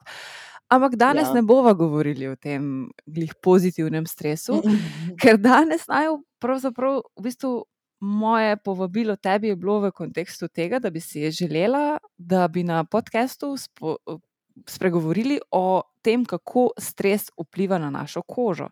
Ampak 0.67 0.95
danes 0.95 1.27
ja. 1.27 1.33
ne 1.33 1.41
bomo 1.41 1.73
govorili 1.73 2.27
o 2.27 2.35
tem 2.35 2.89
glih 3.05 3.33
pozitivnem 3.41 4.05
stresu, 4.05 4.53
uh 4.53 4.63
-huh. 4.63 5.15
ker 5.21 5.37
danes 5.37 5.87
naj 5.87 6.07
pravzaprav 6.39 7.01
v 7.19 7.23
bistvu. 7.23 7.65
Moje 8.03 8.57
povabilo 8.57 9.15
tebi 9.15 9.47
je 9.47 9.55
bilo 9.55 9.79
v 9.79 9.91
kontekstu 9.95 10.47
tega, 10.47 10.79
da 10.79 10.89
bi 10.89 10.99
si 10.99 11.31
želela, 11.31 11.97
da 12.17 12.47
bi 12.47 12.63
na 12.63 12.83
podkastu 12.83 13.55
spregovorili 14.67 15.39
o 15.51 15.81
tem, 16.01 16.25
kako 16.25 16.69
stres 16.77 17.29
vpliva 17.39 17.79
na 17.79 17.89
našo 17.89 18.21
kožo 18.21 18.67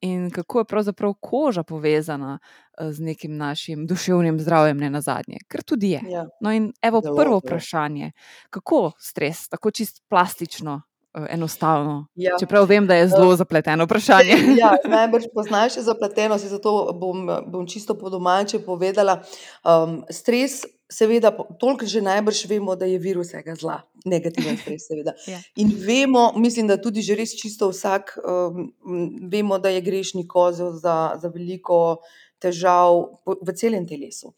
in 0.00 0.30
kako 0.30 0.58
je 0.58 0.64
pravzaprav 0.64 1.14
koža 1.20 1.62
povezana 1.62 2.38
eh, 2.78 2.92
z 2.92 3.00
nekim 3.00 3.36
našim 3.36 3.86
duševnim 3.86 4.40
zdravjem, 4.40 4.78
ne 4.78 4.90
na 4.90 5.00
zadnje, 5.00 5.38
ker 5.48 5.62
tudi 5.62 5.90
je. 5.90 6.00
Ja. 6.08 6.26
No, 6.40 6.52
in 6.52 6.72
evo 6.82 7.00
Zelo, 7.00 7.16
prvo 7.16 7.38
vprašanje, 7.38 8.12
kako 8.50 8.92
stres, 8.98 9.48
tako 9.48 9.70
čist 9.70 10.02
plastično. 10.08 10.82
Eh, 11.14 11.26
enostavno. 11.30 12.06
Ja. 12.14 12.36
Čeprav 12.40 12.66
vem, 12.66 12.86
da 12.86 12.94
je 12.94 13.08
zelo 13.08 13.28
uh, 13.28 13.36
zapleteno 13.36 13.84
vprašanje. 13.84 14.34
ja, 14.62 14.72
najbrž 14.98 15.24
poznaš 15.34 15.72
zapletenost, 15.78 16.46
zato 16.46 16.90
bom, 17.00 17.30
bom 17.46 17.66
čisto 17.66 17.94
po 17.98 18.10
domače 18.10 18.58
povedala. 18.58 19.22
Um, 19.62 20.02
stres 20.10 20.64
seveda, 20.90 21.30
toliko 21.60 21.86
že 21.86 22.02
najbrž 22.02 22.44
vemo, 22.50 22.74
da 22.76 22.86
je 22.90 22.98
virus 22.98 23.30
vsega 23.30 23.54
zla, 23.54 23.78
negativen 24.04 24.58
stres, 24.58 24.88
seveda. 24.90 25.14
ja. 25.30 25.38
In 25.56 25.70
vemo, 25.86 26.32
mislim, 26.36 26.66
da 26.66 26.82
tudi 26.82 27.02
že 27.02 27.14
res 27.14 27.38
čisto 27.38 27.70
vsak, 27.70 28.18
um, 28.18 28.72
vemo, 29.30 29.58
da 29.58 29.70
je 29.70 29.86
grešni 29.86 30.26
kozel 30.26 30.74
za, 30.74 31.14
za 31.22 31.30
veliko 31.30 32.02
težav 32.42 33.22
v 33.24 33.54
celem 33.56 33.86
telesu. 33.88 34.34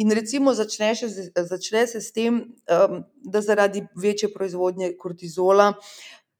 In 0.00 0.14
recimo 0.16 0.54
začne, 0.56 0.94
še, 0.96 1.10
začne 1.34 1.84
se 1.90 2.00
s 2.00 2.14
tem, 2.14 2.40
um, 2.70 3.02
da 3.20 3.42
zaradi 3.44 3.82
večje 3.98 4.30
proizvodnje 4.32 4.94
kortizola 4.96 5.74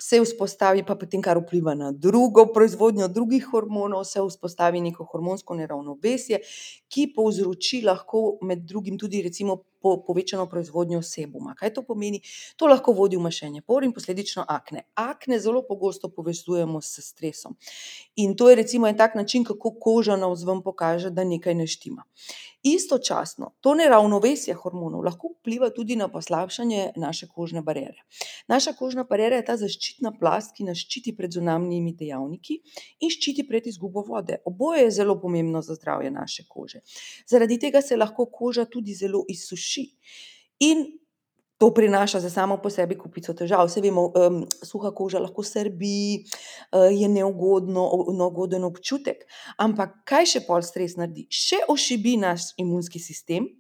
se 0.01 0.21
vzpostavi, 0.21 0.83
pa 0.87 0.97
potem 0.97 1.23
kar 1.23 1.39
vpliva 1.39 1.75
na 1.75 1.93
drugo 1.93 2.47
proizvodnjo 2.55 3.09
drugih 3.09 3.47
hormonov, 3.53 4.05
se 4.05 4.23
vzpostavi 4.23 4.81
neko 4.81 5.05
hormonsko 5.13 5.55
neravnovesje, 5.55 6.41
ki 6.89 7.11
povzroči 7.17 7.83
lahko 7.85 8.39
med 8.43 8.65
drugim 8.69 8.99
tudi 8.99 9.23
recimo 9.23 9.61
po, 9.83 9.97
povečano 10.07 10.47
proizvodnjo 10.47 11.03
sebuma. 11.03 11.55
Kaj 11.59 11.75
to 11.75 11.83
pomeni? 11.83 12.21
To 12.57 12.66
lahko 12.66 12.93
vodi 12.93 13.16
v 13.16 13.25
mašenje 13.27 13.62
por 13.62 13.85
in 13.85 13.93
posledično 13.93 14.45
akne. 14.49 14.85
Akne 14.95 15.40
zelo 15.40 15.62
pogosto 15.66 16.09
povezujemo 16.09 16.81
s 16.81 17.01
stresom. 17.03 17.57
In 18.16 18.37
to 18.37 18.51
je 18.51 18.57
recimo 18.57 18.87
en 18.87 18.97
tak 18.97 19.14
način, 19.14 19.45
kako 19.45 19.75
koža 19.81 20.16
navzven 20.16 20.62
pokaže, 20.62 21.11
da 21.11 21.25
nekaj 21.25 21.55
ne 21.55 21.66
štima. 21.66 22.05
Istočasno 22.62 23.55
to 23.61 23.73
neravnovesje 23.75 24.55
hormonov 24.55 25.01
lahko 25.05 25.31
vpliva 25.33 25.71
tudi 25.71 25.97
na 25.97 26.09
poslabšanje 26.12 26.90
naše 26.97 27.29
kožne 27.29 27.62
barere. 27.62 28.05
Naša 28.49 28.75
kožna 28.77 29.05
barera 29.09 29.37
je 29.37 29.45
ta 29.45 29.57
zaščitna 29.57 30.12
plast, 30.19 30.53
ki 30.57 30.66
nas 30.69 30.83
ščiti 30.83 31.14
pred 31.16 31.33
zunanjimi 31.33 31.95
dejavniki 31.97 32.59
in 33.01 33.12
ščiti 33.14 33.47
pred 33.49 33.66
izgubo 33.66 34.03
vode. 34.05 34.43
Oboje 34.45 34.83
je 34.85 34.90
zelo 34.99 35.16
pomembno 35.21 35.62
za 35.64 35.79
zdravje 35.79 36.11
naše 36.11 36.45
kože. 36.49 36.83
Zaradi 37.27 37.59
tega 37.59 37.81
se 37.81 37.97
lahko 37.97 38.27
koža 38.27 38.66
tudi 38.69 38.95
zelo 38.95 39.25
izsuši. 39.29 39.70
In 40.61 41.01
To 41.61 41.75
prinaša 41.75 42.21
za 42.21 42.31
samo 42.31 42.57
po 42.57 42.71
sebi 42.71 42.97
kupico 42.99 43.35
težav. 43.37 43.67
Vse 43.69 43.83
vemo, 43.85 44.07
um, 44.17 44.37
suha 44.65 44.95
koža 44.97 45.21
lahko 45.21 45.43
srbi, 45.45 46.25
uh, 46.73 46.87
je 46.89 47.09
neugodno, 47.09 47.83
neugoden 48.17 48.65
občutek. 48.65 49.27
Ampak 49.61 49.93
kaj 50.09 50.29
še 50.31 50.41
pol 50.47 50.65
stres 50.65 50.97
naredi? 50.97 51.27
Še 51.29 51.59
ošibi 51.69 52.15
naš 52.23 52.55
imunski 52.65 52.97
sistem, 52.97 53.51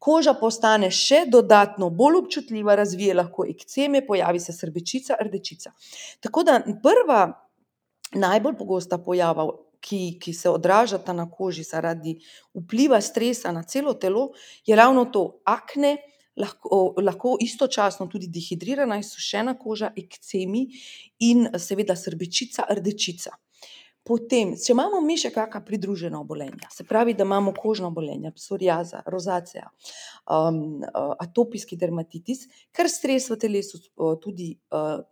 koža 0.00 0.32
postane 0.40 0.88
še 0.88 1.26
dodatno 1.28 1.90
bolj 1.92 2.22
občutljiva, 2.22 2.78
razvije 2.80 3.18
lahko 3.20 3.44
ekceme, 3.44 4.00
pojavi 4.06 4.40
se 4.40 4.56
srbečica, 4.56 5.20
rdečica. 5.20 5.76
Tako 6.24 6.48
da 6.48 6.56
prva, 6.80 7.20
najbolj 8.16 8.56
pogosta 8.56 8.96
pojava. 8.96 9.50
Ki, 9.82 10.18
ki 10.22 10.30
se 10.30 10.46
odražata 10.46 11.10
na 11.10 11.24
koži 11.26 11.64
zaradi 11.66 12.12
vpliva 12.54 13.00
stresa 13.02 13.50
na 13.50 13.64
celo 13.66 13.96
telo, 13.98 14.28
je 14.66 14.76
ravno 14.78 15.08
to 15.10 15.42
akne, 15.42 15.96
lahko, 16.36 16.94
lahko 17.02 17.36
istočasno 17.40 18.06
tudi 18.06 18.28
dehidrirana, 18.30 19.00
izsušena 19.02 19.56
koža, 19.58 19.92
ekcemi 19.96 20.68
in 21.26 21.48
seveda 21.58 21.96
srbečica, 21.96 22.68
rdečica. 22.70 23.34
Potem, 24.02 24.56
če 24.58 24.72
imamo 24.74 24.98
mi 25.04 25.14
še 25.20 25.30
kakšna 25.30 25.60
pridružena 25.62 26.18
obolenja, 26.18 26.66
se 26.74 26.82
pravi, 26.88 27.14
da 27.14 27.22
imamo 27.22 27.52
kožna 27.54 27.86
obolenja, 27.92 28.32
psoriaza, 28.34 29.04
rozacija, 29.06 29.68
um, 30.26 30.82
atopijski 31.22 31.78
dermatitis, 31.78 32.48
ker 32.74 32.90
stres 32.90 33.28
v 33.30 33.38
telesu 33.44 33.78
tudi 34.24 34.56
uh, 34.74 35.04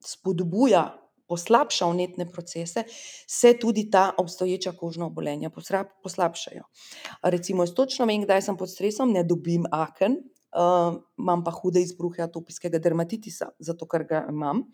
spodbuja, 0.00 0.86
poslabša 1.28 1.86
vnetne 1.90 2.28
procese, 2.30 2.84
se 3.26 3.54
tudi 3.58 3.90
ta 3.90 4.12
obstoječa 4.18 4.72
kožna 4.72 5.06
obolenja 5.06 5.50
poslabšajo. 6.02 6.64
Recimo, 7.22 7.62
jaz 7.62 7.74
točno 7.74 8.06
vem, 8.06 8.22
kdaj 8.22 8.42
sem 8.42 8.56
pod 8.56 8.70
stresom, 8.70 9.12
ne 9.12 9.24
dobim 9.24 9.66
aken, 9.72 10.16
uh, 10.56 10.96
imam 11.18 11.44
pa 11.44 11.50
hude 11.50 11.82
izbruhe 11.82 12.22
atopijskega 12.22 12.78
dermatitisa, 12.78 13.50
zato 13.58 13.88
ker 13.88 14.04
ga 14.08 14.24
imam. 14.30 14.64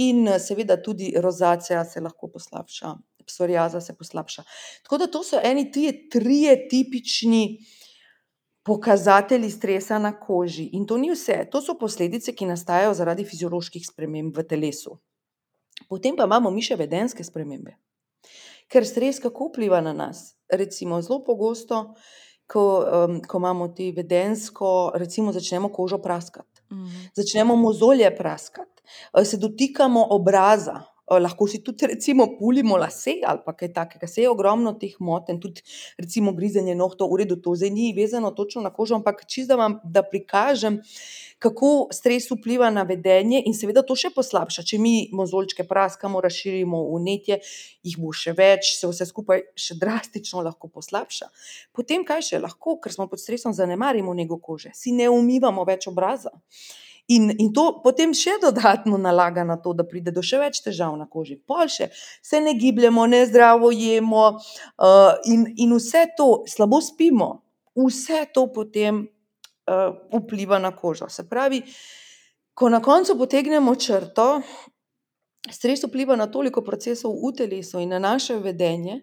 In 0.00 0.26
seveda 0.40 0.78
tudi 0.82 1.12
rozacija 1.20 1.84
se 1.84 2.00
lahko 2.00 2.30
poslabša, 2.32 2.94
psoriaza 3.26 3.80
se 3.80 3.94
poslabša. 3.98 4.42
Tako 4.82 4.98
da 4.98 5.06
to 5.06 5.22
so 5.24 5.40
eni 5.44 5.70
trije, 5.72 6.08
trije 6.10 6.56
tipični 6.68 7.58
pokazatelji 8.62 9.50
stresa 9.50 9.98
na 9.98 10.12
koži. 10.20 10.70
In 10.72 10.86
to 10.86 10.96
ni 10.96 11.10
vse, 11.10 11.42
to 11.50 11.60
so 11.60 11.74
posledice, 11.78 12.32
ki 12.32 12.46
nastajajo 12.46 12.94
zaradi 12.94 13.26
fizioloških 13.26 13.86
sprememb 13.86 14.36
v 14.38 14.46
telesu. 14.48 14.96
Potem 15.88 16.16
pa 16.16 16.24
imamo 16.24 16.50
mi 16.50 16.62
še 16.64 16.76
vedenske 16.76 17.24
spremembe. 17.24 17.76
Ker 18.72 18.86
stres 18.88 19.20
kako 19.20 19.50
vpliva 19.50 19.82
na 19.84 19.92
nas? 19.92 20.32
Recimo, 20.52 21.00
zelo 21.02 21.20
pogosto 21.24 21.94
ko, 22.46 22.62
um, 22.84 23.18
ko 23.20 23.40
imamo 23.40 23.68
ti 23.76 23.90
vedensko, 23.92 24.92
recimo, 24.94 25.32
začnemo 25.32 25.68
kožo 25.72 25.98
praskati, 26.02 26.62
mm. 26.72 27.08
začnemo 27.16 27.56
mozolje 27.56 28.10
praskati, 28.16 28.82
se 29.24 29.36
dotikamo 29.36 30.06
obraza, 30.10 30.82
lahko 31.10 31.46
si 31.46 31.62
tudi, 31.62 31.86
recimo, 31.86 32.38
pulimo 32.38 32.76
lase 32.76 33.18
ali 33.26 33.40
pa 33.44 33.52
kaj 33.52 33.72
takega. 33.72 34.06
Se 34.06 34.22
je 34.22 34.30
ogromno 34.30 34.72
teh 34.78 34.94
motenj, 35.00 35.40
tudi, 35.40 35.62
recimo, 35.98 36.32
grizenje 36.32 36.74
nohtov, 36.74 37.10
v 37.12 37.22
redu, 37.22 37.36
to 37.42 37.54
zdaj 37.54 37.70
ni 37.70 37.92
vezano 37.96 38.30
točno 38.30 38.62
na 38.62 38.70
kožo, 38.70 38.94
ampak 38.94 39.24
čisto 39.26 39.52
da 39.52 39.56
vam 39.56 39.80
da 39.84 40.02
prikažem, 40.02 40.80
kako 41.42 41.88
stres 41.92 42.30
vpliva 42.30 42.70
na 42.70 42.82
vedenje 42.82 43.42
in 43.46 43.54
seveda 43.54 43.82
to 43.82 43.96
še 43.98 44.12
poslabša. 44.14 44.62
Če 44.62 44.78
mi 44.78 45.08
mozolčke 45.12 45.66
praskamo, 45.68 46.20
razširimo 46.22 46.84
vnetje, 46.94 47.40
jih 47.82 47.98
bo 47.98 48.12
še 48.14 48.36
več, 48.38 48.76
se 48.78 48.86
vse 48.86 49.08
skupaj 49.10 49.42
še 49.58 49.76
drastično 49.80 50.44
lahko 50.46 50.70
poslabša. 50.70 51.28
Potem, 51.74 52.06
kaj 52.06 52.22
še 52.30 52.42
lahko, 52.42 52.78
ker 52.78 52.94
smo 52.94 53.08
pod 53.10 53.20
stresom, 53.20 53.52
zanemarimo 53.56 54.14
nego 54.14 54.38
kože, 54.38 54.70
si 54.74 54.94
ne 54.94 55.10
umivamo 55.10 55.66
več 55.66 55.90
obraza. 55.90 56.30
In, 57.12 57.30
in 57.38 57.52
to 57.52 57.64
potem 57.84 58.12
še 58.16 58.38
dodatno 58.42 58.98
nalaga 59.00 59.44
na 59.44 59.56
to, 59.60 59.74
da 59.76 59.84
pride 59.88 60.12
do 60.14 60.22
še 60.24 60.38
več 60.40 60.60
težav 60.64 60.94
na 60.98 61.08
koži. 61.10 61.36
Pol 61.36 61.68
še 61.72 61.90
se 61.94 62.40
ne 62.40 62.54
gibljemo, 62.58 63.06
ne 63.10 63.24
zdravo 63.28 63.72
jemo, 63.74 64.26
uh, 64.36 65.12
in, 65.28 65.48
in 65.60 65.74
vse 65.76 66.06
to, 66.18 66.30
slabo 66.48 66.80
spimo, 66.84 67.30
vse 67.78 68.24
to 68.34 68.46
potem 68.54 69.04
uh, 69.04 69.90
vpliva 70.14 70.60
na 70.62 70.72
kožo. 70.76 71.10
Se 71.12 71.26
pravi, 71.28 71.62
ko 72.54 72.68
na 72.72 72.82
koncu 72.84 73.16
potegnemo 73.18 73.74
črto, 73.76 74.28
stres 75.50 75.82
vpliva 75.84 76.16
na 76.16 76.28
toliko 76.30 76.62
procesov 76.62 77.16
v 77.18 77.32
telesu 77.36 77.80
in 77.82 77.90
na 77.90 77.98
naše 77.98 78.38
vedenje, 78.38 79.02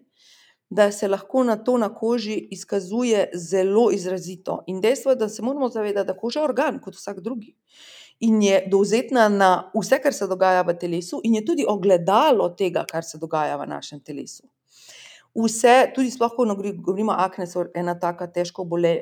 da 0.70 0.92
se 0.92 1.08
lahko 1.08 1.44
na 1.44 1.56
to 1.58 1.78
na 1.78 1.90
koži 1.96 2.36
izkazuje 2.52 3.30
zelo 3.34 3.90
izrazito. 3.92 4.64
In 4.68 4.82
dejstvo 4.82 5.12
je, 5.12 5.16
da 5.16 5.30
se 5.30 5.42
moramo 5.42 5.70
zavedati, 5.70 6.08
da 6.08 6.18
koža 6.18 6.40
je 6.40 6.44
organ 6.46 6.80
kot 6.80 6.96
vsak 6.96 7.20
drugi. 7.20 7.56
In 8.20 8.42
je 8.44 8.64
dovzetna 8.68 9.30
na 9.30 9.50
vse, 9.76 10.02
kar 10.04 10.14
se 10.14 10.28
dogaja 10.28 10.64
v 10.68 10.76
telesu, 10.80 11.22
in 11.24 11.38
je 11.40 11.46
tudi 11.46 11.66
ogledalo 11.68 12.50
tega, 12.50 12.84
kar 12.90 13.04
se 13.04 13.18
dogaja 13.18 13.58
v 13.58 13.68
našem 13.68 14.02
telesu. 14.04 14.44
Vse, 15.36 15.92
tudi 15.96 16.12
sploh, 16.12 16.34
ko 16.36 16.46
govorimo 16.84 17.14
o 17.14 17.16
akne, 17.16 17.48
so 17.48 17.64
ena 17.76 17.96
taka 18.00 18.28
težko 18.28 18.66
bole, 18.68 18.98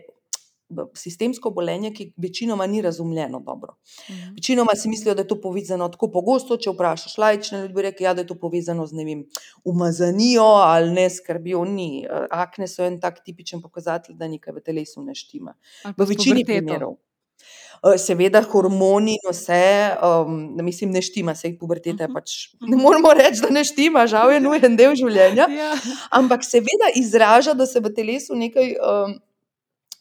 sistemsko 0.94 1.50
obolenje, 1.50 1.94
ki 1.96 2.12
večinoma 2.18 2.68
ni 2.68 2.82
razumljeno 2.82 3.40
dobro. 3.40 3.78
Mhm. 4.10 4.36
Večinoma 4.36 4.76
si 4.76 4.90
mislijo, 4.90 5.16
da 5.16 5.22
je 5.22 5.28
to 5.28 5.42
povezano 5.42 5.90
tako 5.90 6.12
pogosto, 6.12 6.58
če 6.58 6.70
vprašaš 6.76 7.18
laične 7.18 7.62
ljudi, 7.62 7.82
rekli, 7.82 8.04
ja, 8.04 8.14
da 8.14 8.22
je 8.22 8.28
to 8.28 8.36
povezano 8.36 8.86
z, 8.88 8.96
ne 8.96 9.06
vem, 9.06 9.26
umazanijo 9.64 10.44
ali 10.44 10.92
neskrbijo. 10.92 11.66
Ni. 11.66 12.06
Akne 12.32 12.68
so 12.68 12.84
en 12.84 13.00
tak 13.00 13.24
tipičen 13.24 13.62
pokazatelj, 13.62 14.16
da 14.16 14.28
nekaj 14.28 14.54
v 14.54 14.62
telesu 14.62 15.02
ne 15.02 15.16
štima. 15.16 15.56
V 15.98 16.06
večini 16.06 16.46
primerov. 16.46 16.98
Eh, 17.84 17.98
Seveda, 17.98 18.42
hormoni 18.42 19.12
in 19.14 19.30
vse, 19.30 19.60
um, 20.02 20.38
mislim, 20.66 20.92
ne 20.92 21.02
štima, 21.02 21.36
se 21.36 21.48
jih 21.48 21.58
puberteta 21.60 22.04
je 22.04 22.08
Mhm. 22.08 22.14
pač. 22.14 22.32
Ne 22.72 22.78
moremo 22.78 23.14
reči, 23.14 23.42
da 23.42 23.50
ne 23.50 23.64
štima, 23.64 24.08
žal 24.08 24.32
je 24.32 24.40
nujen 24.40 24.76
del 24.76 24.96
življenja. 24.96 25.46
Ja. 25.60 25.76
Ampak 26.12 26.44
seveda 26.44 26.90
izraža, 26.96 27.54
da 27.54 27.66
se 27.66 27.80
v 27.80 27.94
telesu 27.94 28.36
nekaj 28.36 28.74
um, 28.82 29.14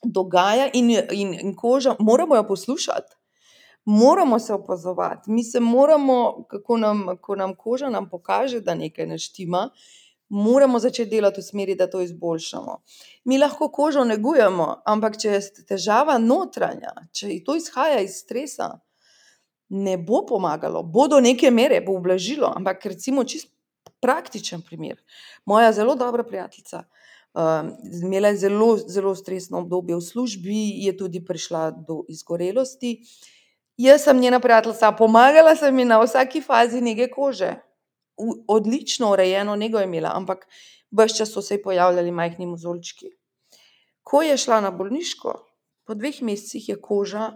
dogaja, 0.05 0.70
in, 0.72 0.90
in, 1.12 1.35
in 1.35 1.55
koža, 1.55 1.96
moramo 2.01 2.37
jo 2.37 2.46
poslušati, 2.46 3.14
moramo 3.85 4.38
se 4.38 4.55
opazovati. 4.55 5.31
Mi 5.31 5.44
se 5.44 5.61
moramo, 5.61 6.44
kako 6.49 6.77
nam, 6.77 7.07
ko 7.20 7.37
nam 7.37 7.55
koža 7.55 7.90
nam 7.90 8.09
pokaže, 8.09 8.61
da 8.61 8.75
nekaj 8.75 9.07
ne 9.07 9.18
štima, 9.18 9.70
moramo 10.28 10.78
začeti 10.78 11.10
delati 11.10 11.40
v 11.40 11.44
smeri, 11.44 11.74
da 11.74 11.90
to 11.90 12.00
izboljšamo. 12.00 12.82
Mi 13.24 13.38
lahko 13.38 13.68
kožo 13.68 14.04
negujemo, 14.04 14.82
ampak 14.86 15.18
če 15.20 15.28
je 15.30 15.40
težava 15.68 16.18
notranja, 16.18 16.94
če 17.12 17.38
to 17.44 17.56
izhaja 17.56 18.00
iz 18.02 18.20
stresa, 18.22 18.72
ne 19.68 19.96
bo 19.98 20.22
pomagalo, 20.26 20.82
bo 20.82 21.08
do 21.08 21.20
neke 21.20 21.50
mere, 21.50 21.80
bo 21.80 21.96
ublažilo, 21.98 22.52
ampak 22.56 22.84
recimo 22.86 23.24
čist 23.24 23.50
praktičen 24.00 24.62
primer. 24.62 25.00
Moja 25.44 25.72
zelo 25.72 25.94
dobra 25.94 26.24
prijateljica. 26.24 26.84
Um, 27.36 27.72
imela 28.02 28.28
je 28.28 28.36
zelo, 28.36 28.76
zelo 28.76 29.14
stresno 29.14 29.58
obdobje 29.58 29.96
v 29.96 30.00
službi, 30.00 30.60
je 30.86 30.96
tudi 30.96 31.24
prišla 31.24 31.70
do 31.70 32.02
izgorelosti. 32.08 33.00
Jaz 33.76 34.06
sem 34.06 34.20
njena 34.20 34.40
prijateljica, 34.40 34.92
pomagala 34.92 35.56
sem 35.56 35.78
ji 35.78 35.84
na 35.84 36.00
vsaki 36.00 36.40
fazi 36.40 36.80
nege 36.80 37.10
kože. 37.12 37.54
Odlično 38.48 39.11
urejeno 39.12 39.57
nego 39.57 39.79
je 39.79 39.85
imela, 39.85 40.12
ampak 40.14 40.46
vse 40.90 41.16
čas 41.16 41.33
so 41.33 41.42
se 41.42 41.62
pojavljali 41.62 42.11
majhni 42.11 42.46
mozolčki. 42.46 43.11
Ko 44.02 44.22
je 44.22 44.37
šla 44.37 44.61
na 44.61 44.70
bolniško, 44.70 45.35
po 45.85 45.94
dveh 45.94 46.22
mesecih 46.22 46.68
je 46.68 46.81
koža 46.81 47.33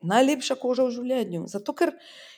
najlepša 0.00 0.54
koža 0.60 0.84
v 0.86 0.90
življenju, 0.90 1.44
zato 1.48 1.74
ker 1.74 1.92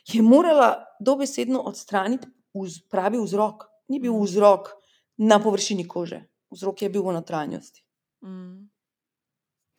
je 0.07 0.23
morala 0.23 0.85
dobesedno 1.01 1.61
odstraniti 1.61 2.29
vz, 2.55 2.89
pravi 2.91 3.21
vzrok. 3.21 3.67
Ni 3.89 4.01
bil 4.01 4.13
Mhm. 4.13 4.25
vzrok 4.25 4.69
na 5.17 5.39
površini 5.43 5.89
kože, 5.89 6.25
vzrok 6.51 6.83
je 6.83 6.89
bil 6.89 7.03
v 7.03 7.13
notranjosti. 7.13 7.83
Mm. 8.23 8.69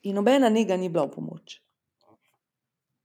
In 0.02 0.15
nobena 0.15 0.50
njega 0.50 0.78
ni 0.78 0.89
bila 0.89 1.06
v 1.06 1.12
pomoč. 1.12 1.62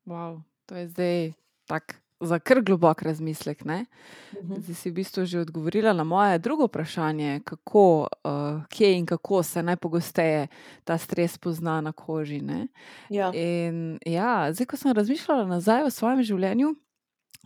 Wow, 0.06 0.42
to 0.66 0.76
je 0.76 0.88
zdaj 0.88 1.32
tak 1.66 2.03
za 2.24 2.38
kar 2.38 2.62
globok 2.62 3.02
razmislek. 3.02 3.64
Ne? 3.64 3.86
Mhm. 4.34 4.60
Zdaj 4.60 4.74
si 4.74 4.90
v 4.90 4.94
bistvu 4.94 5.24
že 5.24 5.40
odgovorila 5.40 5.92
na 5.92 6.04
moje 6.04 6.38
drugo 6.38 6.66
vprašanje, 6.66 7.40
kako, 7.44 8.08
uh, 8.24 8.64
kje 8.68 8.92
in 8.98 9.06
kako 9.06 9.42
se 9.42 9.62
najpogosteje 9.62 10.48
ta 10.84 10.98
stres 10.98 11.38
pozna 11.38 11.80
na 11.80 11.92
koži. 11.92 12.40
Ne? 12.40 12.68
Ja. 13.10 13.32
In 13.34 13.98
ja, 14.06 14.52
zdaj, 14.52 14.66
ko 14.66 14.76
sem 14.76 14.92
razmišljala 14.92 15.46
nazaj 15.46 15.84
o 15.84 15.90
svojem 15.90 16.22
življenju, 16.22 16.74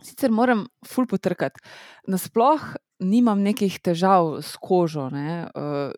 sicer 0.03 0.31
moram 0.31 0.67
ful 0.87 1.07
potrkati. 1.07 1.59
Nasploh 2.07 2.75
nimam 2.99 3.41
nekih 3.43 3.79
težav 3.79 4.41
s 4.41 4.55
kožo. 4.59 5.09
Ne? 5.09 5.47
Uh, 5.55 5.91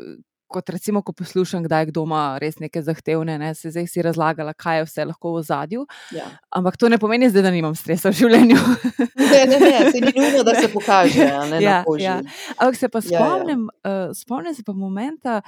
kot 0.51 0.69
recimo, 0.69 1.01
ko 1.01 1.13
poslušam, 1.15 1.63
kdaj 1.67 1.89
kdo 1.91 2.03
ima 2.07 2.37
res 2.41 2.59
neke 2.59 2.81
zahtevne, 2.83 3.37
ne? 3.39 3.53
se 3.55 3.71
zdaj 3.71 3.87
si 3.87 4.03
razlagala, 4.05 4.53
kaj 4.53 4.81
je 4.81 4.87
vse 4.89 5.05
lahko 5.11 5.35
v 5.37 5.43
zadju. 5.47 5.85
Ja. 6.15 6.27
Ampak 6.51 6.77
to 6.77 6.89
ne 6.91 6.99
pomeni, 7.01 7.29
zdaj, 7.31 7.45
da 7.47 7.53
nimam 7.53 7.75
stresa 7.75 8.11
v 8.11 8.19
življenju. 8.21 8.59
Ne, 9.31 9.45
ne, 9.47 9.57
ne, 9.61 9.91
se 9.91 10.01
ni 10.03 10.11
nujno, 10.15 10.43
da 10.43 10.55
se 10.57 10.67
pokaže 10.71 11.25
ne, 11.49 11.61
Ja, 11.63 11.83
ja. 11.99 12.19
Ampak 12.57 12.75
se 12.75 12.89
pa 12.89 12.99
Ja, 13.09 13.19
ja. 13.19 13.25
spomnim, 13.25 13.69
uh, 13.85 14.11
spomnim 14.15 14.55
se 14.55 14.63
pa 14.63 14.73
momenta, 14.73 15.41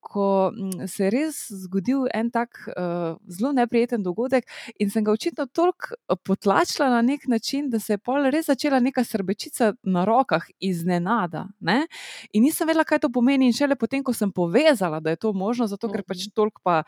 ko 0.00 0.52
mm, 0.54 0.88
se 0.88 1.04
je 1.04 1.10
res 1.10 1.36
zgodil 1.50 2.06
en 2.14 2.30
tak 2.30 2.48
uh, 2.68 3.16
zelo 3.28 3.52
neprijeten 3.52 4.02
dogodek 4.02 4.46
in 4.78 4.90
sem 4.90 5.04
ga 5.04 5.12
očitno 5.12 5.46
toliko 5.46 5.94
eh, 5.94 6.16
potlačila 6.24 6.88
na 6.90 7.02
nek 7.02 7.26
način, 7.26 7.70
da 7.70 7.78
se 7.78 7.92
je 7.92 7.98
pol 7.98 8.30
res 8.30 8.46
začela 8.46 8.80
neka 8.80 9.04
srbečica 9.04 9.72
na 9.82 10.04
rokah 10.04 10.44
iznenada. 10.60 11.46
Ne? 11.60 11.86
In 12.32 12.42
nisem 12.42 12.68
vedela, 12.68 12.84
kaj 12.84 13.04
to 13.06 13.12
pomeni. 13.12 13.46
In 13.46 13.56
šele 13.56 13.76
potem, 13.76 14.02
ko 14.04 14.12
sem 14.12 14.32
povezala, 14.46 15.00
da 15.00 15.10
je 15.10 15.16
to 15.18 15.32
možno, 15.34 15.66
zato 15.66 15.88
ker 15.88 16.02
pač 16.02 16.16
Mhm. 16.18 16.32
toliko 16.32 16.62
pa, 16.62 16.82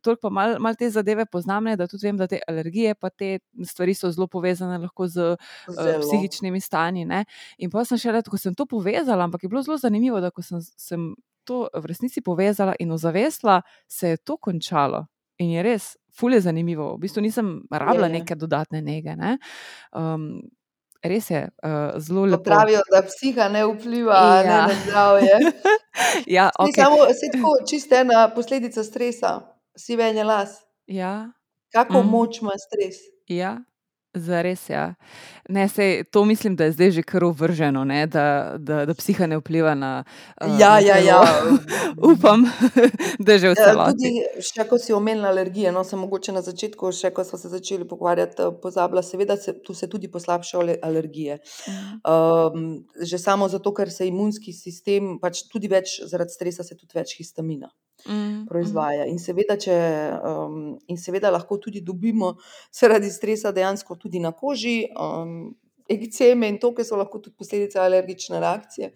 toliko 0.00 0.20
pa 0.20 0.30
mal, 0.30 0.56
mal 0.58 0.74
te 0.74 0.90
zadeve 0.90 1.26
poznam, 1.26 1.64
ne, 1.64 1.76
da 1.76 1.86
tudi 1.86 2.04
vem, 2.04 2.16
da 2.16 2.26
te 2.26 2.40
alergije 2.44 2.94
pa 2.94 3.08
te 3.08 3.38
stvari 3.64 3.94
so 3.94 4.10
zelo 4.10 4.26
povezane 4.26 4.78
lahko 4.78 5.06
z 5.06 5.16
uh, 5.30 5.36
Zelo. 5.68 6.00
psihičnimi 6.00 6.60
stanji. 6.60 7.04
Ne? 7.04 7.24
In 7.58 7.70
pa 7.70 7.84
sem 7.84 7.96
šele, 7.96 8.22
ko 8.22 8.36
sem 8.36 8.52
to 8.52 8.66
povezala, 8.66 9.24
ampak 9.24 9.42
je 9.42 9.48
bilo 9.48 9.62
zelo 9.62 9.76
zanimivo, 9.76 10.20
da 10.20 10.30
ko 10.30 10.42
sem, 10.42 10.58
sem 10.60 11.14
to 11.44 11.68
v 11.72 11.84
resnici 11.84 12.20
povezala 12.20 12.74
in 12.78 12.90
ozavestila, 12.90 13.58
se 13.86 14.08
je 14.08 14.16
to 14.18 14.36
končalo. 14.36 15.06
In 15.38 15.50
je 15.50 15.62
res, 15.62 15.84
fulje 16.10 16.40
zanimivo. 16.40 16.94
V 16.94 17.00
bistvu 17.00 17.20
nisem 17.20 17.46
rabila 17.68 18.06
Je, 18.06 18.12
je. 18.12 18.18
neke 18.18 18.34
dodatne 18.34 18.80
nege. 18.80 19.12
Ne? 19.14 19.38
Um, 19.92 20.40
res 21.04 21.30
je 21.30 21.48
uh, 21.60 21.70
zelo 21.98 22.24
lepo. 22.24 22.42
pravijo, 22.42 22.80
da 22.90 23.02
psiha 23.02 23.48
ne 23.48 23.64
vpliva 23.66 24.14
a 24.14 24.42
ne, 24.42 24.48
Ja. 24.48 24.66
na 24.66 24.74
zdravje. 24.76 25.34
Ja, 26.28 26.50
Ni 26.58 26.66
okay. 26.66 26.76
samo 26.76 26.96
se 27.10 27.26
tako 27.32 27.48
čisto 27.66 27.94
ena 27.94 28.28
posledica 28.30 28.82
stresa, 28.82 29.40
sivenje 29.76 30.24
las. 30.24 30.50
ja, 30.86 31.30
Kako 31.72 31.92
Mhm. 31.94 32.08
moč 32.08 32.40
ima 32.40 32.52
stres? 32.58 32.94
ja. 33.28 33.58
Zares, 34.14 34.68
ja. 34.70 34.94
Ne, 35.48 35.68
sej, 35.68 36.04
to 36.04 36.24
mislim, 36.24 36.56
da 36.56 36.64
je 36.64 36.72
zdaj 36.72 36.90
že 36.90 37.02
kar 37.02 37.24
uvrženo, 37.24 37.84
ne, 37.84 38.06
da, 38.06 38.54
da, 38.58 38.84
da 38.86 38.94
psiha 38.94 39.26
ne 39.26 39.36
vpliva 39.38 39.74
na. 39.74 40.04
Uh, 40.40 40.60
Ja, 40.60 40.68
na 40.74 40.78
ja, 40.78 40.98
ja. 40.98 41.20
Upam, 42.12 42.44
da 43.18 43.32
je 43.32 43.38
že 43.38 43.48
v 43.48 43.52
Eh, 43.52 43.64
celoti. 43.64 43.92
Tudi, 43.92 44.22
še 44.40 44.64
ko 44.70 44.78
si 44.78 44.92
omenila 44.92 45.28
alergije, 45.28 45.72
no, 45.72 45.84
sem 45.84 45.98
mogoče 45.98 46.32
na 46.32 46.42
začetku, 46.42 46.92
še 46.92 47.10
ko 47.10 47.24
smo 47.24 47.38
se 47.38 47.48
začeli 47.48 47.88
pogovarjati, 47.88 48.42
eh, 48.42 48.54
pozabila, 48.62 49.02
seveda 49.02 49.36
se, 49.36 49.52
tu 49.62 49.74
se 49.74 49.86
tudi 49.90 50.08
poslabšajo 50.08 50.62
ale- 50.62 50.78
alergije. 50.82 51.38
Um, 52.06 52.84
že 53.02 53.18
samo 53.18 53.48
zato, 53.48 53.74
ker 53.74 53.90
se 53.90 54.06
imunski 54.06 54.52
sistem, 54.52 55.18
pač 55.20 55.42
tudi 55.52 55.68
več 55.68 56.00
zaradi 56.06 56.30
stresa, 56.30 56.62
se 56.62 56.76
tudi 56.76 56.94
več 56.94 57.18
histamina 57.18 57.68
Mhm, 58.06 58.16
mhm. 58.16 58.46
proizvaja. 58.46 59.06
In 59.08 59.18
seveda, 59.18 59.56
če, 59.60 59.74
um, 60.24 60.78
in 60.88 61.00
seveda 61.00 61.30
lahko 61.30 61.58
tudi 61.58 61.80
dobimo 61.80 62.34
zaradi 62.72 63.10
stresa 63.10 63.52
dejansko 63.52 63.96
tudi 63.96 64.20
na 64.20 64.32
koži. 64.32 64.82
Um, 65.00 65.54
ekceme 65.88 66.48
in 66.48 66.58
to, 66.58 66.70
ki 66.74 66.84
so 66.84 66.96
lahko 66.96 67.18
tudi 67.20 67.36
posledice 67.36 67.78
alergične 67.80 68.40
reakcije. 68.40 68.90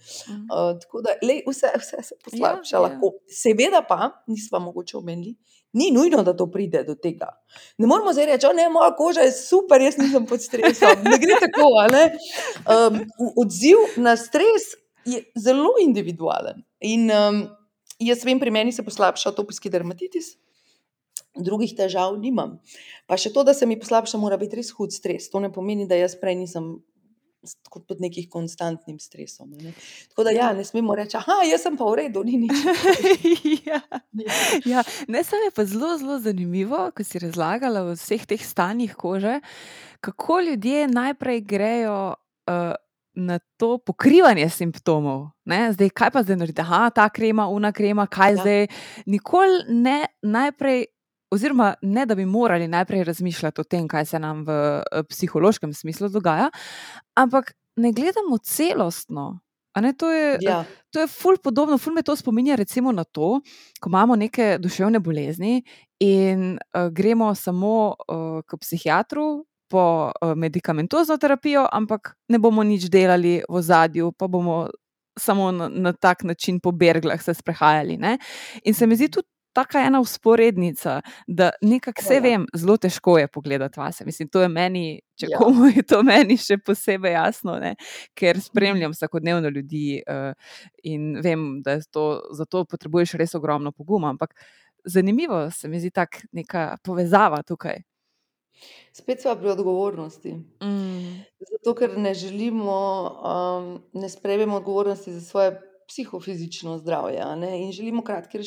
Uh, 0.49 0.71
tako 0.81 1.03
da 1.05 1.17
lej, 1.23 1.43
vse, 1.49 1.73
vse 1.77 2.03
se 2.03 2.17
poslabša. 2.25 2.77
Ja, 2.77 2.79
ja. 2.79 2.83
lahko. 2.87 3.13
Seveda 3.29 3.83
pa, 3.89 4.11
nismo 4.27 4.61
mogoče 4.71 4.97
omenili, 4.97 5.35
ni 5.73 5.91
nujno, 5.93 6.23
da 6.25 6.37
to 6.37 6.47
pride 6.51 6.83
do 6.85 6.95
tega. 6.95 7.29
Ne 7.79 7.87
moramo 7.87 8.13
zdaj 8.13 8.27
reči, 8.27 8.47
da 8.57 8.69
moja 8.73 8.95
koža 8.97 9.27
je 9.29 9.33
super, 9.37 9.81
jaz 9.85 9.99
nisem 9.99 10.27
pod 10.27 10.43
stresom. 10.43 11.05
Ne 11.05 11.19
gre 11.21 11.37
tako. 11.45 11.69
ne. 11.93 12.05
Um, 12.65 13.01
odziv 13.37 13.85
na 13.97 14.17
stres 14.17 14.73
je 15.05 15.23
zelo 15.37 15.77
individualen. 15.85 16.65
In 16.81 17.11
um, 17.13 17.45
jaz 17.99 18.25
vem, 18.25 18.41
pri 18.41 18.51
meni 18.55 18.73
se 18.73 18.85
poslabša 18.87 19.33
atopijski 19.33 19.71
dermatitis, 19.71 20.37
drugih 21.39 21.75
težav 21.79 22.19
nimam. 22.19 22.59
Pa 23.07 23.19
še 23.21 23.33
to, 23.35 23.45
da 23.47 23.55
se 23.55 23.67
mi 23.67 23.79
poslabša, 23.79 24.21
mora 24.21 24.39
biti 24.41 24.59
res 24.59 24.73
hud 24.77 24.95
stres. 24.95 25.31
To 25.33 25.43
ne 25.43 25.53
pomeni, 25.53 25.87
da 25.89 25.99
jaz 25.99 26.17
prej 26.19 26.39
nisem 26.41 26.79
kot 27.71 27.85
pod 27.87 28.01
nekim 28.03 28.27
konstantnim 28.31 28.99
stresom. 28.99 29.53
Ne? 29.63 29.73
Tako 30.11 30.25
da, 30.27 30.33
ja, 30.35 30.49
ne 30.57 30.65
smemo 30.67 30.95
reči, 30.99 31.17
ah, 31.21 31.45
jaz 31.47 31.63
sem 31.63 31.77
pa 31.79 31.87
v 31.87 32.01
redu, 32.03 32.25
ni 32.27 32.41
nič. 32.43 32.57
ja. 33.71 33.81
Ja, 34.67 34.83
ne, 35.07 35.23
samo 35.23 35.47
je 35.47 35.55
pa 35.55 35.65
zelo, 35.69 35.95
zelo 36.01 36.19
zanimivo, 36.23 36.89
ko 36.91 37.07
si 37.07 37.23
razlagala 37.23 37.85
o 37.87 37.95
vseh 37.95 38.27
teh 38.27 38.43
stanjih 38.43 38.97
kože, 38.99 39.39
kako 40.03 40.41
ljudje 40.51 40.89
najprej 40.91 41.41
grejo 41.47 41.99
uh, 42.19 42.75
na 43.19 43.39
to 43.59 43.79
pokrivanje 43.83 44.47
simptomov. 44.51 45.31
Ne? 45.45 45.73
Zdaj, 45.75 45.91
kaj 45.91 46.11
pa 46.15 46.23
zdaj 46.23 46.37
narediti? 46.39 46.63
Aha, 46.63 46.91
ta 46.95 47.09
krema, 47.11 47.49
una 47.51 47.73
krema, 47.73 48.07
kaj 48.07 48.31
Ja. 48.33 48.37
zdaj. 48.43 48.67
Nikoli 49.07 49.65
ne 49.69 50.07
najprej. 50.23 50.87
Oziroma, 51.31 51.75
ne 51.83 52.07
da 52.09 52.15
bi 52.15 52.25
morali 52.25 52.69
najprej 52.69 53.03
razmišljati 53.05 53.61
o 53.61 53.65
tem, 53.65 53.89
kaj 53.89 54.07
se 54.07 54.19
nam 54.19 54.47
v 54.47 54.51
eh, 54.81 55.03
psihološkem 55.11 55.75
smislu 55.75 56.09
dogaja, 56.09 56.47
ampak 57.15 57.53
ne 57.77 57.93
gledamo 57.93 58.39
celostno. 58.39 59.41
Ne, 59.77 59.93
to 59.93 60.09
je, 60.11 60.39
Ja, 60.43 60.65
To 60.91 61.01
je 61.01 61.07
ful 61.07 61.37
podobno, 61.45 61.77
ful 61.79 61.93
me 61.95 62.03
to 62.03 62.17
spominja 62.17 62.57
recimo 62.57 62.93
na 62.93 63.05
to, 63.05 63.41
ko 63.81 63.91
imamo 63.91 64.17
neke 64.17 64.57
duševne 64.59 64.99
bolezni 64.99 65.63
in 66.01 66.57
uh, 66.75 66.89
gremo 66.91 67.35
samo 67.35 67.95
uh, 68.09 68.41
k 68.47 68.57
psihiatru 68.59 69.45
po 69.69 70.13
uh, 70.23 70.35
medikamentozno 70.37 71.17
terapijo, 71.19 71.67
ampak 71.73 72.15
ne 72.29 72.39
bomo 72.39 72.63
nič 72.65 72.89
delali 72.91 73.43
v 73.49 73.63
zadju, 73.63 74.13
pa 74.13 74.27
bomo 74.29 74.69
samo 75.19 75.51
na, 75.53 75.69
na 75.69 75.93
tak 75.93 76.23
način 76.23 76.61
po 76.61 76.73
berglah 76.73 77.23
se 77.23 77.35
sprehajali. 77.35 77.97
Ne? 77.97 78.19
In 78.65 78.75
se 78.75 78.87
mi 78.87 78.97
zdi 78.97 79.09
tudi. 79.09 79.29
Taka 79.53 79.81
ena 79.81 79.99
usporednica, 80.01 81.01
da 81.27 81.51
nekako 81.63 82.03
vse 82.05 82.15
Ja. 82.15 82.21
vem, 82.21 82.45
zelo 82.55 82.77
težko 82.77 83.17
je 83.19 83.27
pogledati 83.29 83.81
vase. 83.81 84.05
Mislim, 84.05 84.29
to 84.29 84.43
je 84.43 84.49
meni, 84.49 85.01
če 85.19 85.27
Ja. 85.27 85.29
ja. 85.33 85.39
komu 85.39 85.67
je 85.67 85.83
to 85.83 86.03
meni 86.03 86.37
še 86.37 86.59
posebej 86.63 87.13
jasno, 87.17 87.57
ne? 87.59 87.75
ker 88.15 88.39
spremljam 88.41 88.93
vsakodnevno 88.93 89.49
ljudi 89.49 90.03
uh, 90.05 90.33
in 90.85 91.17
vem, 91.25 91.63
da 91.65 91.81
to, 91.91 92.21
za 92.33 92.45
to 92.45 92.65
potrebuješ 92.65 93.17
res 93.19 93.35
ogromno 93.35 93.73
poguma. 93.73 94.13
Ampak 94.15 94.37
zanimivo 94.85 95.51
se 95.51 95.69
mi 95.69 95.81
zdi 95.81 95.91
ta 95.91 96.07
neka 96.33 96.77
povezava 96.85 97.43
tukaj. 97.43 97.83
Spet 98.93 99.23
smo 99.23 99.35
pri 99.37 99.51
odgovornosti. 99.51 100.33
Mm. 100.63 101.25
Zato, 101.53 101.75
ker 101.75 101.99
ne 101.99 102.15
želimo, 102.15 102.79
um, 103.23 103.83
ne 103.93 104.09
sprejmemo 104.09 104.57
odgovornosti 104.57 105.13
za 105.13 105.21
svoje 105.21 105.61
psihofizično 105.89 106.79
zdravje 106.79 107.25
ne, 107.37 107.63
in 107.63 107.73
želimo 107.73 108.03
kratke, 108.05 108.41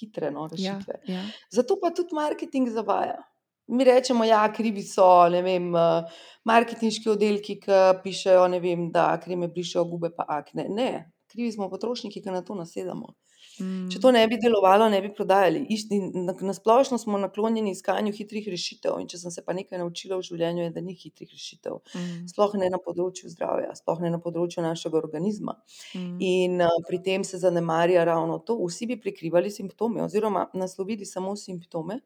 hitre 0.00 0.30
no, 0.30 0.48
Ja, 0.56 0.72
rešitve. 0.72 0.94
ja. 1.06 1.24
Zato 1.50 1.76
pa 1.82 1.90
tudi 1.90 2.14
marketing 2.14 2.68
zavaja. 2.68 3.22
Mi 3.66 3.84
rečemo, 3.84 4.24
da 4.24 4.28
ja, 4.30 4.52
krivi 4.52 4.82
so 4.82 5.28
vem, 5.42 5.74
eh, 5.76 6.02
marketinški 6.44 7.10
oddelki, 7.10 7.60
ki 7.60 7.70
pišejo, 8.02 8.46
vem, 8.62 8.90
da 8.92 9.20
kreme 9.20 9.48
brišejo 9.48 9.84
gube, 9.84 10.10
pa 10.16 10.24
akne. 10.28 10.68
Ne, 10.68 11.10
krivi 11.26 11.52
smo 11.52 11.68
potrošniki, 11.70 12.22
ki 12.22 12.30
na 12.30 12.42
to 12.42 12.54
nasedamo. 12.54 13.14
Če 13.56 14.00
to 14.02 14.10
ne 14.12 14.20
bi 14.28 14.36
delovalo, 14.40 14.88
ne 14.92 14.98
bi 15.00 15.08
prodajali. 15.16 15.62
Isti, 15.72 15.98
na, 16.12 16.34
na 16.44 16.54
splošno 16.56 16.98
smo 17.00 17.16
naklonjeni 17.20 17.72
iskanju 17.72 18.12
hitrih 18.16 18.48
rešitev. 18.52 18.98
In 19.00 19.08
če 19.08 19.20
sem 19.22 19.32
se 19.32 19.44
pa 19.44 19.54
nekaj 19.56 19.80
naučila 19.80 20.18
v 20.20 20.26
življenju, 20.26 20.66
je, 20.66 20.72
da 20.74 20.82
ni 20.84 20.96
hitrih 20.98 21.30
rešitev. 21.32 21.78
Mm. 21.94 22.26
Sploh 22.32 22.56
ne 22.60 22.68
na 22.72 22.80
področju 22.82 23.30
zdravja, 23.32 23.72
sploh 23.78 24.02
ne 24.04 24.12
na 24.12 24.20
področju 24.20 24.64
našega 24.66 25.00
organizma. 25.00 25.56
Mm. 25.94 26.18
In 26.26 26.66
uh, 26.66 26.74
pri 26.88 27.00
tem 27.06 27.24
se 27.24 27.40
zanemarja 27.40 28.04
ravno 28.08 28.36
to. 28.44 28.58
Vsi 28.60 28.90
bi 28.92 28.98
prikrivali 29.00 29.52
simptome, 29.52 30.04
oziroma 30.04 30.50
naslovili 30.52 31.08
samo 31.08 31.32
simptome. 31.40 32.02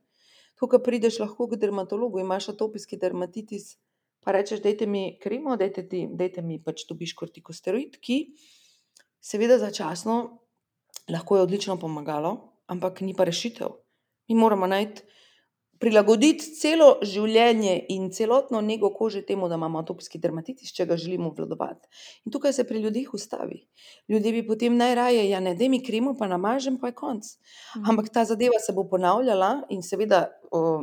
Ko 0.61 0.69
prideš 0.79 1.19
lahko 1.23 1.47
k 1.49 1.57
dermatologu, 1.57 2.21
imaš 2.21 2.51
atopijski 2.53 2.99
dermatitis, 3.01 3.79
pa 4.21 4.35
rečeš, 4.37 4.61
dajte 4.61 4.87
mi 4.87 5.17
kremo, 5.23 5.57
dajte, 5.57 5.87
ti, 5.89 6.05
dajte 6.13 6.45
mi 6.45 6.59
pač 6.63 6.85
dobiš 6.89 7.15
kortikosteroid, 7.17 7.97
ki 8.05 8.19
seveda 9.25 9.57
začasno 9.59 10.19
lahko 11.11 11.37
je 11.37 11.43
odlično 11.43 11.77
pomagalo, 11.77 12.37
ampak 12.67 13.01
ni 13.01 13.15
pa 13.15 13.25
rešitev. 13.25 13.75
Mi 14.29 14.35
moramo 14.35 14.67
najti, 14.67 15.03
prilagoditi 15.81 16.45
celo 16.59 16.91
življenje 17.01 17.73
in 17.95 18.11
celotno 18.13 18.61
nego 18.61 18.91
kože 18.93 19.23
temu, 19.27 19.49
da 19.49 19.57
imamo 19.57 19.81
atopijski 19.81 20.21
dermatitis, 20.21 20.75
če 20.77 20.85
ga 20.91 20.99
želimo 21.01 21.31
obvladovati. 21.31 21.89
In 22.29 22.35
tukaj 22.35 22.53
se 22.53 22.67
pri 22.69 22.83
ljudeh 22.85 23.15
ustavi. 23.17 23.63
Ljudje 24.13 24.33
bi 24.37 24.43
potem 24.47 24.77
najraje, 24.77 25.25
ja, 25.31 25.41
ne, 25.41 25.55
da 25.57 25.69
mi 25.73 25.81
kremo, 25.85 26.13
pa 26.19 26.29
namažem, 26.29 26.77
pa 26.81 26.93
je 26.93 26.99
konc. 27.01 27.33
Ampak 27.81 28.13
ta 28.13 28.27
zadeva 28.29 28.61
se 28.61 28.77
bo 28.77 28.85
ponavljala 28.93 29.55
in 29.73 29.81
seveda 29.87 30.27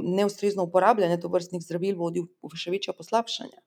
neustrezno 0.02 0.66
uporabljanje 0.66 1.20
tovrstnih 1.22 1.62
zdravil 1.62 1.98
vodi 2.00 2.24
v 2.24 2.50
v 2.50 2.58
še 2.58 2.74
večje 2.74 2.94
poslabšanje. 2.98 3.60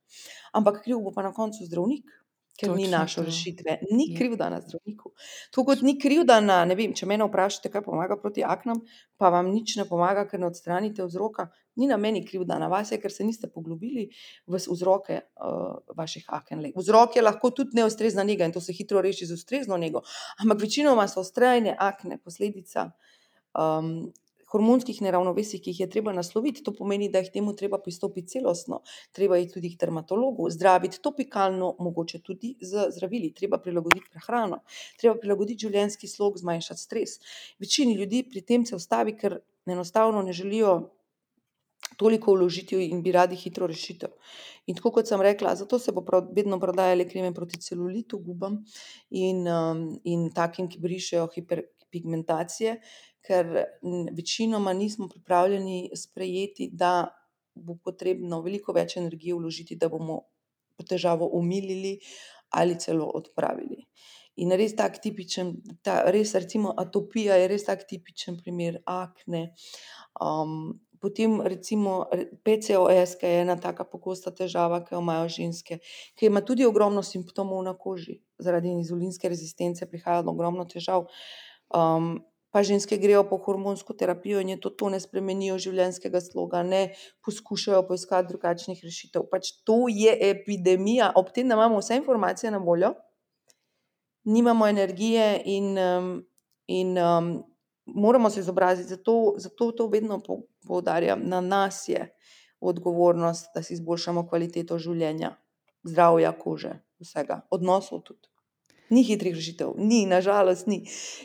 Ampak 0.56 0.82
kriv 0.82 0.98
bo 1.04 1.12
pa 1.14 1.22
na 1.22 1.30
koncu 1.36 1.62
zdravnik, 1.62 2.08
ker 2.60 2.70
ni 2.76 2.84
Točno 2.84 2.98
našel 2.98 3.24
to. 3.24 3.30
rešitve. 3.30 3.78
Ni 3.90 4.06
Ja. 4.10 4.18
krivda 4.18 4.50
na 4.52 4.60
zdravniku. 4.60 5.12
Tako 5.50 5.64
kot 5.64 5.82
ni 5.82 5.96
krivda 6.00 6.40
na, 6.40 6.64
ne 6.68 6.76
vem, 6.76 6.92
če 6.94 7.06
mene 7.08 7.24
vprašate, 7.24 7.70
kaj 7.72 7.82
pomaga 7.86 8.18
proti 8.20 8.44
aknam, 8.44 8.82
pa 9.16 9.30
vam 9.32 9.48
nič 9.50 9.76
ne 9.80 9.84
pomaga, 9.88 10.26
ker 10.28 10.40
ne 10.40 10.46
odstranite 10.50 11.04
vzroka, 11.08 11.48
ni 11.76 11.88
na 11.88 11.96
meni 11.96 12.20
krivda, 12.26 12.58
na 12.60 12.68
vas 12.68 12.92
je, 12.92 12.98
ker 13.00 13.12
se 13.12 13.24
niste 13.24 13.48
poglobili 13.48 14.08
v 14.46 14.60
vzroke 14.60 15.20
uh, 15.40 15.78
vaših 15.96 16.26
aken. 16.28 16.66
Vzrok 16.76 17.16
je 17.16 17.22
lahko 17.22 17.50
tudi 17.50 17.78
neustrezna 17.78 18.24
nega 18.24 18.44
in 18.44 18.52
to 18.52 18.60
se 18.60 18.72
hitro 18.76 19.00
reši 19.00 19.26
z 19.30 19.38
ustrezno 19.38 19.76
nego, 19.80 20.02
ampak 20.42 20.60
večinoma 20.60 21.08
so 21.08 21.24
ustrajne 21.24 21.76
akne 21.78 22.18
posledica 22.18 22.90
um, 23.54 24.12
hormonskih 24.52 25.00
neravnovesij, 25.02 25.60
ki 25.62 25.74
jih 25.74 25.80
je 25.84 25.88
treba 25.90 26.12
nasloviti. 26.16 26.64
To 26.66 26.74
pomeni, 26.76 27.10
da 27.10 27.22
jih 27.22 27.30
temu 27.34 27.54
treba 27.56 27.78
pristopiti 27.82 28.36
celostno. 28.36 28.82
Treba 29.16 29.38
je 29.40 29.48
tudi 29.52 29.72
k 29.74 29.80
dermatologu, 29.80 30.48
zdraviti 30.50 31.02
topikalno, 31.02 31.74
mogoče 31.78 32.22
tudi 32.26 32.54
z 32.60 32.88
zdravili, 32.96 33.32
treba 33.34 33.58
prilagoditi 33.58 34.10
prehrano, 34.10 34.62
treba 35.00 35.18
prilagoditi 35.20 35.66
življenjski 35.66 36.08
slog, 36.08 36.38
zmanjšati 36.38 36.80
stres. 36.80 37.18
Večini 37.58 37.94
ljudi 37.98 38.24
pri 38.30 38.42
tem 38.46 38.66
se 38.66 38.76
ustavi, 38.76 39.16
ker 39.18 39.40
enostavno 39.66 40.22
ne 40.22 40.32
želijo 40.32 40.80
toliko 41.96 42.32
vložiti 42.32 42.78
in 42.86 43.02
bi 43.02 43.12
radi 43.12 43.36
hitro 43.36 43.66
rešitev. 43.66 44.12
In 44.66 44.76
tako 44.78 44.92
kot 44.96 45.08
sem 45.08 45.20
rekla, 45.22 45.54
zato 45.58 45.78
se 45.78 45.92
bo 45.92 46.04
prav, 46.06 46.30
vedno 46.36 46.60
prodajale 46.60 47.08
kreme 47.08 47.34
proti 47.34 47.60
celulitu, 47.60 48.18
gubam 48.24 48.60
in, 49.10 49.46
um, 49.48 49.84
in 50.04 50.30
takim, 50.34 50.68
ki 50.70 50.80
brišejo 50.80 51.26
hiperpigmentacije, 51.34 52.76
ker 53.26 53.64
večinoma 54.16 54.72
nismo 54.72 55.08
pripravljeni 55.08 55.90
sprejeti, 55.96 56.70
da 56.72 57.08
bo 57.54 57.76
potrebno 57.84 58.40
veliko 58.42 58.72
več 58.72 58.96
energije 58.96 59.34
vložiti, 59.34 59.76
da 59.76 59.88
bomo 59.88 60.22
težavo 60.88 61.28
omilili 61.36 61.98
ali 62.56 62.78
celo 62.80 63.06
odpravili. 63.14 63.84
In 64.40 64.54
res 64.56 64.72
tak 64.78 65.00
tipičen, 65.02 65.52
ta, 65.84 66.00
res 66.08 66.32
recimo 66.34 66.72
atopija 66.78 67.36
je 67.36 67.48
res 67.50 67.66
tak 67.66 67.82
tipičen 67.88 68.38
primer 68.40 68.78
akne. 68.88 69.50
Um, 70.22 70.80
potem 71.02 71.40
recimo 71.44 72.06
re- 72.12 72.28
PCOS, 72.46 73.16
ki 73.20 73.26
je 73.26 73.42
ena 73.42 73.56
taka 73.60 73.84
pogosta 73.84 74.32
težava, 74.32 74.80
ki 74.86 74.94
jo 74.94 75.02
imajo 75.02 75.28
ženske, 75.36 75.80
ki 76.16 76.30
ima 76.30 76.40
tudi 76.46 76.64
ogromno 76.68 77.02
simptomov 77.04 77.60
na 77.66 77.74
koži. 77.76 78.20
Zaradi 78.40 78.72
inzulinske 78.72 79.28
rezistence 79.28 79.88
prihaja 79.90 80.24
do 80.24 80.32
ogromno 80.32 80.64
težav. 80.68 81.10
Um, 81.74 82.16
pa 82.50 82.62
ženske 82.66 82.98
grejo 82.98 83.22
po 83.28 83.38
hormonsko 83.38 83.94
terapijo 83.94 84.40
in 84.40 84.48
je 84.54 84.60
to, 84.60 84.70
to 84.70 84.88
ne 84.90 85.00
spremenijo 85.00 85.58
življenjskega 85.58 86.20
sloga, 86.20 86.62
ne 86.66 86.94
poskušajo 87.26 87.84
poiskati 87.88 88.28
drugačnih 88.32 88.80
rešitev. 88.84 89.28
Pač 89.30 89.52
to 89.64 89.86
je 89.90 90.16
epidemija, 90.30 91.12
ob 91.16 91.30
tem, 91.34 91.48
da 91.48 91.58
imamo 91.58 91.78
vse 91.78 92.00
informacije 92.00 92.50
na 92.50 92.58
voljo, 92.58 92.94
nimamo 94.24 94.66
energije 94.68 95.42
in, 95.44 95.78
um, 95.78 96.10
in 96.66 96.98
um, 96.98 97.30
moramo 97.86 98.30
se 98.30 98.40
izobraziti. 98.40 98.88
Zato, 98.88 99.34
zato 99.38 99.70
to 99.72 99.86
vedno 99.86 100.18
pou- 100.18 100.42
poudarjam. 100.66 101.22
Na 101.24 101.40
nas 101.40 101.88
je 101.88 102.08
odgovornost, 102.60 103.54
da 103.54 103.62
si 103.62 103.74
izboljšamo 103.74 104.26
kvaliteto 104.28 104.78
življenja, 104.78 105.36
zdravja 105.86 106.32
kože, 106.38 106.74
vsega, 107.00 107.40
odnosov 107.50 108.02
tudi. 108.04 108.29
Ni 108.90 109.04
hitrih 109.06 109.34
rešitev, 109.34 109.76
ni, 109.78 110.00
nažalost, 110.06 110.66
ni. 110.66 110.80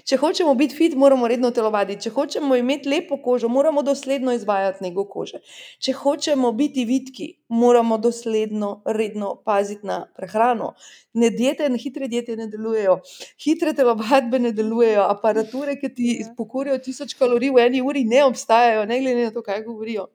Če 0.05 0.20
hočemo 0.22 0.51
biti 0.53 0.76
fit, 0.78 0.93
moramo 0.93 1.26
redno 1.28 1.49
telovaditi. 1.51 2.03
Če 2.05 2.11
hočemo 2.13 2.55
imeti 2.55 2.89
lepo 2.89 3.18
kožo, 3.18 3.49
moramo 3.49 3.82
dosledno 3.82 4.34
izvajati 4.38 4.84
nego 4.86 5.07
kože. 5.09 5.41
Če 5.82 5.95
hočemo 5.97 6.51
biti 6.53 6.86
vitki, 6.86 7.28
moramo 7.49 7.97
dosledno, 7.97 8.84
redno 8.86 9.32
paziti 9.45 9.88
na 9.88 10.05
prehrano. 10.18 10.76
Ne 11.13 11.32
diete, 11.34 11.70
ne 11.70 11.82
hitre 11.82 12.07
diete 12.07 12.36
ne 12.38 12.45
delujejo, 12.53 12.99
hitre 13.41 13.74
telovadbe 13.74 14.39
ne 14.39 14.53
delujejo, 14.53 15.07
aparature, 15.09 15.80
ki 15.82 15.93
ti 15.95 16.11
Ja. 16.22 16.34
pokurijo 16.38 16.78
tisoč 16.78 17.18
kalorij 17.18 17.49
v 17.49 17.66
eni 17.66 17.82
uri, 17.82 18.03
ne 18.05 18.24
obstajajo, 18.26 18.86
ne 18.86 18.99
glede 19.01 19.26
na 19.26 19.32
to, 19.32 19.41
kaj 19.41 19.63
govorijo. 19.66 20.07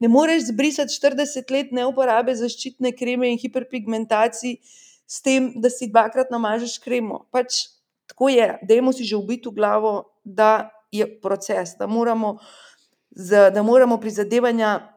Ne 0.00 0.08
moreš 0.08 0.50
zbrisati 0.52 0.92
40 0.92 1.50
let 1.50 1.72
neuporabe 1.72 2.34
zaščitne 2.36 2.92
kreme 2.92 3.30
in 3.32 3.38
hiperpigmentacij 3.38 4.58
s 5.06 5.22
tem, 5.22 5.52
da 5.60 5.70
si 5.70 5.90
dvakrat 5.90 6.32
namažeš 6.32 6.78
kremo. 6.84 7.26
Pač 7.30 7.68
tako 8.10 8.28
je. 8.32 8.58
Dajmo 8.62 8.92
si 8.92 9.04
že 9.04 9.16
vbiti 9.16 9.48
v 9.48 9.56
glavo, 9.56 9.92
da 10.24 10.70
je 10.92 11.06
proces, 11.20 11.76
da 11.78 11.86
moramo, 11.86 12.38
da 13.52 13.62
moramo 13.62 14.00
prizadevanja 14.00 14.94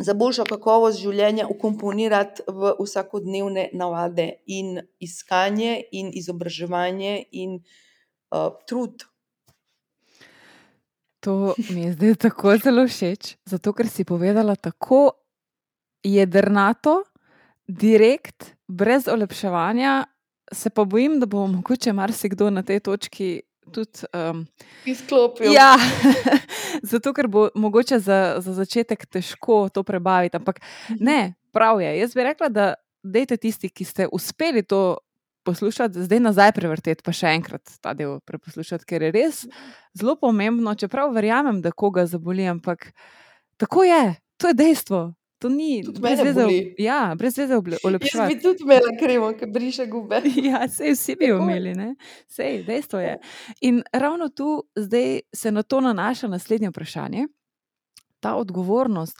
za 0.00 0.14
boljšo 0.14 0.44
kakovost 0.48 1.00
življenja 1.00 1.46
vkomponirati 1.48 2.44
v 2.48 2.74
vsakodnevne 2.80 3.68
navade 3.76 4.28
in 4.46 4.80
iskanje 5.00 5.76
in 5.92 6.10
izobraževanje 6.16 7.14
in 7.32 7.58
uh, 7.60 8.52
trud. 8.68 9.04
To 11.20 11.54
mi 11.70 11.84
je 11.84 11.92
zdaj 11.98 12.14
tako 12.24 12.56
zelo 12.56 12.86
všeč, 12.88 13.34
zato 13.44 13.74
ker 13.76 13.88
si 13.92 14.06
povedala 14.08 14.56
tako 14.56 15.20
jedrnato, 16.04 17.02
direkt, 17.70 18.54
brez 18.68 19.08
olepševanja. 19.08 20.04
Se 20.52 20.70
pa 20.70 20.84
bojim, 20.84 21.20
da 21.20 21.26
bo 21.30 21.46
mogoče 21.46 21.92
marsikdo 21.92 22.50
na 22.50 22.62
tej 22.66 22.80
točki 22.80 23.42
tudi. 23.72 24.06
Um, 24.12 24.46
Izklopil. 24.84 25.52
ja, 25.52 25.76
zato 26.92 27.12
ker 27.14 27.28
bo 27.28 27.48
mogoče 27.54 27.98
za, 27.98 28.40
za 28.42 28.54
začetek 28.54 29.06
težko 29.06 29.68
to 29.68 29.82
prebaviti. 29.82 30.36
Ampak 30.36 30.60
ne, 30.98 31.34
prav 31.52 31.80
je. 31.80 31.98
Jaz 31.98 32.14
bi 32.14 32.26
rekla, 32.26 32.48
da 32.48 32.74
dejte 33.02 33.36
tisti, 33.36 33.70
ki 33.70 33.84
ste 33.84 34.08
uspeli 34.12 34.62
to 34.62 34.98
poslušati, 35.46 36.02
zdaj 36.02 36.20
nazaj 36.20 36.52
prevrteti, 36.52 37.02
pa 37.04 37.14
še 37.16 37.30
enkrat 37.38 37.78
ta 37.80 37.94
del 37.96 38.18
preposlušati, 38.28 38.84
ker 38.84 39.06
je 39.06 39.12
res 39.14 39.44
zelo 39.96 40.16
pomembno. 40.20 40.74
Čeprav 40.74 41.14
verjamem, 41.14 41.62
da 41.62 41.72
koga 41.72 42.04
zaboli, 42.10 42.44
ampak 42.50 42.90
tako 43.56 43.86
je, 43.86 44.18
to 44.36 44.50
je 44.50 44.58
dejstvo. 44.58 45.00
To 45.40 45.48
ni 45.48 45.80
Tudi 45.82 46.00
brez 46.00 46.20
veze, 46.20 46.42
boli. 46.42 46.74
ja, 46.78 47.14
brez 47.14 47.32
veze 47.34 47.54
oble- 47.54 47.78
Jaz 47.80 48.28
bi 48.28 48.36
tudi 48.38 48.62
imela 48.62 48.92
kremo, 48.94 49.32
ki 49.32 49.46
briše 49.48 49.86
gube. 49.86 50.20
Ja, 50.44 50.68
sej 50.68 50.92
vsi 50.92 51.16
bi 51.16 51.26
jo 51.26 51.38
imeli, 51.38 51.72
ne? 51.74 51.94
sej, 52.28 52.62
dejstvo 52.64 53.00
je. 53.00 53.14
In 53.62 53.82
ravno 53.90 54.28
tu 54.30 54.48
zdaj 54.76 55.20
se 55.32 55.50
na 55.50 55.62
to 55.62 55.80
nanaša 55.80 56.28
naslednje 56.28 56.68
vprašanje. 56.68 57.26
Ta 58.20 58.34
odgovornost, 58.34 59.16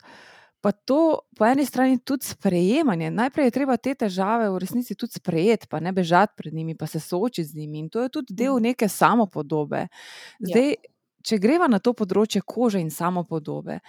pa 0.61 0.73
to 0.73 0.99
po 1.33 1.47
eni 1.47 1.64
strani 1.64 1.99
tudi 1.99 2.27
sprejemanje. 2.27 3.09
Najprej 3.11 3.47
je 3.47 3.51
treba 3.53 3.77
te 3.79 3.95
težave 3.97 4.51
v 4.51 4.59
resnici 4.59 4.95
tudi 4.95 5.12
sprejeti, 5.14 5.66
pa 5.66 5.81
ne 5.81 5.89
bežati 5.91 6.33
pred 6.37 6.53
njimi, 6.53 6.77
pa 6.77 6.87
se 6.87 7.01
soočiti 7.01 7.45
z 7.47 7.57
njimi. 7.57 7.79
In 7.79 7.89
to 7.89 8.03
je 8.03 8.09
tudi 8.11 8.35
del 8.35 8.55
Mhm. 8.55 8.62
neke 8.62 8.89
samopodobe. 8.91 9.79
Ja. 9.79 9.89
Zdaj, 10.43 10.75
če 11.23 11.39
greva 11.39 11.66
na 11.66 11.79
to 11.79 11.93
področje 11.95 12.43
kože 12.43 12.79
in 12.79 12.91
samopodobe, 12.91 13.81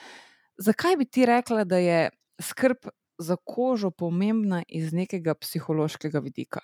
zakaj 0.58 0.96
bi 0.96 1.06
ti 1.06 1.26
rekla, 1.26 1.64
da 1.66 1.78
je 1.78 2.10
skrb 2.42 2.90
za 3.18 3.36
kožo 3.36 3.92
pomembna 3.92 4.64
iz 4.68 4.94
nekega 4.94 5.36
psihološkega 5.36 6.20
vidika? 6.20 6.62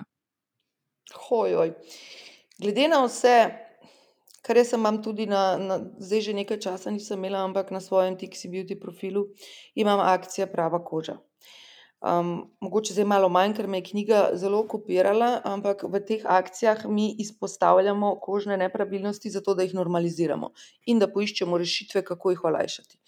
Hojoj. 1.13 1.73
Glede 2.59 2.87
na 2.87 3.03
vse, 3.05 3.35
kar 4.41 4.57
jaz 4.57 4.73
imam 4.73 5.01
tudi 5.03 5.27
na, 5.29 5.57
na, 5.61 5.79
zdaj 5.99 6.21
že 6.21 6.33
nekaj 6.33 6.59
časa 6.65 6.91
nisem 6.91 7.19
imela, 7.19 7.43
ampak 7.45 7.71
na 7.71 7.81
svojem 7.81 8.17
Tixi 8.17 8.49
Beauty 8.49 8.79
profilu 8.79 9.27
imam 9.75 9.99
akcije 9.99 10.51
Prava 10.51 10.83
koža. 10.83 11.19
Um, 11.97 12.51
mogoče 12.61 12.93
zdaj 12.93 13.05
malo 13.09 13.29
manj, 13.29 13.55
ker 13.57 13.67
me 13.67 13.79
je 13.79 13.87
knjiga 13.89 14.19
zelo 14.37 14.59
kopirala, 14.69 15.41
ampak 15.43 15.81
v 15.83 16.01
teh 16.05 16.25
akcijah 16.29 16.85
mi 16.85 17.07
izpostavljamo 17.23 18.19
kožne 18.21 18.57
nepravilnosti, 18.57 19.31
zato 19.33 19.55
da 19.57 19.65
jih 19.65 19.73
normaliziramo 19.73 20.51
in 20.85 20.99
da 21.01 21.09
poiščemo 21.09 21.57
rešitve, 21.57 22.03
kako 22.05 22.35
jih 22.35 22.43
olajšati. 22.51 23.01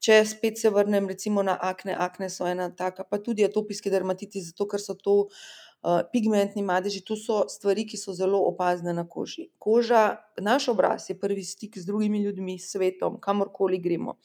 Če 0.00 0.22
spet 0.24 0.58
se 0.58 0.70
vrnem 0.72 1.08
recimo 1.08 1.42
na 1.44 1.58
akne, 1.60 1.92
akne 1.92 2.30
so 2.32 2.46
ena 2.48 2.70
taka, 2.72 3.04
pa 3.04 3.18
tudi 3.20 3.44
atopijski 3.44 3.92
dermatitis, 3.92 4.50
zato 4.52 4.64
ker 4.70 4.80
so 4.80 4.94
to 4.96 5.16
uh, 5.26 6.00
pigmentni 6.12 6.64
madeži, 6.64 7.02
to 7.04 7.18
so 7.20 7.42
stvari, 7.52 7.84
ki 7.88 8.00
so 8.00 8.14
zelo 8.16 8.40
opazne 8.48 8.94
na 8.96 9.04
koži. 9.08 9.50
Koža, 9.60 10.04
naš 10.40 10.70
obraz 10.72 11.10
je 11.10 11.18
prvi 11.20 11.44
stik 11.44 11.76
z 11.78 11.84
drugimi 11.88 12.22
ljudmi, 12.24 12.58
svetom, 12.58 13.20
kamorkoli 13.20 13.78
gremo. 13.78 14.16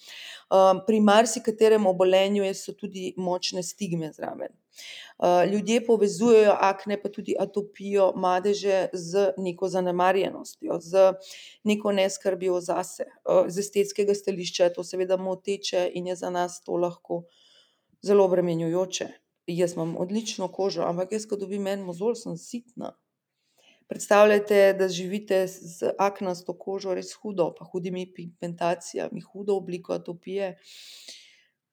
Um, 0.47 0.79
pri 0.87 1.01
marsikaterem 1.03 1.87
obolenju 1.91 2.47
so 2.55 2.71
tudi 2.73 3.13
močne 3.17 3.63
stigme 3.63 4.13
zraven. 4.15 4.55
Uh, 5.17 5.51
ljudje 5.51 5.85
povezujejo 5.85 6.55
akne, 6.59 6.97
pa 7.01 7.09
tudi 7.09 7.35
atopijo, 7.39 8.11
madeže 8.15 8.87
z 8.93 9.31
neko 9.37 9.69
zanemarjenostjo, 9.69 10.79
z 10.81 11.13
neko 11.63 11.91
neskrbjo 11.91 12.59
zase. 12.61 13.07
Uh, 13.23 13.45
z 13.47 13.63
estetskega 13.63 14.15
stališča 14.15 14.63
je 14.69 14.73
to 14.73 14.83
seveda 14.83 15.17
moteče 15.17 15.89
in 15.93 16.07
je 16.07 16.15
za 16.15 16.29
nas 16.29 16.61
to 16.61 16.75
lahko 16.75 17.23
zelo 18.01 18.25
obremenjujoče. 18.25 19.07
Jaz 19.47 19.73
imam 19.73 19.97
odlično 19.97 20.47
kožo, 20.47 20.83
ampak 20.83 21.11
jaz, 21.11 21.25
ko 21.29 21.37
dobim 21.37 21.67
en 21.67 21.83
mozolj, 21.85 22.15
sem 22.15 22.37
sitna. 22.37 22.95
Predstavljajte, 23.87 24.73
da 24.73 24.87
živite 24.89 25.47
z 25.47 25.91
aknasto 26.01 26.55
kožo, 26.57 26.95
res 26.97 27.13
hudo, 27.21 27.51
pa 27.53 27.65
hudimi 27.69 28.07
pigmentacijami, 28.13 29.21
hudo 29.21 29.55
obliko 29.55 29.93
atopije. 29.93 30.55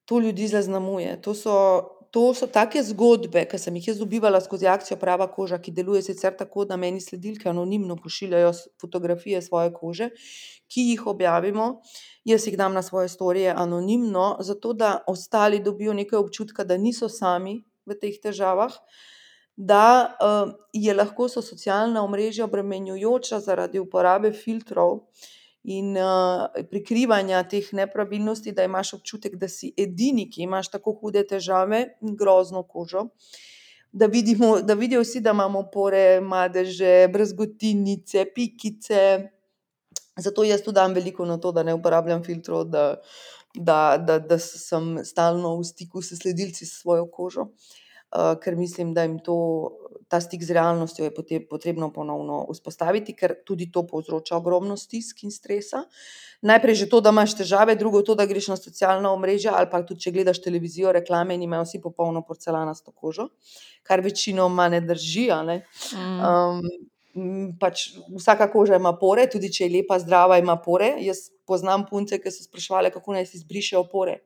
To 0.04 0.20
ljudi 0.20 0.48
zaznamuje. 0.48 1.22
To 1.22 1.34
so, 1.34 1.54
to 2.12 2.34
so 2.34 2.46
take 2.46 2.82
zgodbe, 2.84 3.46
ki 3.48 3.56
sem 3.58 3.76
jih 3.80 3.86
jaz 3.88 4.00
dobivala 4.02 4.40
skozi 4.44 4.66
akcijo 4.68 4.98
Prava 5.00 5.30
koža, 5.32 5.56
ki 5.58 5.72
deluje 5.72 6.02
sicer 6.04 6.34
tako, 6.36 6.66
da 6.68 6.76
meni 6.76 7.00
sledilke 7.00 7.48
anonimno 7.48 7.96
pošiljajo 7.96 8.50
fotografije 8.80 9.40
svoje 9.42 9.72
kože, 9.72 10.10
ki 10.68 10.84
jih 10.90 11.06
objavimo. 11.08 11.70
Jaz 12.28 12.44
jih 12.46 12.58
dam 12.60 12.76
na 12.76 12.82
svoje 12.84 13.08
storije 13.08 13.54
anonimno, 13.56 14.36
zato 14.44 14.74
da 14.76 14.98
ostali 15.08 15.62
dobijo 15.64 15.96
nekaj 15.96 16.20
občutka, 16.20 16.68
da 16.68 16.76
niso 16.76 17.08
sami 17.08 17.62
v 17.88 17.96
teh 17.96 18.20
težavah, 18.20 18.76
da 19.56 19.84
uh, 20.12 20.52
je 20.72 20.92
lahko 20.94 21.30
so 21.32 21.40
socialna 21.42 22.04
omrežja 22.04 22.44
obremenjujoča 22.44 23.40
zaradi 23.40 23.80
uporabe 23.80 24.32
filtrov 24.36 25.06
in 25.64 25.96
uh, 25.96 26.48
prikrivanja 26.70 27.42
teh 27.48 27.68
nepravilnosti, 27.72 28.52
da 28.52 28.64
imaš 28.66 28.94
občutek, 28.98 29.36
da 29.38 29.48
si 29.48 29.72
edini, 29.78 30.26
ki 30.30 30.42
imaš 30.42 30.72
tako 30.72 30.96
hude 31.00 31.22
težave 31.26 31.84
in 32.02 32.16
grozno 32.18 32.62
kožo. 32.62 33.08
Da, 33.92 34.06
vidimo, 34.06 34.56
da 34.60 34.74
vidijo 34.74 35.02
vsi, 35.02 35.20
da 35.20 35.30
imamo 35.30 35.66
pore, 35.72 36.20
madeže, 36.20 37.08
brazgotinice, 37.12 38.24
pikice. 38.34 39.02
Zato 40.16 40.44
jaz 40.44 40.64
tudi 40.64 40.74
dam 40.74 40.94
veliko 40.96 41.26
na 41.28 41.38
to, 41.40 41.52
da 41.52 41.62
ne 41.62 41.74
uporabljam 41.74 42.24
filtrov, 42.24 42.64
da, 42.72 42.86
da, 43.54 43.98
da, 44.00 44.18
da 44.18 44.38
sem 44.38 44.96
stalno 45.04 45.54
v 45.60 45.68
stiku 45.68 46.02
s 46.02 46.18
sledilci 46.18 46.66
s 46.66 46.80
svojo 46.80 47.06
kožo, 47.12 47.46
uh, 47.52 48.32
ker 48.42 48.56
mislim, 48.56 48.94
da 48.96 49.04
jim 49.04 49.18
to, 49.22 49.36
ta 50.12 50.20
stik 50.20 50.42
z 50.44 50.52
realnostjo 50.52 51.06
je 51.08 51.12
potrebno 51.48 51.88
ponovno 51.92 52.42
vzpostaviti, 52.52 53.14
ker 53.16 53.32
tudi 53.48 53.70
to 53.72 53.86
povzroča 53.88 54.36
ogromno 54.36 54.76
stisk 54.76 55.22
in 55.24 55.32
stresa. 55.32 55.86
Najprej 56.44 56.74
že 56.82 56.88
to, 56.92 57.00
da 57.00 57.14
imaš 57.14 57.32
težave, 57.38 57.78
drugo 57.80 58.02
to, 58.04 58.12
da 58.18 58.26
greš 58.28 58.50
na 58.52 58.58
socialna 58.60 59.08
omrežja 59.16 59.54
ali 59.56 59.70
pa 59.72 59.80
tudi, 59.80 60.04
če 60.04 60.12
gledaš 60.12 60.42
televizijo, 60.44 60.92
reklame 60.92 61.32
in 61.38 61.46
imajo 61.48 61.64
vsi 61.64 61.80
popolno 61.80 62.20
porcelanasto 62.28 62.92
kožo, 62.92 63.30
kar 63.88 64.04
večinoma 64.04 64.68
ne 64.68 64.82
drži. 64.84 65.30
Ne? 65.48 65.62
Mm. 65.96 66.20
Um, 66.28 67.56
pač 67.60 67.86
vsaka 68.12 68.50
koža 68.52 68.76
ima 68.76 68.92
pore, 69.00 69.24
tudi 69.32 69.48
če 69.52 69.64
je 69.64 69.72
lepa, 69.78 69.96
zdrava, 70.02 70.36
ima 70.42 70.58
pore. 70.60 70.92
Jaz 71.00 71.30
poznam 71.48 71.86
punce, 71.88 72.20
ki 72.20 72.32
so 72.32 72.44
sprašvali, 72.44 72.92
kako 72.92 73.16
naj 73.16 73.30
si 73.30 73.40
izbrišejo 73.40 73.86
pore. 73.88 74.18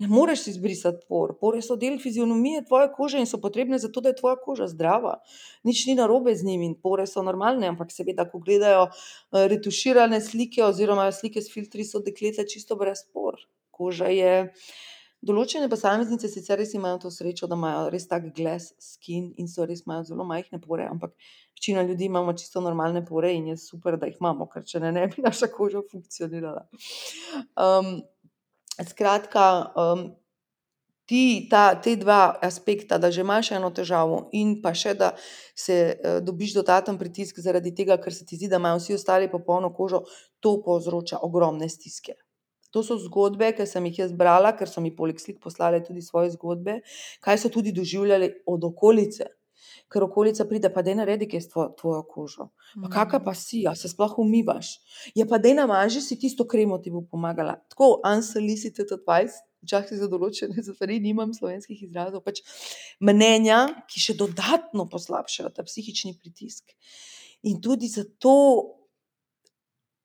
Ne 0.00 0.08
moreš 0.08 0.46
izbrisati 0.46 1.04
por. 1.08 1.34
Pore 1.40 1.60
so 1.62 1.76
del 1.76 1.98
fizionomije 2.00 2.64
tvoje 2.64 2.88
kože 2.92 3.20
in 3.20 3.26
so 3.28 3.36
potrebne 3.40 3.78
zato, 3.78 4.00
da 4.00 4.08
je 4.08 4.16
tvoja 4.16 4.36
koža 4.40 4.68
zdrava. 4.68 5.18
Nič 5.62 5.84
ni 5.86 5.94
narobe 5.94 6.32
z 6.34 6.46
njimi 6.48 6.70
in 6.70 6.74
pore 6.74 7.04
so 7.06 7.22
normalne, 7.22 7.68
ampak 7.68 7.92
seveda, 7.92 8.24
ko 8.30 8.40
gledajo 8.40 8.86
eh, 8.88 9.44
retuširane 9.52 10.20
slike 10.24 10.64
oziroma 10.64 11.10
slike 11.12 11.42
s 11.44 11.52
filtri, 11.52 11.84
so 11.84 12.00
dekleta 12.00 12.46
čisto 12.48 12.80
brez 12.80 13.04
por. 13.12 13.36
Koža 13.76 14.08
je. 14.08 14.32
Določene 15.20 15.68
posameznice 15.68 16.30
sicer 16.32 16.56
res 16.56 16.70
imajo 16.72 17.02
to 17.02 17.10
srečo, 17.12 17.44
da 17.44 17.56
imajo 17.60 17.90
res 17.92 18.06
tak 18.08 18.30
glass 18.36 18.72
skin 18.80 19.26
in 19.36 19.50
so 19.52 19.66
res 19.68 19.82
imajo 19.84 20.06
zelo 20.08 20.24
majhne 20.24 20.62
pore, 20.64 20.86
ampak 20.88 21.12
večina 21.52 21.82
ljudi 21.84 22.06
imamo 22.08 22.32
čisto 22.32 22.62
normalne 22.64 23.04
pore 23.04 23.34
in 23.36 23.50
je 23.52 23.56
super, 23.60 23.98
da 24.00 24.08
jih 24.08 24.16
imamo, 24.16 24.46
ker 24.48 24.64
če 24.64 24.80
ne, 24.80 24.94
ne 24.96 25.02
bi 25.12 25.20
naša 25.20 25.50
koža 25.52 25.84
funkcionirala. 25.92 26.64
Um, 27.52 28.00
skratka, 28.88 29.72
um, 29.76 30.06
ti 31.10 31.48
ta, 31.50 31.74
te 31.74 31.96
dva 31.98 32.38
aspekta, 32.42 32.98
da 32.98 33.10
že 33.10 33.24
imaš 33.24 33.52
eno 33.58 33.70
težavo, 33.74 34.28
in 34.32 34.60
pa 34.62 34.74
še 34.74 34.94
da 34.94 35.12
se 35.54 35.76
uh, 35.90 36.18
dobiš 36.22 36.54
dodaten 36.60 36.98
pritisk 36.98 37.42
zaradi 37.42 37.74
tega, 37.74 37.98
ker 37.98 38.14
se 38.14 38.26
ti 38.26 38.38
zdi, 38.38 38.48
da 38.48 38.62
imajo 38.62 38.78
vsi 38.78 38.98
ostali 38.98 39.30
popolno 39.30 39.72
kožo, 39.74 40.04
to 40.40 40.60
povzroča 40.64 41.18
ogromne 41.26 41.68
stiske. 41.68 42.14
To 42.70 42.84
so 42.86 42.94
zgodbe, 43.02 43.50
ki 43.58 43.66
sem 43.66 43.88
jih 43.90 44.04
jaz 44.04 44.14
brala, 44.14 44.52
ker 44.54 44.70
so 44.70 44.78
mi 44.80 44.92
poleg 44.94 45.18
slik 45.18 45.40
poslali 45.42 45.82
tudi 45.82 46.04
svoje 46.06 46.30
zgodbe, 46.36 46.78
kaj 47.24 47.42
so 47.42 47.50
tudi 47.50 47.74
doživljali 47.74 48.30
od 48.46 48.64
okolice 48.70 49.26
ker 49.90 50.04
okolica 50.06 50.46
pride, 50.46 50.70
pa 50.72 50.82
da 50.86 50.94
ne 50.94 51.02
naredi, 51.02 51.28
kaj 51.30 51.40
s 51.40 51.50
tvojo, 51.52 51.68
tvojo 51.80 52.02
kožo. 52.08 52.48
Pa 52.82 52.90
kakšna 52.92 53.20
pa 53.24 53.34
si, 53.34 53.64
a 53.66 53.74
se 53.74 53.90
sploh 53.90 54.18
umivaš. 54.22 54.78
Je 55.14 55.26
pa 55.28 55.38
da 55.38 55.52
namaži 55.54 56.02
si 56.04 56.18
tisto 56.18 56.46
kremo, 56.48 56.78
ti 56.78 56.92
bo 56.94 57.02
pomagala. 57.02 57.58
Tako, 57.72 57.98
unsolicited 58.06 58.92
advice. 58.96 59.42
Včasih 59.60 59.98
za 60.00 60.06
določene 60.08 60.62
stvari 60.64 61.00
nimam 61.04 61.34
slovenskih 61.36 61.82
izrazov, 61.84 62.22
pač 62.24 62.40
mnenja, 63.04 63.66
ki 63.90 64.00
še 64.00 64.16
dodatno 64.16 64.86
poslabšajo 64.88 65.50
ta 65.52 65.66
psihični 65.66 66.14
pritisk. 66.16 66.72
In 67.50 67.60
tudi 67.60 67.90
zato 67.92 68.32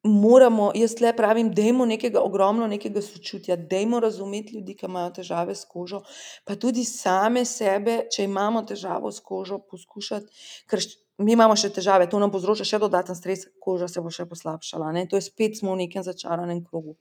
moramo, 0.06 0.72
jaz 0.76 1.00
le 1.02 1.12
pravim, 1.18 1.50
da 1.54 1.62
imamo 1.62 1.86
nekega 1.86 2.22
ogromno 2.22 2.68
nekega 2.68 3.02
sočutja, 3.02 3.56
da 3.56 3.78
imamo 3.82 4.00
razumeti 4.00 4.56
ljudi, 4.56 4.76
ki 4.78 4.86
imajo 4.86 5.12
težave 5.20 5.56
s 5.56 5.66
kožo, 5.66 6.02
pa 6.46 6.56
tudi 6.56 6.84
same 6.86 7.46
sebe, 7.46 8.04
če 8.14 8.24
imamo 8.24 8.62
težavo 8.64 9.12
s 9.12 9.20
kožo, 9.20 9.60
poskušati, 9.72 10.46
ker 10.70 10.84
mi 11.18 11.34
imamo 11.34 11.56
še 11.56 11.72
težave, 11.74 12.10
to 12.12 12.20
nam 12.20 12.32
povzroča 12.32 12.68
še 12.68 12.80
dodaten 12.84 13.18
stres, 13.18 13.48
koža 13.60 13.88
se 13.92 14.04
bo 14.04 14.12
še 14.14 14.28
poslabšala. 14.30 14.92
Ne? 14.96 15.06
To 15.10 15.18
je 15.18 15.26
spet 15.26 15.58
smo 15.60 15.74
v 15.74 15.86
nekem 15.86 16.04
začaranem 16.04 16.62
krogu. 16.66 16.98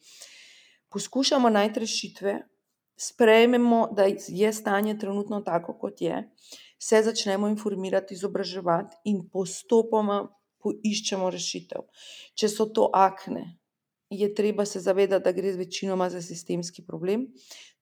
Poskušamo 0.95 1.51
najti 1.51 1.83
rešitve, 1.83 2.39
sprejmemo, 2.97 3.89
da 3.93 4.07
je 4.09 4.53
stanje 4.53 4.95
trenutno 4.99 5.41
tako, 5.43 5.75
kot 5.79 6.01
je, 6.01 6.23
se 6.79 7.03
začnemo 7.03 7.49
informirati, 7.51 8.15
izobraževati 8.15 8.97
in 9.11 9.25
postopoma 9.33 10.23
poiščemo 10.65 11.29
rešitev. 11.31 11.85
Če 12.35 12.51
so 12.51 12.67
to 12.73 12.89
akne, 12.97 13.45
je 14.11 14.35
treba 14.35 14.65
se 14.65 14.81
zavedati, 14.81 15.25
da 15.25 15.33
gre 15.33 15.53
večinoma 15.53 16.11
za 16.11 16.23
sistemski 16.23 16.85
problem. 16.87 17.27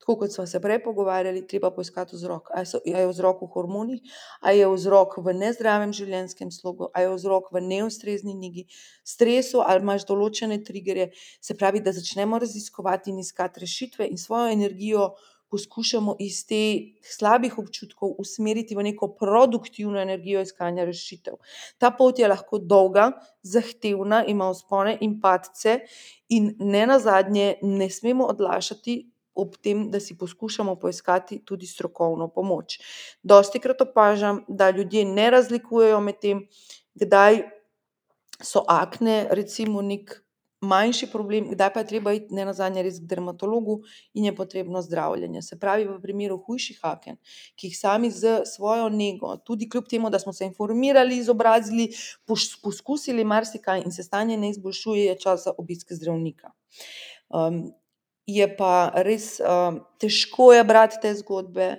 Tako 0.03 0.17
kot 0.19 0.33
smo 0.35 0.47
se 0.47 0.61
prej 0.61 0.81
pogovarjali, 0.83 1.47
treba 1.47 1.71
poiskati 1.71 2.17
vzrok. 2.17 2.49
Ali 2.55 2.67
je 2.85 3.07
vzrok 3.07 3.43
v 3.43 3.49
hormonih, 3.55 4.01
ali 4.41 4.59
je 4.59 4.71
vzrok 4.73 5.15
v 5.23 5.35
nezdravem 5.39 5.93
življenjskem 5.95 6.51
slogu, 6.51 6.89
ali 6.95 7.07
je 7.07 7.13
vzrok 7.15 7.53
v 7.55 7.63
neustrezni 7.63 8.35
negi, 8.35 8.65
stresu, 9.07 9.63
ali 9.63 9.83
imaš 9.83 10.07
določene 10.09 10.59
triggerje. 10.65 11.13
Se 11.41 11.55
pravi, 11.55 11.81
da 11.81 11.95
začnemo 11.95 12.39
raziskovati 12.43 13.15
in 13.15 13.23
iskati 13.23 13.63
rešitve 13.63 14.11
in 14.11 14.19
svojo 14.19 14.51
energijo 14.51 15.13
poskušamo 15.53 16.17
iz 16.25 16.41
teh 16.49 16.97
slabih 17.05 17.59
občutkov 17.61 18.15
usmeriti 18.19 18.77
v 18.77 18.87
neko 18.89 19.11
produktivno 19.21 20.01
energijo 20.01 20.41
iskanja 20.41 20.87
rešitev. 20.89 21.37
Ta 21.79 21.93
pot 21.93 22.19
je 22.19 22.29
lahko 22.29 22.59
dolga, 22.59 23.11
zahtevna, 23.43 24.25
ima 24.29 24.49
vzpone 24.53 24.97
in 25.05 25.19
padce, 25.21 25.83
in 26.33 26.55
ne 26.59 26.87
nazadnje, 26.87 27.55
ne 27.63 27.91
smemo 27.91 28.31
odlašati. 28.33 29.03
Ob 29.33 29.55
tem, 29.65 29.87
da 29.89 29.97
si 29.97 30.13
poskušamo 30.21 30.75
poiskati 30.77 31.39
tudi 31.49 31.65
strokovno 31.67 32.27
pomoč. 32.29 32.75
Dosti 33.23 33.63
krat 33.65 33.81
opažam, 33.81 34.43
da 34.49 34.69
ljudje 34.71 35.07
ne 35.09 35.31
razlikujejo 35.33 36.01
med 36.05 36.19
tem, 36.21 36.43
kdaj 37.01 37.41
so 38.45 38.61
akne, 38.69 39.27
recimo, 39.31 39.81
nek 39.83 40.19
manjši 40.63 41.09
problem, 41.11 41.51
kdaj 41.51 41.73
pa 41.75 41.81
je 41.81 41.87
treba 41.87 42.13
iti 42.15 42.35
ne 42.35 42.45
nazadnje 42.47 42.85
res 42.87 43.01
k 43.03 43.09
dermatologu 43.11 43.81
in 44.15 44.29
je 44.29 44.35
potrebno 44.37 44.83
zdravljenje. 44.83 45.43
Se 45.43 45.59
pravi, 45.59 45.89
v 45.89 45.99
primeru 46.03 46.39
hujših 46.47 46.79
aken, 46.87 47.19
ki 47.59 47.71
jih 47.71 47.79
sami 47.79 48.11
z 48.11 48.43
svojo 48.47 48.89
nego, 48.89 49.35
tudi 49.37 49.69
kljub 49.71 49.91
temu, 49.91 50.11
da 50.11 50.19
smo 50.23 50.33
se 50.33 50.47
informirali, 50.47 51.19
izobrazili, 51.19 51.89
poskusili 52.63 53.25
marsikaj 53.25 53.83
in 53.83 53.93
se 53.93 54.07
stanje 54.07 54.39
ne 54.39 54.53
izboljšuje, 54.55 55.05
je 55.05 55.19
čas 55.19 55.45
za 55.45 55.55
obisk 55.59 55.93
zdravnika. 55.93 56.53
Um, 57.29 57.73
je 58.27 58.47
pa 58.57 58.93
res 59.03 59.41
um, 59.41 59.83
težko 59.99 60.53
je 60.55 60.65
brati 60.65 61.03
te 61.03 61.15
zgodbe. 61.19 61.75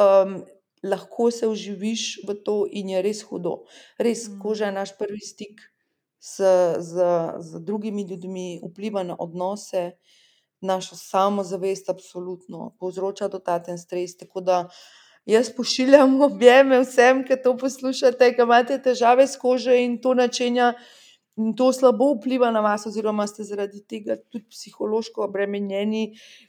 Um, 0.00 0.42
Lahko 0.84 1.30
se 1.32 1.48
uživiš 1.48 2.26
v 2.28 2.34
to, 2.44 2.54
in 2.68 2.90
je 2.92 2.98
res 3.00 3.22
hudo. 3.24 3.62
Res, 3.96 4.26
mm. 4.28 4.40
koža 4.42 4.68
je 4.68 4.74
naš 4.76 4.90
prvi 4.98 5.20
stik 5.24 5.62
z, 6.24 6.40
z, 6.78 6.94
z 7.38 7.60
drugimi 7.60 8.02
ljudmi, 8.02 8.60
vpliva 8.70 9.02
na 9.02 9.16
odnose, 9.18 9.90
našo 10.60 10.96
samozavest, 10.96 11.90
absolutno 11.90 12.76
povzroča 12.80 13.28
dodaten 13.28 13.78
stres. 13.78 14.16
Tako 14.16 14.40
da 14.40 14.68
jaz 15.26 15.50
pošiljam 15.56 16.20
objeme 16.30 16.80
vsem, 16.80 17.24
ki 17.28 17.36
to 17.44 17.56
poslušate, 17.60 18.30
ki 18.36 18.42
imate 18.42 18.78
težave 18.82 19.26
s 19.26 19.36
kožo 19.36 19.76
in 19.76 19.98
to 20.00 20.14
načenja. 20.14 20.72
In 21.36 21.50
to 21.58 21.72
slabo 21.72 22.12
vpliva 22.14 22.50
na 22.54 22.60
vas, 22.62 22.86
oziroma 22.86 23.26
ste 23.26 23.44
zaradi 23.44 23.82
tega 23.90 24.14
tudi 24.30 24.46
psihološko 24.54 25.24
obremenjeni, 25.26 26.04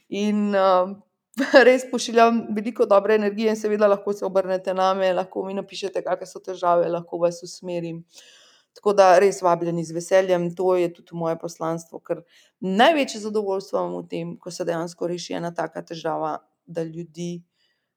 in 0.08 0.54
uh, 0.54 0.94
res 1.68 1.84
pošiljam 1.90 2.44
veliko 2.54 2.86
dobre 2.86 3.18
energije, 3.18 3.50
in 3.50 3.58
seveda 3.58 3.90
lahko 3.90 4.14
se 4.14 4.24
obrnete 4.24 4.74
na 4.74 4.92
me, 4.94 5.10
lahko 5.12 5.42
mi 5.44 5.58
napišete, 5.58 6.04
kakšne 6.06 6.30
so 6.30 6.40
težave, 6.40 6.86
lahko 6.88 7.18
vas 7.18 7.42
usmerim. 7.42 7.98
Uh, 7.98 8.45
Tako 8.76 8.92
da 8.92 9.16
res 9.18 9.40
vabljeni 9.42 9.84
z 9.84 9.96
veseljem, 9.96 10.50
to 10.54 10.74
je 10.76 10.90
tudi 10.92 11.16
moje 11.16 11.38
poslanstvo, 11.40 12.00
ker 12.04 12.20
največje 12.60 13.22
zadovoljstvo 13.22 13.80
imam 13.80 14.02
v 14.02 14.08
tem, 14.10 14.34
ko 14.36 14.52
se 14.52 14.66
dejansko 14.68 15.08
reši 15.08 15.38
ena 15.38 15.54
taka 15.54 15.80
težava, 15.86 16.36
da 16.66 16.84
ljudi 16.84 17.40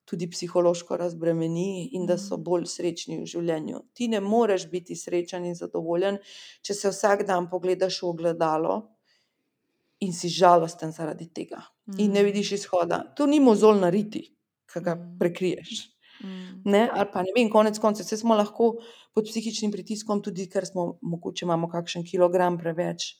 tudi 0.09 0.30
psihološko 0.30 0.97
razbremeni 0.97 1.89
in 1.93 2.05
da 2.09 2.17
so 2.17 2.38
mhm. 2.38 2.43
bolj 2.43 2.65
srečni 2.71 3.19
v 3.19 3.27
življenju. 3.30 3.84
Ti 3.93 4.07
ne 4.07 4.21
moreš 4.23 4.69
biti 4.71 4.95
srečen 4.95 5.45
in 5.45 5.57
zadovoljen, 5.57 6.17
če 6.65 6.73
se 6.73 6.93
vsak 6.93 7.25
dan 7.27 7.49
pogledaš 7.51 8.01
v 8.01 8.09
ogledalo 8.13 8.80
in 9.99 10.15
si 10.15 10.32
žalosten 10.32 10.95
zaradi 10.95 11.27
tega 11.27 11.61
in 11.97 12.13
ne 12.13 12.21
mhm. 12.21 12.25
vidiš 12.32 12.55
izhoda. 12.61 13.03
To 13.17 13.27
ni 13.27 13.41
mozol 13.43 13.82
nariti, 13.84 14.30
ki 14.71 14.82
ga 14.86 14.95
mhm. 14.95 15.15
prekriješ. 15.21 15.89
Mm. 16.24 16.61
Ne, 16.65 16.89
ali 16.91 17.09
pa 17.13 17.24
ne 17.24 17.34
vem, 17.36 17.49
konec 17.51 17.80
koncev, 17.80 18.05
vse 18.05 18.17
smo 18.20 18.36
lahko 18.36 18.74
pod 19.15 19.28
psihičnim 19.30 19.72
pritiskom, 19.72 20.22
tudi 20.24 20.49
ker 20.51 20.67
smo 20.67 20.99
mogoče 21.01 21.45
imamo 21.45 21.70
kakšen 21.72 22.03
kilogram 22.07 22.57
preveč, 22.59 23.13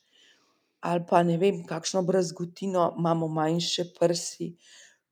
ali 0.84 1.06
pa 1.10 1.24
ne 1.24 1.38
vem, 1.40 1.64
kakšno 1.68 2.04
brazgotino, 2.08 2.94
imamo 3.00 3.28
manjše 3.28 3.90
prsi, 4.00 4.54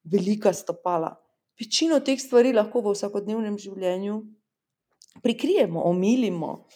velika 0.03 0.53
stopala. 0.53 1.15
Večino 1.59 1.99
teh 2.05 2.19
stvari 2.21 2.53
lahko 2.53 2.83
v 2.85 2.93
vsakodnevnem 2.93 3.57
življenju 3.57 4.19
prikrijemo, 5.23 5.81
omilimo, 5.89 6.67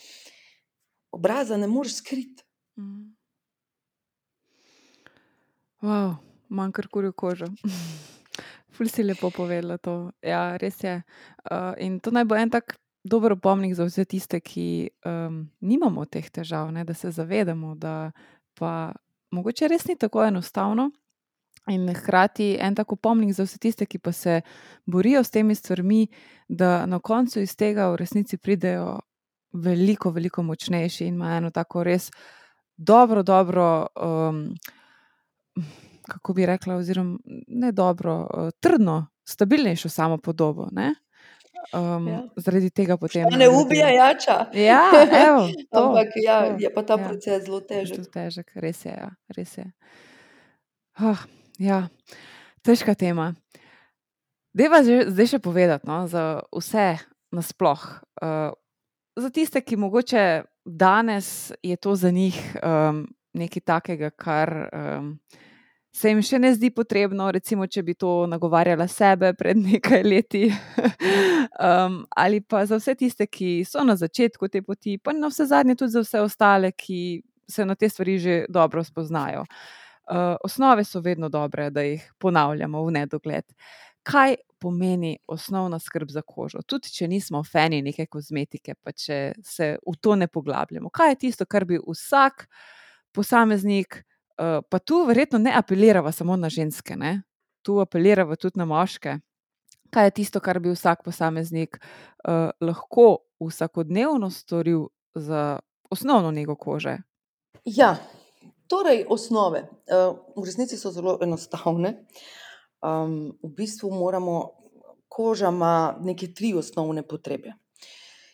obraza 1.12 1.57
ne 1.57 1.68
moreš 1.68 1.99
skriti. 2.01 2.43
Mm. 2.80 3.12
Wow, 5.82 6.16
manjkar 6.49 6.88
kurjo 6.88 7.12
kožo. 7.12 7.51
Ful 8.82 8.90
si 8.90 9.04
lepo 9.04 9.30
povedala 9.30 9.78
to. 9.78 10.10
Ja, 10.26 10.58
res 10.58 10.80
je. 10.82 11.04
Uh, 11.46 11.78
in 11.78 12.00
to 12.02 12.10
naj 12.10 12.26
bo 12.26 12.34
en 12.34 12.50
tak 12.50 12.80
dober 13.06 13.36
opomnik 13.36 13.76
za 13.78 13.86
vse 13.86 14.08
tiste, 14.10 14.40
ki 14.42 14.90
um, 15.06 15.44
nimamo 15.62 16.08
teh 16.10 16.26
težav, 16.34 16.72
ne, 16.74 16.82
da 16.82 16.96
se 16.98 17.12
zavedamo, 17.14 17.76
da 17.78 18.10
pa 18.58 18.90
mogoče 19.38 19.70
res 19.70 19.86
ni 19.86 20.00
tako 20.02 20.26
enostavno. 20.26 20.90
In 21.70 21.86
hkrati 21.94 22.56
en 22.58 22.74
tako 22.74 22.98
pomnik 22.98 23.36
za 23.38 23.46
vse 23.46 23.62
tiste, 23.62 23.86
ki 23.86 24.02
pa 24.02 24.16
se 24.18 24.42
borijo 24.90 25.22
s 25.22 25.30
temi 25.30 25.54
stvarmi, 25.56 26.08
da 26.50 26.88
na 26.90 26.98
koncu 26.98 27.46
iz 27.46 27.54
tega 27.54 27.92
v 27.94 28.02
resnici 28.02 28.42
pridejo 28.42 28.98
veliko, 29.54 30.10
veliko 30.10 30.42
močnejši 30.42 31.06
in 31.06 31.22
imajo 31.22 31.38
eno 31.38 31.54
tako 31.54 31.86
res 31.86 32.10
dobro, 32.78 33.22
dobro. 33.22 33.88
Um, 33.94 34.48
kako 36.12 36.34
bi 36.38 36.45
rekla, 36.45 36.76
oziroma 36.82 37.20
ne 37.47 37.72
dobro, 37.72 38.16
uh, 38.22 38.49
trdno, 38.59 39.07
stabilnejšo 39.28 39.89
samo 39.89 40.18
podobo. 40.18 40.68
Um, 41.74 42.07
ja. 42.07 42.22
Zaradi 42.36 42.70
tega 42.70 42.97
potem. 42.97 43.28
Ne 43.38 43.49
ubija 43.49 43.89
jača. 43.89 44.45
Ja, 44.53 44.89
evo, 45.28 45.47
to, 45.72 45.84
Ampak 45.88 46.07
ja, 46.16 46.39
to, 46.45 46.55
je 46.59 46.74
pa 46.74 46.84
ta 46.84 46.97
ja. 46.99 47.07
proces 47.07 47.45
zelo 47.45 47.62
težek. 47.62 47.95
Zelo 47.95 48.12
težek, 48.14 48.51
res 48.55 48.86
je. 48.86 48.95
Ja, 48.97 49.09
res 49.38 49.57
je. 49.57 49.68
Oh, 50.99 51.22
ja. 51.59 51.88
Težka 52.66 52.95
tema. 52.95 53.32
Deva 54.53 54.82
zdaj 54.84 55.28
še 55.32 55.39
povedati 55.39 55.88
no, 55.88 56.03
za 56.12 56.41
vse 56.51 56.97
nasplošno. 57.32 58.01
Uh, 58.22 58.51
za 59.16 59.30
tiste, 59.30 59.62
ki 59.62 59.80
mogoče 59.80 60.43
danes 60.66 61.51
je 61.64 61.76
to 61.76 61.95
za 61.95 62.12
njih 62.12 62.38
um, 62.64 63.05
nekaj 63.34 63.62
takega, 63.62 64.09
kar. 64.09 64.70
Um, 64.74 65.20
se 65.92 66.10
jim 66.10 66.22
še 66.24 66.39
ne 66.39 66.54
zdi 66.56 66.72
potrebno, 66.72 67.28
recimo, 67.36 67.68
če 67.68 67.84
bi 67.84 67.96
to 68.00 68.26
nagovarjala 68.32 68.88
sebe 68.88 69.34
pred 69.38 69.60
nekaj 69.60 70.04
leti. 70.08 70.46
um, 71.68 72.02
ali 72.16 72.39
pa 72.42 72.64
za 72.66 72.80
vse 72.80 72.96
tiste, 72.96 73.28
ki 73.28 73.62
so 73.68 73.84
na 73.84 73.98
začetku 74.00 74.48
te 74.52 74.64
poti, 74.64 74.98
pa 74.98 75.14
na 75.16 75.30
vse 75.32 75.50
zadnje 75.52 75.76
tudi 75.82 75.98
za 75.98 76.06
vse 76.06 76.24
ostale, 76.24 76.72
ki 76.72 77.22
se 77.52 77.66
na 77.68 77.76
te 77.76 77.89
stvari 77.92 78.18
že 78.20 78.38
dobro 78.50 78.84
spoznajo. 78.84 79.44
Uh, 80.12 80.36
osnove 80.44 80.84
so 80.88 81.00
vedno 81.04 81.30
dobre, 81.30 81.70
da 81.70 81.84
jih 81.84 82.04
ponavljamo 82.20 82.84
v 82.88 82.94
nedogled. 82.96 83.46
Kaj 84.04 84.36
pomeni 84.62 85.18
osnovna 85.28 85.80
skrb 85.80 86.10
za 86.10 86.24
kožo? 86.26 86.64
Tudi 86.66 86.89
če 86.89 87.08
nismo 87.08 87.44
fani 87.44 87.82
neke 87.86 88.08
kozmetike, 88.10 88.76
pa 88.80 88.96
če 88.96 89.20
se 89.44 89.76
v 89.76 89.96
to 90.02 90.16
ne 90.16 90.28
poglabljamo. 90.28 90.89
Kaj 90.89 91.14
je 91.14 91.20
tisto, 91.28 91.46
kar 91.46 91.68
bi 91.70 91.80
vsak 91.84 92.48
posameznik, 93.14 94.02
uh, 94.42 94.64
pa 94.70 94.80
tu 94.80 95.04
verjetno 95.06 95.39
ne 95.39 95.54
apeliramo 95.56 96.12
samo 96.12 96.36
na 96.36 96.50
ženske, 96.50 96.96
ne? 96.96 97.22
tu 97.62 97.80
apeliramo 97.80 98.36
tudi 98.36 98.60
na 98.60 98.66
moške. 98.66 99.20
Kaj 99.92 100.06
je 100.06 100.12
tisto, 100.12 100.39
kar 100.39 100.60
bi 100.60 100.72
vsak 100.72 101.04
posameznik 101.06 101.78
uh, 101.78 102.50
lahko 102.62 103.18
vsakodnevno 103.39 104.30
storil 104.30 104.88
za 105.16 105.60
osnovno 105.89 106.32
nego 106.32 106.56
kože? 106.56 106.98
Ja, 107.66 107.98
torej 108.68 109.06
osnove. 109.10 109.62
Uh, 109.62 110.18
v 110.36 110.46
resnici 110.46 110.78
so 110.78 110.92
zelo 110.92 111.18
enostavne. 111.22 112.06
Um, 112.82 113.38
v 113.44 113.52
bistvu 113.58 113.92
moramo, 113.94 114.56
koža 115.12 115.52
ima 115.52 115.98
neke 116.02 116.32
tri 116.34 116.54
osnovne 116.58 117.04
potrebe. 117.04 117.54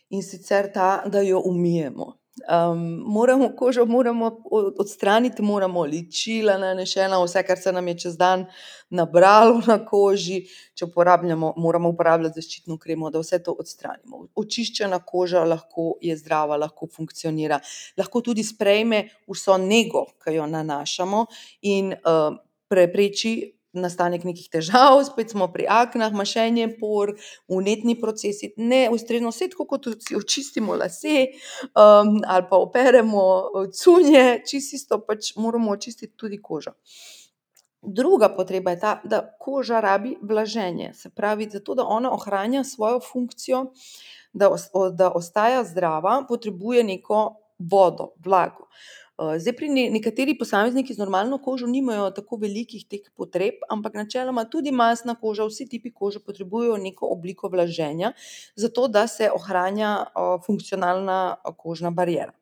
In 0.09 0.23
sicer 0.23 0.71
ta, 0.73 1.03
da 1.05 1.21
jo 1.21 1.41
umijemo. 1.45 2.13
Um, 2.45 3.01
moramo 3.05 3.49
kožo 3.55 3.85
moramo 3.85 4.41
odstraniti, 4.79 5.41
moramo 5.41 5.83
ličila, 5.83 6.57
nanešena, 6.57 7.17
vse, 7.23 7.43
kar 7.43 7.57
se 7.57 7.71
nam 7.71 7.87
je 7.87 7.97
čez 7.99 8.17
dan 8.17 8.45
nabralo 8.89 9.61
na 9.67 9.79
koži. 9.85 10.43
Če 10.77 10.85
uporabljamo, 10.85 11.53
moramo 11.57 11.89
uporabljati 11.89 12.41
zaščitno 12.41 12.77
kremo, 12.77 13.09
da 13.09 13.19
vse 13.23 13.41
to 13.43 13.55
odstranimo. 13.57 14.27
Očiščena 14.35 14.99
koža 14.99 15.43
lahko 15.43 15.95
je 16.01 16.17
zdrava, 16.17 16.59
lahko 16.61 16.87
funkcionira, 16.93 17.59
lahko 17.97 18.21
tudi 18.21 18.45
sprejme 18.45 19.07
vso 19.27 19.57
nego, 19.57 20.05
ki 20.23 20.37
jo 20.37 20.45
nanašamo, 20.51 21.25
in 21.73 21.95
uh, 21.97 22.37
prepreči 22.69 23.56
nastanek 23.81 24.25
nekih 24.27 24.49
težav, 24.51 24.99
spet 25.09 25.33
smo 25.35 25.49
pri 25.53 25.67
aknah, 25.69 26.13
mašenje 26.13 26.69
por, 26.79 27.13
unetni 27.47 27.97
procesi, 28.01 28.53
ne 28.57 28.87
ustrezno, 28.93 29.31
vse 29.33 29.49
kot 29.57 29.87
si 29.99 30.15
očistimo 30.15 30.75
lase 30.75 31.27
um, 31.27 32.17
ali 32.27 32.47
pa 32.49 32.57
operemo 32.57 33.23
uh, 33.23 33.69
cunje, 33.73 34.41
čisto 34.47 35.01
pač 35.05 35.35
moramo 35.35 35.71
očistiti 35.71 36.13
tudi 36.17 36.41
kožo. 36.41 36.75
Druga 37.81 38.29
potreba 38.35 38.71
je 38.71 38.79
ta, 38.79 39.01
da 39.03 39.21
koža 39.39 39.79
rabi 39.79 40.17
vlaženje, 40.21 40.93
se 40.93 41.09
pravi, 41.09 41.49
zato 41.49 41.75
da 41.75 41.85
ona 41.85 42.11
ohranja 42.13 42.63
svojo 42.63 42.99
funkcijo, 42.99 43.65
da, 44.33 44.49
da 44.93 45.11
ostaja 45.11 45.63
zdrava, 45.63 46.25
potrebuje 46.27 46.83
neko 46.83 47.35
vodo, 47.59 48.11
vlago. 48.25 48.67
Eh, 49.17 49.39
zdaj, 49.39 49.53
pri 49.57 49.67
nekaterih 49.89 50.35
posameznikih 50.37 50.95
z 50.95 51.01
normalno 51.01 51.39
kožo 51.41 51.65
nimajo 51.67 52.11
tako 52.13 52.37
velikih 52.37 52.83
teh 52.85 53.07
potreb, 53.17 53.63
ampak 53.69 53.95
načeloma 53.97 54.43
tudi 54.45 54.69
masna 54.71 55.15
koža, 55.17 55.47
vsi 55.49 55.65
tipi 55.65 55.89
kože 55.89 56.19
potrebujejo 56.21 56.75
neko 56.77 57.09
obliko 57.15 57.49
vlaženja, 57.49 58.11
zato 58.55 58.87
da 58.87 59.07
se 59.07 59.31
ohranja 59.33 60.05
eh, 60.05 60.37
funkcionalna 60.45 61.17
eh, 61.33 61.55
kožna 61.57 61.89
barijera. 61.89 62.35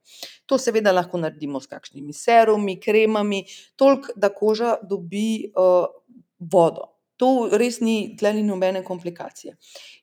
To 0.46 0.58
seveda 0.60 0.92
lahko 0.92 1.18
naredimo 1.18 1.64
s 1.64 1.72
kakšnimi 1.72 2.14
serumi, 2.14 2.76
kremami, 2.80 3.46
toliko, 3.76 4.12
da 4.16 4.30
koža 4.30 4.76
dobi 4.84 5.54
vodo. 6.40 6.92
To 7.18 7.48
res 7.52 7.80
ni, 7.80 8.18
tle 8.20 8.34
ni 8.36 8.44
nobene 8.44 8.84
komplikacije. 8.84 9.56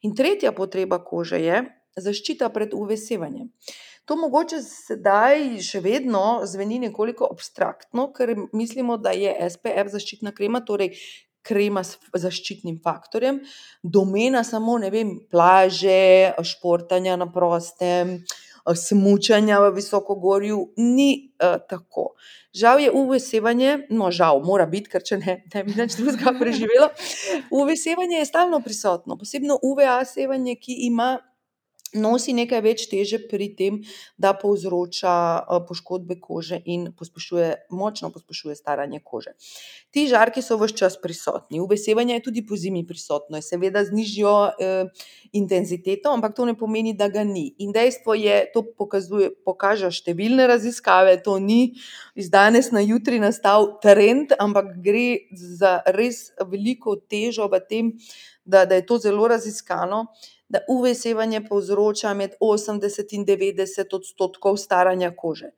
In 0.09 0.16
tretja 0.16 0.53
potreba 0.57 0.99
kože 1.05 1.39
je 1.45 1.62
zaščita 2.01 2.49
pred 2.53 2.73
UV-sevanjem. 2.73 3.51
To 4.11 4.17
mogoče 4.19 4.59
sedaj 4.65 5.61
še 5.63 5.81
vedno 5.85 6.43
zveni 6.49 6.81
nekoliko 6.83 7.29
abstraktno, 7.31 8.09
ker 8.17 8.35
mislimo, 8.53 8.97
da 8.99 9.13
je 9.15 9.35
SPF 9.51 9.93
zaščitna 9.95 10.33
krema, 10.35 10.63
torej 10.67 10.97
krema 11.43 11.83
s 11.87 11.99
zaščitnim 12.23 12.79
faktorjem, 12.83 13.41
domena 13.83 14.45
samo 14.47 14.79
vem, 14.91 15.17
plaže, 15.31 16.35
športanja 16.47 17.17
na 17.19 17.27
prostem, 17.33 18.21
smučanja 18.75 19.59
v 19.61 19.73
visokogorju. 19.75 20.61
Ni 20.77 21.35
uh, 21.43 21.59
tako. 21.69 22.13
Žal 22.55 22.81
je 22.85 22.93
UV-sevanje, 22.93 23.89
no, 23.91 24.11
žal, 24.15 24.43
mora 24.45 24.67
biti, 24.71 24.91
ker 24.93 25.03
če 25.03 25.19
ne, 25.19 25.37
ne 25.55 25.65
bi 25.67 25.75
več 25.79 25.97
drugega 25.99 26.35
preživelo. 26.43 26.93
UV-sevanje 27.51 28.21
je 28.21 28.29
stalno 28.29 28.63
prisotno, 28.63 29.19
posebno 29.19 29.59
UVA-sevanje, 29.63 30.59
ki 30.63 30.79
ima 30.87 31.17
nosi 31.95 32.32
nekaj 32.36 32.61
več 32.64 32.84
teže 32.90 33.18
pri 33.28 33.49
tem, 33.57 33.80
da 34.20 34.32
povzroča 34.36 35.14
poškodbe 35.68 36.18
kože 36.20 36.59
in 36.64 36.90
pospešuje, 36.97 37.68
močno 37.70 38.11
pospešuje 38.12 38.57
staranje 38.57 39.03
kože. 39.05 39.34
Ti 39.93 40.07
žarki 40.09 40.43
so 40.43 40.57
vse 40.61 40.76
čas 40.78 40.97
prisotni, 41.01 41.61
UV-sevanje 41.61 42.16
je 42.16 42.24
tudi 42.24 42.45
pozimi 42.47 42.84
prisotno, 42.88 43.36
je 43.36 43.47
seveda 43.47 43.84
z 43.84 43.93
nižjo 43.97 44.34
eh, 44.49 45.05
intenziteto, 45.32 46.12
ampak 46.12 46.36
to 46.36 46.49
ne 46.49 46.57
pomeni, 46.59 46.95
da 46.97 47.09
ga 47.12 47.24
ni. 47.28 47.53
In 47.59 47.72
dejstvo 47.76 48.16
je, 48.16 48.40
to 48.55 48.64
pokazuje, 48.64 49.32
pokaže 49.45 49.93
številne 49.93 50.49
raziskave, 50.49 51.18
to 51.24 51.36
ni 51.43 51.76
iz 52.16 52.32
danes 52.32 52.72
na 52.72 52.80
jutri 52.84 53.20
nastal 53.20 53.76
trend, 53.84 54.32
ampak 54.40 54.78
gre 54.82 55.28
za 55.36 55.80
res 55.93 56.30
veliko 56.40 56.97
težo 56.97 57.49
v 57.53 57.61
tem, 57.68 57.93
da, 58.45 58.64
da 58.66 58.74
je 58.74 58.86
to 58.86 58.99
zelo 58.99 59.28
raziskano 59.30 60.09
da 60.53 60.61
UV-sevanje 60.69 61.41
povzroča 61.49 62.15
med 62.15 62.35
80 62.41 63.15
in 63.17 63.25
90 63.27 63.97
odstotkov 63.97 64.57
staranja 64.61 65.11
kože. 65.17 65.55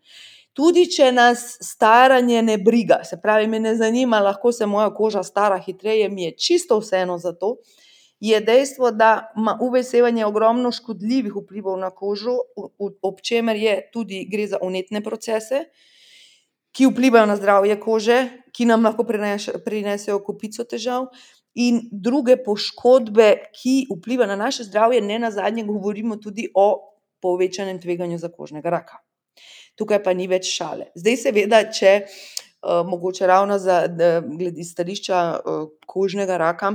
Tudi 0.55 0.85
če 0.87 1.11
nas 1.13 1.57
staranje 1.67 2.43
ne 2.47 2.55
briga, 2.63 3.01
se 3.05 3.19
pravi, 3.23 3.49
me 3.51 3.59
ne 3.61 3.75
zanima, 3.75 4.21
lahko 4.23 4.53
se 4.55 4.67
moja 4.71 4.93
koža 4.95 5.25
stara 5.27 5.59
hitreje, 5.59 6.09
mi 6.09 6.29
je 6.29 6.37
čisto 6.39 6.79
vseeno 6.79 7.19
za 7.19 7.33
to, 7.35 7.57
je 8.21 8.39
dejstvo, 8.41 8.93
da 8.95 9.33
ima 9.37 9.57
UV-sevanje 9.61 10.25
ogromno 10.25 10.71
škodljivih 10.73 11.35
vplivov 11.43 11.75
na 11.79 11.91
kožo, 11.91 12.39
ob 13.03 13.19
čemer 13.21 13.59
je 13.59 13.75
tudi 13.93 14.23
gre 14.31 14.47
za 14.47 14.63
unetne 14.63 15.03
procese, 15.03 15.65
ki 16.75 16.87
vplivajo 16.87 17.27
na 17.27 17.37
zdravje 17.37 17.81
kože, 17.81 18.19
ki 18.55 18.71
nam 18.71 18.87
lahko 18.87 19.05
prinesejo 19.65 20.23
kupico 20.23 20.65
težav 20.65 21.11
in 21.55 21.81
druge 21.93 22.37
poškodbe, 22.45 23.29
ki 23.55 23.87
vplivajo 23.91 24.29
na 24.29 24.37
naše 24.37 24.65
zdravje, 24.65 25.01
ne 25.01 25.19
na 25.19 25.31
zadnje, 25.31 25.65
govorimo 25.65 26.17
tudi 26.17 26.49
o 26.55 26.95
povečanem 27.23 27.81
tveganju 27.81 28.19
za 28.19 28.29
kožnega 28.29 28.71
raka. 28.71 28.99
Tukaj 29.79 30.03
pa 30.03 30.15
ni 30.15 30.27
več 30.31 30.51
šale. 30.55 30.91
Zdaj, 30.95 31.17
seveda, 31.19 31.63
če 31.73 31.93
uh, 32.05 32.83
mogoče 32.87 33.27
ravno 33.27 33.59
za, 33.59 33.85
glede 33.89 34.65
stališča 34.65 35.23
uh, 35.39 35.65
kožnega 35.87 36.37
raka, 36.39 36.75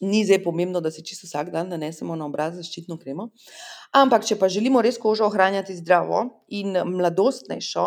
ni 0.00 0.24
zdaj 0.24 0.42
pomembno, 0.44 0.80
da 0.80 0.90
se 0.90 1.04
čisto 1.04 1.26
vsak 1.26 1.50
dan 1.50 1.68
nanesemo 1.68 2.16
na 2.16 2.26
obraz 2.26 2.56
zaščitno 2.56 2.98
kremo. 3.00 3.30
Ampak, 3.98 4.26
če 4.28 4.36
pa 4.38 4.48
želimo 4.52 4.82
res 4.84 4.98
kožo 5.00 5.26
ohranjati 5.26 5.76
zdravo 5.76 6.24
in 6.54 6.76
mladostnejšo, 6.86 7.86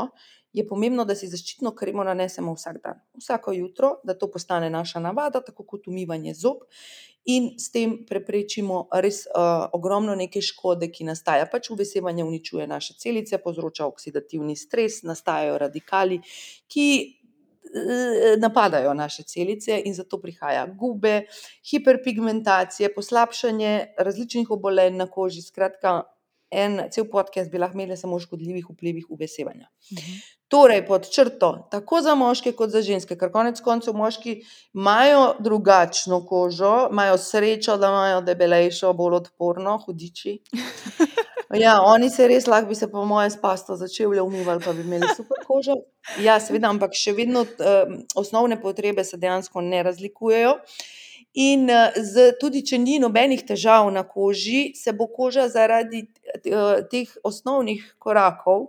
je 0.54 0.68
pomembno, 0.68 1.06
da 1.06 1.16
si 1.16 1.30
zaščitno 1.32 1.72
kremo 1.76 2.04
nanesemo 2.04 2.54
vsak 2.56 2.82
dan, 2.84 3.00
vsako 3.20 3.54
jutro, 3.56 3.94
da 4.04 4.18
to 4.18 4.28
postane 4.32 4.70
naša 4.70 5.00
navada, 5.00 5.42
tako 5.46 5.64
kot 5.64 5.88
umivanje 5.88 6.34
zob. 6.36 6.66
In 7.30 7.52
s 7.62 7.70
tem 7.70 8.00
preprečimo 8.10 8.88
res 9.04 9.24
uh, 9.30 9.68
ogromno 9.78 10.16
neke 10.18 10.42
škode, 10.42 10.90
ki 10.90 11.06
nastaja. 11.06 11.46
Pač 11.46 11.70
uvesevanje 11.70 12.26
uničuje 12.26 12.66
naše 12.68 12.96
celice, 12.98 13.38
povzroča 13.38 13.86
oksidativni 13.86 14.56
stres, 14.58 15.04
nastajajo 15.06 15.60
radikali, 15.62 16.18
ki 16.68 16.88
uh, 17.06 18.40
napadajo 18.42 18.96
naše 18.98 19.24
celice, 19.30 19.78
in 19.86 19.94
zato 19.94 20.18
prihaja 20.18 20.66
gube, 20.66 21.28
hiperpigmentacije, 21.70 22.90
poslabšanje 22.96 23.76
različnih 24.02 24.50
obolenj 24.50 24.98
na 24.98 25.08
koži. 25.08 25.46
Skratka, 25.46 26.02
en 26.52 26.84
cel 26.92 27.08
podcast 27.10 27.52
bi 27.52 27.58
lahko 27.62 27.80
imeli 27.80 27.98
samo 27.98 28.16
o 28.16 28.20
škodljivih 28.20 28.70
vplivih 28.70 29.10
uvesevanja. 29.10 29.68
Uh 29.92 29.98
mhm. 29.98 30.22
Torej, 30.52 30.82
pod 30.86 31.06
črto, 31.08 31.68
tako 31.72 32.02
za 32.02 32.12
moške, 32.16 32.52
kot 32.52 32.74
za 32.74 32.82
ženske, 32.84 33.16
ker 33.16 33.30
konec 33.32 33.62
koncev 33.64 33.96
moški 33.96 34.34
imajo 34.76 35.36
drugačno 35.40 36.26
kožo, 36.28 36.90
imajo 36.92 37.16
srečo, 37.18 37.78
da 37.80 37.88
imajo 37.88 38.22
debelejšo, 38.28 38.92
bolj 38.94 39.16
odporno, 39.22 39.78
hudiči. 39.86 40.40
Ja, 41.60 41.82
oni 41.84 42.08
se 42.10 42.28
res 42.32 42.46
lahko 42.48 42.70
bi 42.70 42.76
se, 42.80 42.88
po 42.88 43.04
mojem, 43.06 43.32
s 43.32 43.40
pasto 43.42 43.76
začeli 43.76 44.20
umivati, 44.24 44.64
pa 44.64 44.72
bi 44.74 44.86
imeli 44.86 45.08
super 45.16 45.42
kožo. 45.44 45.76
Ja, 46.24 46.38
seveda, 46.40 46.70
ampak 46.72 46.96
še 46.96 47.12
vedno 47.18 47.44
uh, 47.44 47.92
osnovne 48.16 48.56
potrebe 48.62 49.04
se 49.04 49.20
dejansko 49.20 49.64
ne 49.66 49.82
razlikujejo. 49.84 50.54
In 51.34 51.70
uh, 51.70 51.96
z, 51.96 52.34
tudi, 52.40 52.64
če 52.68 52.80
ni 52.82 53.00
nobenih 53.00 53.44
težav 53.48 53.88
na 53.94 54.04
koži, 54.04 54.74
se 54.76 54.92
bo 54.92 55.08
koža 55.08 55.48
zaradi 55.48 56.04
uh, 56.52 56.84
teh 56.92 57.12
osnovnih 57.24 57.86
korakov 58.00 58.68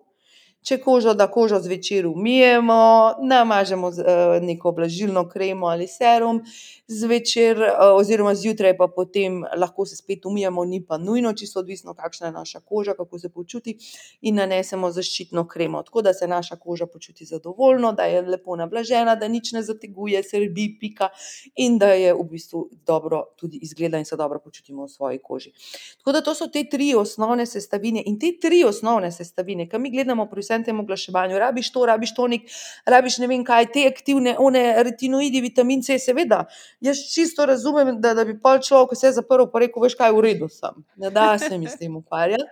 Če 0.62 0.76
kožo, 0.78 1.10
da 1.18 1.26
kožo 1.26 1.58
zvečer 1.58 2.06
umijemo, 2.06 3.14
namažemo 3.22 3.90
z 3.90 4.04
neko 4.46 4.70
vlažilno 4.70 5.24
kremo 5.28 5.66
ali 5.66 5.88
serum, 5.90 6.38
zvečer 6.86 7.58
oziroma 7.96 8.34
zjutraj 8.34 8.76
pa 8.78 8.86
potem 8.86 9.40
lahko 9.58 9.86
se 9.86 9.96
spet 9.96 10.26
umijemo, 10.26 10.64
ni 10.64 10.78
pa 10.86 10.98
nujno, 10.98 11.32
čisto 11.32 11.60
odvisno, 11.60 11.94
kakšna 11.94 12.26
je 12.26 12.32
naša 12.32 12.60
koža, 12.60 12.94
kako 12.94 13.18
se 13.18 13.28
počuti, 13.28 13.74
in 14.20 14.38
nanesemo 14.38 14.90
zaščitno 14.94 15.48
kremo, 15.48 15.82
tako 15.82 16.02
da 16.02 16.12
se 16.14 16.28
naša 16.28 16.56
koža 16.56 16.86
počuti 16.86 17.24
zadovoljno, 17.24 17.92
da 17.92 18.06
je 18.06 18.22
lepo 18.22 18.56
navlažena, 18.56 19.16
da 19.18 19.28
nič 19.28 19.52
ne 19.52 19.62
zateguje, 19.66 20.22
srbi, 20.22 20.68
pika 20.80 21.10
in 21.56 21.78
da 21.78 21.90
je 21.98 22.14
v 22.14 22.28
bistvu 22.30 22.68
dobro 22.86 23.24
tudi 23.36 23.58
izgleda 23.62 23.98
in 23.98 24.04
se 24.04 24.16
dobro 24.16 24.38
počutimo 24.38 24.86
v 24.86 24.88
svoji 24.88 25.18
koži. 25.18 25.52
Tako 25.98 26.12
da 26.12 26.22
to 26.22 26.34
so 26.38 26.46
te 26.46 26.62
tri 26.70 26.94
osnovne 26.94 27.46
sestavine 27.46 28.02
in 28.06 28.20
te 28.20 28.30
tri 28.40 28.62
osnovne 28.64 29.10
sestavine, 29.12 29.68
ke 29.68 29.78
mi 29.78 29.90
gledamo 29.90 30.30
pri 30.30 30.51
vsem 30.52 30.64
tem 30.64 30.80
oglaševanju, 30.80 31.38
rabiš 31.38 31.72
to, 31.72 31.86
rabiš 31.86 32.14
tonik, 32.14 32.48
rabiš 32.86 33.18
ne 33.22 33.28
vem 33.30 33.44
kaj, 33.44 33.70
te 33.72 33.86
aktivne, 33.88 34.36
one 34.38 34.62
retinoidi, 34.84 35.40
vitamin 35.40 35.82
C, 35.82 35.98
seveda, 35.98 36.44
jaz 36.80 37.00
čisto 37.12 37.46
razumem, 37.46 37.96
da, 38.00 38.14
da 38.14 38.24
bi 38.28 38.36
pol 38.38 38.60
človek 38.62 38.96
vse 38.96 39.14
zaprl 39.18 39.48
pa 39.52 39.64
rekel: 39.64 39.82
"Veš 39.82 39.96
kaj, 39.98 40.12
v 40.12 40.26
redu 40.28 40.48
sem." 40.52 40.84
Ne 40.96 41.10
da 41.10 41.38
se 41.38 41.58
mi 41.58 41.68
s 41.68 41.78
tem 41.78 41.96
ukvarjati. 41.96 42.44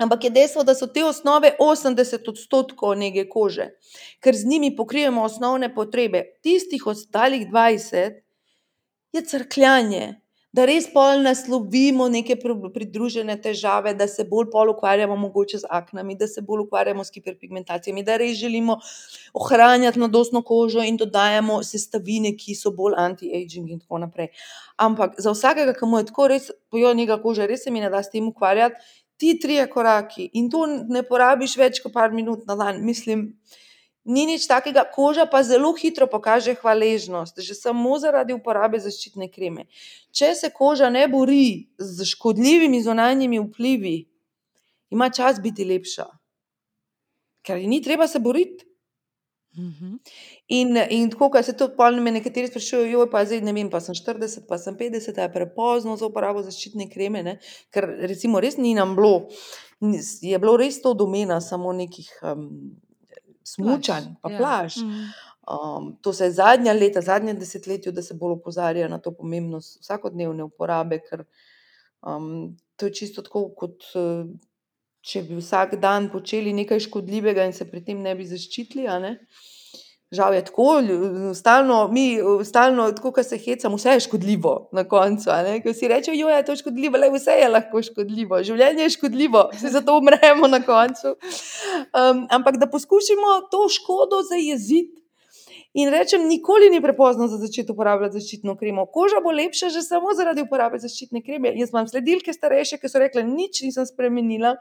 Ampak 0.00 0.24
je 0.24 0.30
dejstvo, 0.32 0.62
da 0.64 0.72
so 0.74 0.86
te 0.88 1.02
osnove 1.04 1.50
osemdeset 1.60 2.28
odstotkov 2.28 2.94
nege 2.96 3.26
kože. 3.28 3.66
Ker 4.24 4.36
z 4.36 4.48
njimi 4.48 4.70
pokrijemo 4.76 5.22
osnovne 5.22 5.68
potrebe. 5.74 6.22
Tistih 6.40 6.86
ostalih 6.86 7.44
dvajset 7.50 8.24
je 9.12 9.24
crkljanje. 9.24 10.20
Da 10.50 10.64
res 10.66 10.88
pol 10.90 11.20
naslovimo 11.22 12.08
neke 12.10 12.34
pridružene 12.34 13.36
težave, 13.38 13.92
da 13.94 14.08
se 14.10 14.24
bolj 14.26 14.48
pol 14.50 14.72
ukvarjamo 14.72 15.14
mogoče 15.16 15.60
z 15.62 15.68
aknami, 15.70 16.16
da 16.18 16.26
se 16.26 16.42
bolj 16.42 16.64
ukvarjamo 16.64 17.04
s 17.06 17.14
hiperpigmentacijami, 17.14 18.02
da 18.02 18.16
res 18.18 18.34
želimo 18.40 18.80
ohranjati 19.34 20.02
mladostno 20.02 20.42
kožo 20.42 20.82
in 20.82 20.98
dodajamo 20.98 21.60
sestavine, 21.62 22.34
ki 22.34 22.56
so 22.58 22.74
bolj 22.74 22.98
antiaging 22.98 23.70
in 23.70 23.78
tako 23.78 24.02
naprej. 24.02 24.32
Ampak 24.76 25.14
za 25.22 25.30
vsakega, 25.36 25.76
ke 25.78 25.86
mu 25.86 26.02
je 26.02 26.10
tako 26.10 26.26
res 26.34 26.50
nega 26.98 27.20
kože, 27.22 27.46
res 27.46 27.62
se 27.64 27.70
mi 27.70 27.80
ne 27.80 27.90
da 27.90 28.02
s 28.02 28.10
tem 28.10 28.26
ukvarjati, 28.26 28.82
ti 29.22 29.36
trije 29.38 29.70
koraki, 29.70 30.30
in 30.34 30.50
to 30.50 30.66
ne 30.66 31.06
porabiš 31.06 31.58
več 31.62 31.78
kot 31.84 31.94
par 31.94 32.10
minut 32.10 32.42
na 32.50 32.58
dan, 32.58 32.82
mislim, 32.82 33.28
ni 34.04 34.26
nič 34.26 34.46
takega, 34.48 34.84
koža 34.94 35.26
pa 35.26 35.42
zelo 35.42 35.72
hitro 35.76 36.06
pokaže 36.06 36.54
hvaležnost, 36.54 37.38
že 37.38 37.54
samo 37.54 37.98
zaradi 37.98 38.32
uporabe 38.32 38.80
zaščitne 38.80 39.28
kreme. 39.32 39.66
Če 40.12 40.34
se 40.34 40.50
koža 40.54 40.90
ne 40.90 41.06
bori 41.08 41.68
s 41.78 42.06
škodljivimi 42.14 42.82
zunanjimi 42.82 43.42
vplivi, 43.44 44.08
ima 44.90 45.10
čas 45.10 45.40
biti 45.42 45.64
lepša. 45.64 46.08
Ker 47.46 47.60
ji 47.60 47.68
ni 47.68 47.82
treba 47.82 48.08
se 48.08 48.18
boriti. 48.18 48.66
In, 50.48 50.76
in 50.90 51.08
tako 51.10 51.26
ke 51.34 51.42
se 51.42 51.56
tudi 51.58 51.74
pol 51.76 51.96
me 51.98 52.12
nekateri 52.14 52.46
sprašujejo: 52.46 53.08
pa 53.10 53.24
zdaj, 53.26 53.40
ne 53.42 53.52
vem, 53.52 53.70
pa 53.70 53.80
sem 53.82 53.96
štirideset 53.98 54.46
pa 54.48 54.58
sem 54.62 54.76
petdeset, 54.78 55.18
a 55.18 55.26
je 55.26 55.32
prepozno 55.34 55.96
za 55.98 56.06
uporabo 56.06 56.42
zaščitne 56.46 56.86
kreme, 56.90 57.22
ne?" 57.26 57.38
Ker 57.74 57.88
recimo 58.06 58.40
res 58.40 58.60
ni 58.62 58.76
nam 58.78 58.94
bilo, 58.98 59.26
je 59.82 60.38
bilo 60.38 60.54
res 60.56 60.78
to 60.82 60.94
domena 60.94 61.40
samo 61.42 61.74
nekih 61.74 62.12
smučanj 63.44 64.14
pa 64.22 64.28
plaž. 64.38 64.76
to 66.00 66.12
se 66.12 66.24
je 66.24 66.32
zadnja 66.32 66.72
leta, 66.72 67.00
zadnjem 67.00 67.38
desetletju, 67.38 67.92
da 67.92 68.02
se 68.02 68.14
bolj 68.14 68.32
opozarja 68.38 68.88
na 68.88 68.98
to 68.98 69.10
pomembnost 69.10 69.80
vsakodnevne 69.80 70.44
uporabe, 70.44 71.00
ker 71.08 71.24
to 72.76 72.86
je 72.86 72.94
čisto 72.94 73.22
tako, 73.22 73.48
kot 73.56 73.88
če 75.00 75.22
bi 75.22 75.38
vsak 75.40 75.78
dan 75.80 76.10
počeli 76.12 76.52
nekaj 76.52 76.84
škodljivega 76.86 77.44
in 77.48 77.56
se 77.56 77.66
pri 77.70 77.82
tem 77.84 78.02
ne 78.02 78.14
bi 78.14 78.26
zaščitili, 78.28 78.86
ne. 79.00 79.16
Žal 80.10 80.34
je 80.34 80.44
tako, 80.44 80.82
stalno 81.34 81.88
mi, 81.88 82.18
stalno 82.44 82.92
tako, 82.92 83.12
ke 83.14 83.22
se 83.22 83.36
hecamo, 83.38 83.76
vse 83.78 83.92
je 83.94 84.00
škodljivo 84.08 84.54
na 84.72 84.82
koncu, 84.84 85.30
ke 85.62 85.70
vsi 85.70 85.88
rečejo: 85.88 86.26
a 86.26 86.40
je 86.40 86.44
to 86.44 86.56
škodljivo." 86.56 86.98
Glej, 86.98 87.12
vse 87.14 87.36
je 87.38 87.48
lahko 87.48 87.82
škodljivo, 87.82 88.42
življenje 88.42 88.82
je 88.82 88.90
škodljivo, 88.96 89.44
saj 89.60 89.70
zato 89.70 89.98
umremo 89.98 90.48
na 90.50 90.58
koncu. 90.66 91.14
ampak 92.30 92.56
da 92.58 92.66
poskušamo 92.66 93.40
to 93.50 93.68
škodo 93.68 94.22
zajeziti 94.22 94.98
in 95.74 95.88
rečem, 95.88 96.26
nikoli 96.28 96.70
ni 96.70 96.80
prepozno 96.82 97.28
za 97.28 97.36
začeti 97.38 97.72
uporabljati 97.72 98.18
zaščitno 98.18 98.56
kremo. 98.58 98.86
Koža 98.86 99.20
bo 99.22 99.30
lepša 99.30 99.68
že 99.68 99.82
samo 99.82 100.14
zaradi 100.18 100.42
uporabe 100.42 100.78
zaščitne 100.78 101.22
kreme, 101.22 101.52
jaz 101.54 101.70
imam 101.70 101.86
sledilke 101.86 102.32
starejše, 102.32 102.78
ke 102.82 102.88
so 102.88 102.98
rekle: 102.98 103.22
"Nič 103.22 103.62
nisem 103.62 103.86
spremenila, 103.86 104.56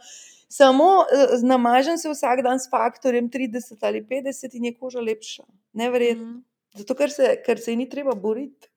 samo 0.49 1.05
namažem 1.43 1.97
se 1.97 2.09
vsak 2.09 2.41
dan 2.43 2.59
s 2.59 2.69
Factorjem 2.69 3.29
trideset 3.29 3.83
ali 3.83 4.01
petdeset 4.05 4.53
in 4.53 4.65
je 4.65 4.77
koža 4.77 4.99
lepša." 4.99 5.43
Neverjetno. 5.73 6.41
Zato, 6.77 6.95
ker 6.95 7.09
se, 7.09 7.41
ker 7.45 7.57
se 7.57 7.71
ji 7.71 7.77
ni 7.77 7.89
treba 7.89 8.13
boriti. 8.15 8.69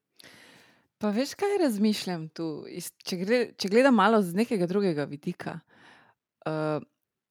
Pa 1.02 1.10
veš, 1.10 1.34
kaj 1.34 1.58
razmišljam 1.64 2.28
tu? 2.30 2.64
če 3.04 3.16
če 3.58 3.68
gledam 3.68 3.96
malo 3.98 4.22
z 4.22 4.36
nekega 4.38 4.66
drugega 4.70 5.04
vidika. 5.04 5.60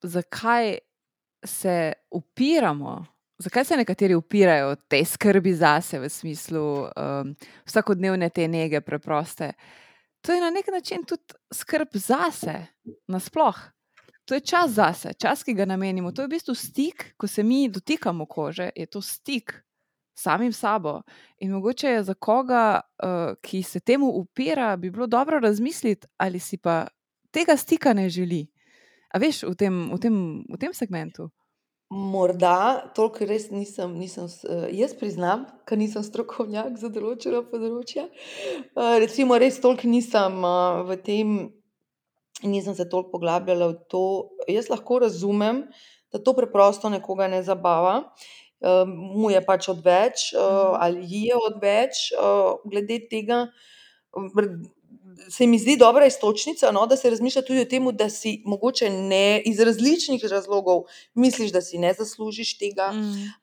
zakaj 0.03 0.77
se 1.45 1.93
upiramo, 2.11 3.05
zakaj 3.37 3.65
se 3.65 3.77
nekateri 3.77 4.15
upirajo 4.15 4.75
tej 4.75 5.05
skrbi 5.05 5.53
zase 5.53 5.99
v 5.99 6.09
smislu 6.09 6.87
vsakodnevne 7.65 8.29
te 8.29 8.47
nege 8.47 8.81
preproste? 8.81 9.53
To 10.21 10.33
je 10.33 10.41
na 10.41 10.49
neki 10.49 10.71
način 10.71 11.03
tudi 11.03 11.33
skrb 11.53 11.87
zase, 11.93 12.67
nasploh. 13.07 13.57
To 14.31 14.35
je 14.39 14.47
čas 14.47 14.71
zase, 14.71 15.11
čas, 15.19 15.43
ki 15.43 15.51
ga 15.53 15.65
namenimo, 15.67 16.13
to 16.15 16.23
je 16.23 16.27
v 16.29 16.31
bistvu 16.31 16.53
stik, 16.55 17.03
ko 17.19 17.27
se 17.27 17.43
mi 17.43 17.65
dotikamo 17.67 18.23
kože, 18.31 18.69
je 18.75 18.85
to 18.87 19.01
stik 19.03 19.51
samim 20.15 20.53
sabo. 20.53 21.01
In 21.43 21.51
mogoče 21.51 21.87
je 21.87 22.03
za 22.03 22.13
koga, 22.13 22.79
ki 23.43 23.63
se 23.63 23.79
temu 23.79 24.07
upira, 24.07 24.77
bi 24.77 24.91
bilo 24.91 25.07
dobro 25.07 25.39
razmisliti, 25.39 26.07
ali 26.17 26.39
si 26.39 26.57
pa 26.57 26.87
tega 27.31 27.57
stika 27.57 27.93
ne 27.93 28.07
želi. 28.09 28.47
A 29.11 29.19
veš, 29.19 29.43
v 29.43 29.55
tem, 29.59 29.83
v 29.91 29.99
tem, 29.99 30.15
v 30.47 30.63
tem 30.63 30.73
segmentu. 30.73 31.27
Morda, 31.91 32.87
toliko 32.95 33.27
res 33.27 33.49
nisem, 33.51 33.99
nisem 33.99 34.31
jaz 34.71 34.95
priznam, 34.95 35.43
ke 35.67 35.75
nisem 35.75 36.07
strokovnjak 36.07 36.79
za 36.79 36.87
določena 36.87 37.43
področja, 37.43 38.07
recimo 38.79 39.35
res 39.35 39.59
toliko 39.59 39.91
nisem 39.91 40.39
v 40.87 41.03
tem, 41.03 41.51
nisem 42.43 42.75
se 42.75 42.89
toliko 42.89 43.11
poglabljala 43.17 43.71
v 43.71 43.79
to, 43.89 44.03
jaz 44.49 44.69
lahko 44.69 44.99
razumem, 45.05 45.65
da 46.11 46.19
to 46.19 46.33
preprosto 46.35 46.89
nekoga 46.89 47.27
ne 47.27 47.43
zabava. 47.43 48.01
mu 48.87 49.31
je 49.31 49.39
pač 49.41 49.69
odveč, 49.69 50.27
ali 50.77 51.01
ji 51.01 51.21
je 51.31 51.37
odveč, 51.47 52.01
glede 52.65 52.99
tega, 53.09 53.47
se 55.29 55.47
mi 55.47 55.59
zdi 55.59 55.77
dobra 55.77 56.05
iztočnica, 56.05 56.71
no, 56.71 56.85
da 56.87 56.95
se 56.95 57.09
razmišlja 57.09 57.41
tudi 57.41 57.61
o 57.61 57.65
tem, 57.65 57.87
da 57.95 58.09
si 58.09 58.41
mogoče 58.45 58.89
ne, 58.89 59.41
iz 59.45 59.59
različnih 59.59 60.23
razlogov 60.31 60.83
misliš, 61.13 61.51
da 61.51 61.61
si 61.61 61.77
ne 61.77 61.93
zaslužiš 61.93 62.57
tega, 62.57 62.91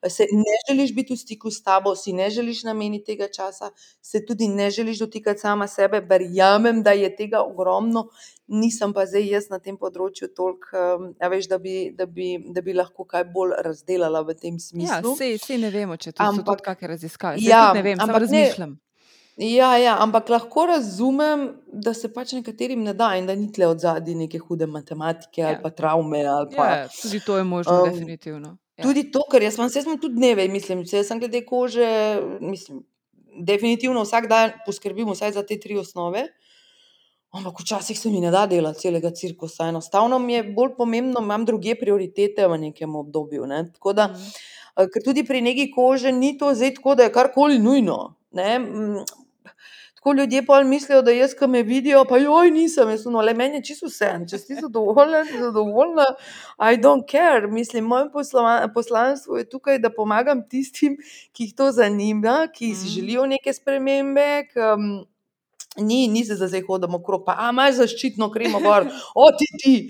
se 0.09 0.27
ne 0.31 0.57
želiš 0.69 0.93
biti 0.95 1.13
v 1.13 1.17
stiku 1.17 1.51
s 1.51 1.63
tabo, 1.63 1.95
si 1.95 2.13
ne 2.13 2.29
želiš 2.29 2.63
nameniti 2.63 3.05
tega 3.05 3.27
časa, 3.27 3.71
se 4.01 4.25
tudi 4.25 4.47
ne 4.47 4.71
želiš 4.71 4.99
dotikati 4.99 5.39
sama 5.39 5.67
sebe, 5.67 5.99
verjamem, 5.99 6.83
da 6.83 6.91
je 6.91 7.15
tega 7.15 7.43
ogromno, 7.43 8.09
nisem 8.47 8.93
pa 8.93 9.05
zdaj 9.05 9.27
jaz 9.29 9.49
na 9.49 9.59
tem 9.59 9.77
področju 9.77 10.33
toliko, 10.35 11.13
a 11.19 11.31
veš, 11.31 11.49
da 11.49 11.57
bi, 11.57 11.91
da 11.95 12.05
bi, 12.05 12.35
da 12.49 12.61
bi 12.61 12.73
lahko 12.73 13.05
kaj 13.05 13.27
bolj 13.33 13.55
razdelala 13.65 14.21
v 14.25 14.35
tem 14.35 14.59
smislu. 14.59 15.15
Ja, 15.15 15.17
saj, 15.17 15.39
saj 15.45 15.57
ne 15.61 15.73
vemo, 15.73 15.97
če 15.97 16.13
to 16.13 16.29
so 16.35 16.45
tudi 16.45 16.65
kake 16.65 16.87
raziskave, 16.87 17.41
saj 17.41 17.49
Ja, 17.49 17.71
ne 17.73 17.83
vem, 17.85 17.99
ampak 17.99 18.29
ne. 18.31 18.77
Ja, 19.39 19.77
ja, 19.77 19.95
ampak 20.03 20.29
lahko 20.29 20.65
razumem, 20.67 21.45
da 21.71 21.93
se 21.95 22.09
pač 22.11 22.33
nekaterim 22.35 22.81
ne 22.83 22.91
da 22.93 23.13
in 23.15 23.27
da 23.27 23.35
ni 23.39 23.47
tule 23.55 23.69
odzadaj 23.71 24.15
neke 24.19 24.39
hude 24.39 24.67
matematike 24.67 25.43
ali 25.43 25.55
Ja. 25.55 25.61
pa 25.63 25.69
travme 25.69 26.25
ali 26.27 26.55
pa... 26.55 26.65
Ja, 26.67 26.87
tudi 27.01 27.19
to 27.25 27.37
je 27.37 27.43
možno, 27.43 27.85
definitivno. 27.85 28.57
Ja. 28.77 28.83
Tudi 28.83 29.05
to, 29.11 29.23
ker 29.31 29.43
jaz 29.43 29.55
imam, 29.55 29.69
saj 29.69 29.79
jaz 29.79 29.87
imam 29.87 29.99
tudi 30.01 30.15
dneve, 30.15 30.47
mislim, 30.51 30.83
saj 30.85 30.99
jaz 30.99 31.07
sem 31.07 31.21
glede 31.23 31.45
kože, 31.45 31.87
mislim, 32.41 32.81
definitivno 33.39 34.03
vsak 34.03 34.27
dan 34.27 34.51
poskrbim 34.65 35.07
vsaj 35.13 35.31
za 35.37 35.45
te 35.47 35.55
tri 35.59 35.77
osnove, 35.79 36.25
ampak 37.31 37.61
včasih 37.63 37.99
se 37.99 38.11
mi 38.11 38.19
ne 38.19 38.31
da 38.31 38.43
delati 38.47 38.79
celega 38.79 39.11
cirkusa, 39.15 39.69
enostavno 39.71 40.19
mi 40.19 40.33
je 40.33 40.43
bolj 40.43 40.73
pomembno, 40.77 41.23
imam 41.23 41.45
drugje 41.45 41.77
prioritete 41.79 42.47
v 42.47 42.57
nekem 42.57 42.95
obdobju, 42.95 43.47
ne, 43.47 43.61
tako 43.71 43.93
da, 43.93 44.09
ker 44.75 45.05
tudi 45.05 45.23
pri 45.23 45.41
negi 45.47 45.69
kože 45.71 46.11
ni 46.11 46.35
to 46.37 46.51
zdaj 46.53 46.75
tako, 46.75 46.95
da 46.95 47.07
je 47.07 47.13
karkoli 47.15 47.59
nujno, 47.59 48.01
ne, 48.31 48.51
Tako 49.99 50.13
ljudje 50.13 50.45
pol 50.45 50.63
mislijo, 50.63 51.01
da 51.01 51.11
jaz, 51.11 51.33
ke 51.33 51.47
me 51.47 51.63
vidijo, 51.63 52.05
pa: 52.05 52.15
nisem." 52.51 52.89
Jaz 52.89 53.07
ono: 53.07 53.19
"Glej, 53.19 53.33
meni 53.35 53.55
je 53.55 53.63
čisto 53.63 53.87
vseeno, 53.87 54.25
če 54.25 54.37
si 54.37 54.55
zadovoljen, 54.55 55.25
si 55.25 55.39
zadovoljna, 55.39 56.05
I 56.57 56.77
don't 56.77 57.03
care." 57.05 57.47
Mislim, 57.49 57.83
moje 57.85 58.05
poslanstvo 58.73 59.37
je 59.37 59.49
tukaj, 59.49 59.79
da 59.79 59.89
pomagam 59.89 60.45
tistim, 60.49 60.95
ki 61.33 61.43
jih 61.43 61.55
to 61.55 61.71
zanima, 61.71 62.47
ki 62.53 62.73
si 62.75 62.87
želijo 62.89 63.25
neke 63.27 63.53
spremembe, 63.53 64.27
ke 64.47 64.61
Ni, 65.77 66.07
ni 66.07 66.25
se 66.25 66.35
zdaj 66.35 66.63
hodimo 66.67 66.97
okrog, 66.97 67.21
pa 67.25 67.35
imaš 67.51 67.75
zaščitno 67.77 68.31
kremo, 68.33 68.59
gor, 68.59 68.87
o 69.15 69.29
ti. 69.37 69.75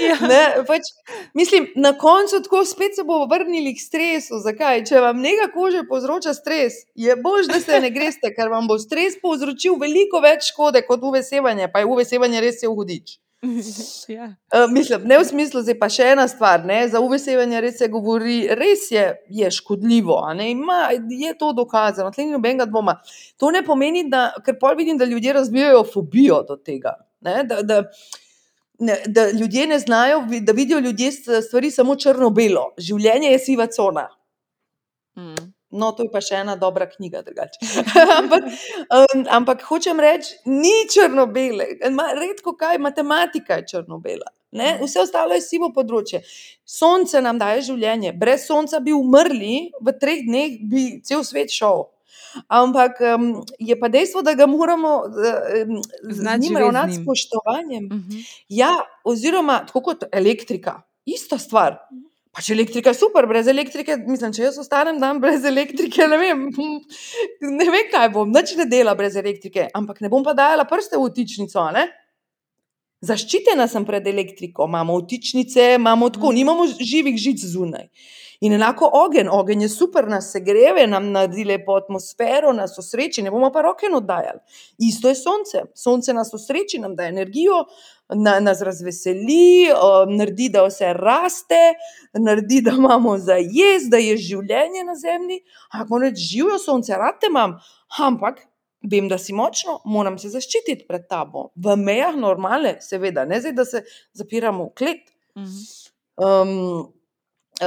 Ja. 0.00 0.14
ne, 0.24 0.64
pač, 0.64 0.88
mislim, 1.36 1.66
na 1.76 1.92
koncu 1.98 2.38
tako 2.42 2.62
spet 2.64 2.96
se 2.96 3.02
bomo 3.04 3.26
vrnili 3.28 3.74
k 3.76 3.82
stresu. 3.82 4.38
Zakaj? 4.40 4.80
Če 4.88 5.02
vam 5.04 5.20
neka 5.20 5.50
koža 5.52 5.82
povzroča 5.88 6.32
stres, 6.34 6.80
je 6.96 7.16
bolj, 7.20 7.50
da 7.52 7.60
se 7.60 7.80
ne 7.84 7.90
greste, 7.92 8.32
ker 8.32 8.48
vam 8.48 8.70
bo 8.70 8.78
stres 8.80 9.18
povzročil 9.20 9.76
veliko 9.82 10.22
več 10.24 10.48
škode 10.54 10.80
kot 10.88 11.04
uvesevanje, 11.04 11.68
pa 11.68 11.84
je 11.84 11.90
uvesevanje 11.92 12.40
res 12.40 12.64
je 12.64 12.72
vhodič. 12.72 13.18
Ja. 14.08 14.34
Uh, 14.54 14.72
mislim, 14.72 15.00
ne 15.04 15.18
v 15.18 15.24
smislu, 15.24 15.62
zdaj 15.64 15.76
pa 15.80 15.88
še 15.92 16.10
ena 16.12 16.26
stvar. 16.28 16.64
Ne, 16.66 16.82
za 16.88 17.00
uvesevanje 17.00 17.60
res 17.64 17.78
se 17.80 17.88
govori, 17.88 18.42
res 18.56 18.90
je, 18.92 19.04
je 19.30 19.50
škodljivo. 19.54 20.18
Ne, 20.36 20.50
ima, 20.52 20.90
je 21.08 21.32
to 21.38 21.52
dokazano, 21.56 22.12
tle 22.12 22.26
ni 22.26 22.36
nobenega 22.36 22.68
dvoma. 22.68 22.98
To 23.40 23.52
ne 23.54 23.62
pomeni, 23.66 24.04
da, 24.12 24.28
ker 24.44 24.58
pol 24.60 24.76
vidim, 24.78 24.98
da 25.00 25.08
ljudje 25.08 25.36
razvijajo 25.40 25.84
fobijo 25.92 26.42
do 26.48 26.58
tega. 26.60 26.96
Ne, 27.24 27.42
da, 27.48 27.62
da, 27.62 27.82
ne, 28.80 28.96
da 29.06 29.30
ljudje 29.30 29.66
ne 29.72 29.78
znajo, 29.78 30.24
da 30.40 30.56
vidijo 30.56 30.80
ljudje 30.84 31.12
stvari 31.48 31.70
samo 31.70 31.96
črno-belo. 31.96 32.70
Življenje 32.78 33.32
je 33.32 33.44
siva 33.48 33.68
cona. 33.72 34.08
No, 35.70 35.92
to 35.94 36.02
je 36.02 36.10
pa 36.10 36.18
še 36.24 36.40
ena 36.42 36.56
dobra 36.58 36.88
knjiga. 36.90 37.22
drugače. 37.22 37.58
ampak, 38.18 38.48
um, 38.90 39.24
ampak 39.30 39.62
hočem 39.68 40.00
reči, 40.02 40.34
ni 40.50 40.86
črno-bele. 40.90 41.66
Redko 42.18 42.56
kaj, 42.58 42.78
matematika 42.82 43.60
je 43.60 43.66
črno-bela. 43.74 44.32
Ne? 44.50 44.74
Mhm. 44.74 44.84
Vse 44.84 45.04
ostalo 45.04 45.36
je 45.38 45.44
sivo 45.46 45.70
področje. 45.74 46.24
Sonce 46.66 47.22
nam 47.22 47.38
daje 47.38 47.62
življenje. 47.70 48.12
Brez 48.18 48.48
sonca 48.48 48.80
bi 48.82 48.94
umrli, 48.96 49.70
v 49.80 49.94
treh 50.00 50.26
dneh 50.26 50.58
bi 50.70 50.84
cel 51.06 51.22
svet 51.24 51.54
šel. 51.54 51.86
Ampak 52.46 53.00
um, 53.02 53.30
je 53.58 53.74
pa 53.78 53.88
dejstvo, 53.90 54.22
da 54.22 54.34
ga 54.38 54.46
moramo 54.46 54.92
uh, 55.06 55.70
z 56.02 56.36
njim 56.38 56.58
ravnati 56.58 56.98
s 56.98 57.02
spoštovanjem. 57.02 57.88
Mhm. 57.90 58.22
Ja, 58.48 58.74
oziroma 59.04 59.62
tako 59.66 59.82
kot 59.90 60.06
elektrika, 60.10 60.80
ista 61.06 61.38
stvar. 61.38 61.78
Pač 62.30 62.50
elektrika 62.54 62.92
je 62.92 62.94
super, 62.94 63.26
brez 63.26 63.48
elektrike, 63.50 63.96
mislim, 64.06 64.30
če 64.36 64.44
jaz 64.44 64.58
ostanem 64.62 65.00
dan 65.02 65.18
brez 65.22 65.42
elektrike, 65.44 66.06
ne 66.06 66.18
vem, 66.20 66.44
ne 67.58 67.66
vem 67.74 67.88
kaj 67.90 68.12
bom, 68.14 68.30
nič 68.30 68.54
ne 68.60 68.68
dela 68.70 68.94
brez 68.94 69.16
elektrike, 69.18 69.66
ampak 69.74 69.98
ne 70.00 70.10
bom 70.12 70.22
pa 70.22 70.36
dajala 70.38 70.64
prste 70.70 71.00
v 71.00 71.10
ne? 71.74 71.88
Zaščitena 73.00 73.64
sem 73.66 73.86
pred 73.88 74.06
elektriko, 74.06 74.66
imamo 74.68 74.98
vtičnice, 75.00 75.74
imamo 75.78 76.10
tako, 76.10 76.30
Mhm. 76.30 76.34
nimamo 76.36 76.66
živih 76.66 77.16
žic 77.16 77.44
zunaj. 77.48 77.88
In 78.40 78.52
enako 78.52 78.88
ogenj, 78.92 79.28
ogenj 79.28 79.62
je 79.62 79.68
super, 79.68 80.06
nas 80.08 80.30
segreve, 80.32 80.86
nam 80.86 81.10
naredi 81.12 81.44
lepo 81.44 81.74
atmosfero, 81.76 82.52
nas 82.52 82.78
osreči, 82.78 83.22
ne 83.22 83.30
bomo 83.30 83.50
pa 83.52 83.62
roke 83.62 83.86
oddajali. 83.92 84.38
Isto 84.78 85.08
je 85.08 85.14
sonce. 85.14 85.64
Sonce 85.74 86.12
nas 86.12 86.34
osreči, 86.34 86.78
nam 86.78 86.96
da 86.96 87.04
energijo, 87.04 87.64
na, 88.14 88.38
nas 88.40 88.62
razveseli, 88.62 89.70
uh, 89.72 90.04
naredi, 90.10 90.48
da 90.52 90.64
vse 90.66 90.92
raste, 90.96 91.60
naredi, 92.18 92.60
da 92.66 92.74
imamo 92.78 93.16
za 93.18 93.38
jesti, 93.40 93.90
da 93.90 94.00
je 94.02 94.16
življenje 94.16 94.84
na 94.86 94.94
zemlji. 94.98 95.40
Ampak 95.70 96.02
reči, 96.02 96.28
živijo 96.34 96.58
sonce, 96.58 96.96
rad 96.98 97.20
te 97.20 97.30
imam, 97.30 97.58
ampak 97.98 98.44
vem, 98.90 99.08
da 99.08 99.18
si 99.18 99.34
močno, 99.36 99.80
moram 99.84 100.18
se 100.18 100.30
zaščititi 100.32 100.86
pred 100.88 101.06
tabo. 101.08 101.50
V 101.56 101.76
mejah 101.76 102.16
normale, 102.16 102.78
seveda, 102.84 103.26
ne 103.28 103.40
zdaj, 103.40 103.56
da 103.58 103.66
se 103.68 103.84
zapiramo 104.16 104.70
v 104.70 104.74
klet. 104.78 105.04
Mhm. 105.38 105.60
Um, 106.20 106.92
uh, 107.60 107.66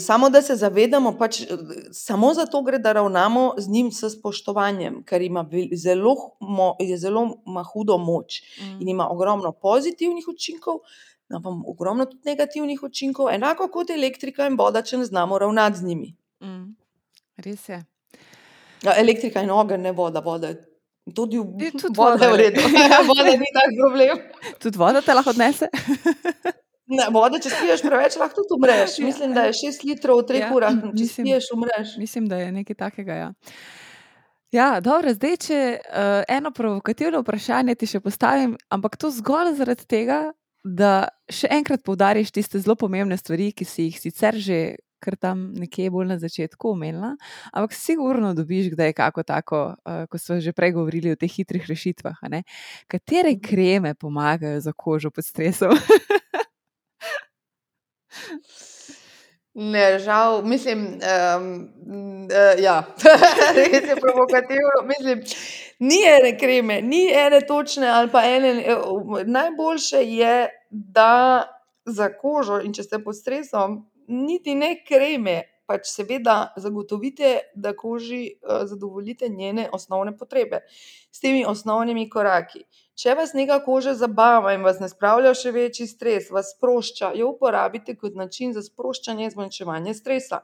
samo 0.00 0.30
da 0.30 0.42
se 0.42 0.56
zavedamo, 0.56 1.12
pač, 1.14 1.40
eh, 1.40 1.46
samo 1.92 2.34
zato 2.34 2.62
gre, 2.62 2.78
da 2.78 2.92
ravnamo 2.92 3.54
z 3.56 3.68
njim 3.68 3.90
s 3.90 4.04
spoštovanjem, 4.10 5.02
ker 5.04 5.22
ima 5.22 5.44
zelo, 5.74 6.14
mo, 6.40 6.76
je 6.80 6.98
zelo 6.98 7.22
ima 7.46 7.62
hudo 7.64 7.98
moč 7.98 8.40
in 8.60 8.76
Mhm. 8.76 8.88
ima 8.88 9.08
ogromno 9.08 9.52
pozitivnih 9.54 10.24
učinkov, 10.28 10.78
ima 11.30 11.40
pa 11.40 11.50
ogromno 11.66 12.04
tudi 12.06 12.22
negativnih 12.24 12.82
učinkov, 12.82 13.28
enako 13.30 13.68
kot 13.68 13.90
elektrika 13.90 14.46
in 14.46 14.56
voda, 14.56 14.82
če 14.82 14.96
ne 14.96 15.04
znamo 15.04 15.38
ravnati 15.38 15.78
z 15.78 15.82
njimi. 15.84 16.14
Mhm. 16.42 16.64
Res 17.38 17.68
je. 17.68 17.84
Ja, 18.82 18.94
elektrika 18.96 19.42
in 19.42 19.50
ogenj, 19.50 19.80
ne 19.80 19.92
voda, 19.92 20.20
voda. 20.20 20.48
je 20.48 20.62
Tudi, 21.06 21.38
v- 21.38 21.70
tudi 21.72 21.94
voda 21.94 22.24
je 22.24 22.28
v 22.28 22.30
voda, 22.30 22.34
ja. 22.34 22.36
redu, 22.38 22.60
Ja, 22.90 23.00
voda 23.02 23.22
ni 23.24 23.46
tak 23.54 23.70
problem. 23.76 24.18
Tudi 24.58 24.78
voda 24.78 25.00
te 25.00 25.14
lahko 25.14 25.30
odnese. 25.30 25.68
Ne, 26.86 27.08
voda, 27.10 27.38
če 27.38 27.50
spiješ 27.50 27.82
preveč, 27.82 28.14
lahko 28.16 28.42
tudi 28.42 28.54
umreš. 28.54 28.98
Ja. 28.98 29.06
Mislim, 29.06 29.32
da 29.34 29.42
je 29.42 29.56
6 29.58 29.82
litrov 29.84 30.20
v 30.20 30.26
3 30.28 30.38
Ja, 30.38 30.50
urah, 30.54 30.70
če 30.72 30.92
mislim- 30.92 31.26
spiješ, 31.26 31.44
umreš. 31.52 31.96
Mislim, 31.98 32.26
da 32.26 32.36
je 32.36 32.52
nekaj 32.52 32.76
takega. 32.76 33.14
Ja, 33.14 33.28
ja 34.52 34.80
dobro, 34.80 35.10
zdaj, 35.12 35.36
če 35.36 35.58
uh, 35.80 36.22
eno 36.28 36.50
provokativno 36.50 37.20
vprašanje 37.20 37.74
ti 37.74 37.86
še 37.86 38.00
postavim, 38.00 38.56
ampak 38.70 38.96
to 38.96 39.10
zgolj 39.10 39.54
zaradi 39.54 39.86
tega, 39.86 40.20
da 40.64 41.08
še 41.26 41.50
enkrat 41.50 41.82
poudariš 41.82 42.30
tiste 42.30 42.58
zelo 42.58 42.74
pomembne 42.74 43.16
stvari, 43.16 43.52
ki 43.52 43.64
si 43.64 43.82
jih 43.82 44.00
sicer 44.00 44.34
že 44.34 44.76
kar 44.98 45.14
tam 45.14 45.52
nekje 45.54 45.90
bolj 45.92 46.06
na 46.08 46.16
začetku 46.18 46.70
omenila, 46.72 47.12
ampak 47.52 47.74
sigurno 47.76 48.30
dobiš 48.34 48.70
kdaj 48.72 48.92
kako 48.92 49.22
tako, 49.22 49.58
uh, 49.86 50.06
ko 50.10 50.18
smo 50.18 50.40
že 50.40 50.52
prej 50.52 50.72
govorili 50.72 51.12
o 51.12 51.16
teh 51.16 51.30
hitrih 51.30 51.66
rešitvah. 51.66 52.16
Katere 52.88 53.34
Mhm. 53.36 53.40
kreme 53.42 53.94
pomagajo 53.94 54.60
za 54.60 54.72
kožo 54.72 55.10
pod 55.10 55.24
stresom? 55.24 55.70
Ne, 59.58 59.98
žal, 59.98 60.42
mislim, 60.44 60.78
um, 60.78 61.68
uh, 62.28 62.62
ja, 62.62 62.82
res 63.56 63.88
je 63.88 63.96
provokativno. 64.00 64.82
Mislim, 64.84 65.22
ni 65.78 65.96
ene 66.04 66.38
kreme, 66.38 66.82
ni 66.82 67.08
ene 67.12 67.40
točne 67.40 67.88
ali 67.88 68.10
pa 68.12 68.24
ene. 68.24 68.48
eh, 68.48 68.76
Najboljše 69.24 69.96
je, 69.96 70.48
da 70.70 71.42
za 71.84 72.08
kožo 72.18 72.60
in 72.60 72.74
če 72.74 72.82
ste 72.82 72.98
pod 72.98 73.16
stresom, 73.16 73.90
niti 74.08 74.54
ne 74.54 74.74
kreme, 74.88 75.42
pač 75.66 75.90
seveda 75.90 76.54
zagotovite, 76.56 77.38
da 77.54 77.74
koži 77.76 78.22
uh, 78.36 78.64
zadovoljite 78.66 79.28
njene 79.28 79.68
osnovne 79.72 80.16
potrebe 80.16 80.62
s 81.10 81.20
temi 81.20 81.44
osnovnimi 81.48 82.08
koraki. 82.10 82.64
Če 82.96 83.12
vas 83.12 83.34
neka 83.36 83.58
koža 83.60 83.92
zabava 83.92 84.54
in 84.56 84.62
vas 84.64 84.78
ne 84.80 84.88
spravlja 84.88 85.34
v 85.34 85.36
še 85.36 85.50
večji 85.52 85.86
stres, 85.90 86.30
vas 86.32 86.54
sprošča, 86.54 87.10
jo 87.18 87.28
uporabite 87.34 87.92
kot 88.00 88.14
način 88.16 88.54
za 88.56 88.62
sproščanje 88.64 89.26
in 89.26 89.32
zmanjševanje 89.34 89.92
stresa. 89.98 90.38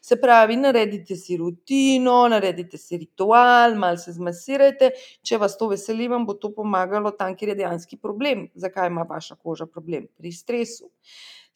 Se 0.00 0.16
pravi, 0.16 0.56
naredite 0.56 1.18
si 1.20 1.36
rutino, 1.36 2.16
naredite 2.32 2.80
si 2.80 2.96
ritual, 3.02 3.76
malo 3.76 4.00
se 4.00 4.16
zmasirajte. 4.16 4.94
Če 5.20 5.40
vas 5.42 5.58
to 5.60 5.68
veseli, 5.74 6.08
vam 6.08 6.24
bo 6.24 6.38
to 6.40 6.48
pomagalo 6.56 7.12
tam, 7.12 7.36
kjer 7.36 7.52
je 7.52 7.58
dejanski 7.60 8.00
problem. 8.00 8.48
Zakaj 8.56 8.88
ima 8.88 9.04
vaša 9.08 9.36
koža 9.36 9.68
problem? 9.68 10.08
Pri 10.16 10.32
stresu. 10.32 10.88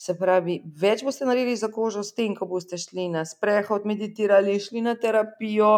Se 0.02 0.16
pravi, 0.18 0.56
več 0.82 1.04
boste 1.06 1.26
naredili 1.28 1.54
za 1.58 1.68
kožo 1.70 2.00
s 2.02 2.16
tem, 2.16 2.32
ko 2.34 2.48
boste 2.50 2.78
šli 2.80 3.04
na 3.12 3.20
sprehod, 3.28 3.84
meditirali, 3.86 4.56
šli 4.58 4.80
na 4.82 4.96
terapijo, 4.98 5.68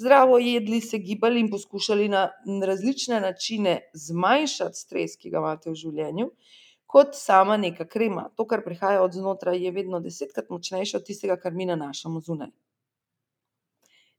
zdravo 0.00 0.40
jedli, 0.42 0.80
se 0.82 0.98
gibali 0.98 1.44
in 1.44 1.50
poskušali 1.52 2.08
na 2.10 2.24
različne 2.66 3.20
načine 3.22 3.76
zmanjšati 4.06 4.82
stres, 4.82 5.14
ki 5.20 5.30
ga 5.30 5.44
imate 5.44 5.70
v 5.70 5.78
življenju, 5.78 6.26
kot 6.90 7.14
sama 7.14 7.60
neka 7.60 7.86
krema. 7.86 8.26
To, 8.34 8.48
kar 8.50 8.64
prihaja 8.66 9.04
od 9.04 9.14
znotraj, 9.14 9.62
je 9.62 9.74
vedno 9.76 10.02
desetkrat 10.02 10.50
močnejše 10.50 10.98
od 10.98 11.06
tistega, 11.06 11.38
kar 11.38 11.54
mi 11.54 11.68
nanašamo 11.70 12.24
zunaj. 12.26 12.50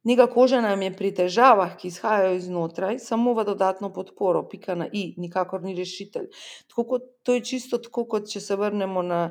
Neka 0.03 0.29
koža 0.31 0.61
nam 0.61 0.81
je 0.81 0.93
pri 0.95 1.11
težavah, 1.15 1.73
ki 1.77 1.89
izhajajo 1.91 2.35
iznotraj, 2.37 2.99
samo 3.03 3.33
v 3.35 3.43
dodatno 3.49 3.89
podporo, 3.93 4.45
pika 4.47 4.75
na 4.75 4.87
i, 4.87 5.13
nikakor 5.19 5.63
ni 5.63 5.75
rešitelj. 5.75 6.29
Tako 6.71 6.85
kot, 6.93 7.09
to 7.23 7.35
je 7.35 7.43
čisto 7.43 7.81
tako, 7.83 8.05
kot 8.07 8.29
če 8.31 8.39
se 8.39 8.55
vrnemo 8.55 9.03
na, 9.03 9.21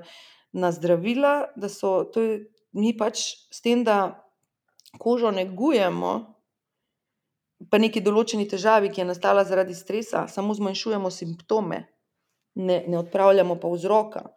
na 0.53 0.73
zdravila, 0.73 1.55
da 1.57 1.73
so 1.73 2.03
to 2.12 2.25
je, 2.25 2.39
mi 2.77 2.93
pač 2.97 3.25
s 3.49 3.64
tem, 3.64 3.81
da 3.85 4.29
kožo 5.01 5.33
negujemo, 5.33 6.12
pa 7.73 7.81
neki 7.81 8.05
določeni 8.05 8.45
težavi, 8.49 8.93
ki 8.93 9.03
je 9.03 9.09
nastala 9.09 9.45
zaradi 9.49 9.75
stresa, 9.75 10.27
samo 10.29 10.55
zmanjšujemo 10.55 11.11
simptome, 11.11 11.81
ne, 12.61 12.83
ne 12.87 12.99
odpravljamo 13.01 13.57
pa 13.57 13.73
vzroka. 13.73 14.29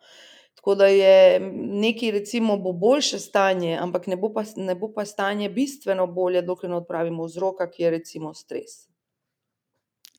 Tako 0.61 0.75
da 0.75 0.85
je 0.85 1.39
neki, 1.81 2.11
recimo, 2.11 2.57
bo 2.57 2.71
boljše 2.73 3.19
stanje, 3.19 3.77
ampak 3.81 4.07
ne 4.07 4.15
bo, 4.15 4.29
pa, 4.33 4.43
ne 4.55 4.75
bo 4.75 4.91
pa 4.93 5.05
stanje 5.05 5.49
bistveno 5.49 6.05
bolje, 6.07 6.41
dokler 6.45 6.69
ne 6.69 6.75
odpravimo 6.75 7.25
vzroka, 7.25 7.65
ki 7.71 7.83
je 7.83 7.89
recimo 7.89 8.33
stres. 8.33 8.85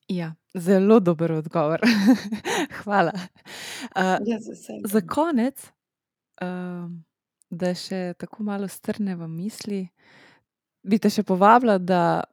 Ja, 0.08 0.34
zelo 0.54 0.98
dober 1.00 1.32
odgovor. 1.32 1.80
Hvala. 2.82 3.12
Uh, 3.14 4.18
Ja, 4.26 4.40
z 4.40 4.48
veseljem. 4.48 4.82
za 4.84 5.00
konec, 5.06 5.62
uh, 6.42 6.90
da 7.50 7.70
še 7.74 8.14
tako 8.18 8.42
malo 8.42 8.68
strnemo 8.68 9.28
misli, 9.30 9.84
bi 10.82 10.98
te 10.98 11.10
še 11.10 11.22
povabila, 11.22 11.78
da 11.78 12.24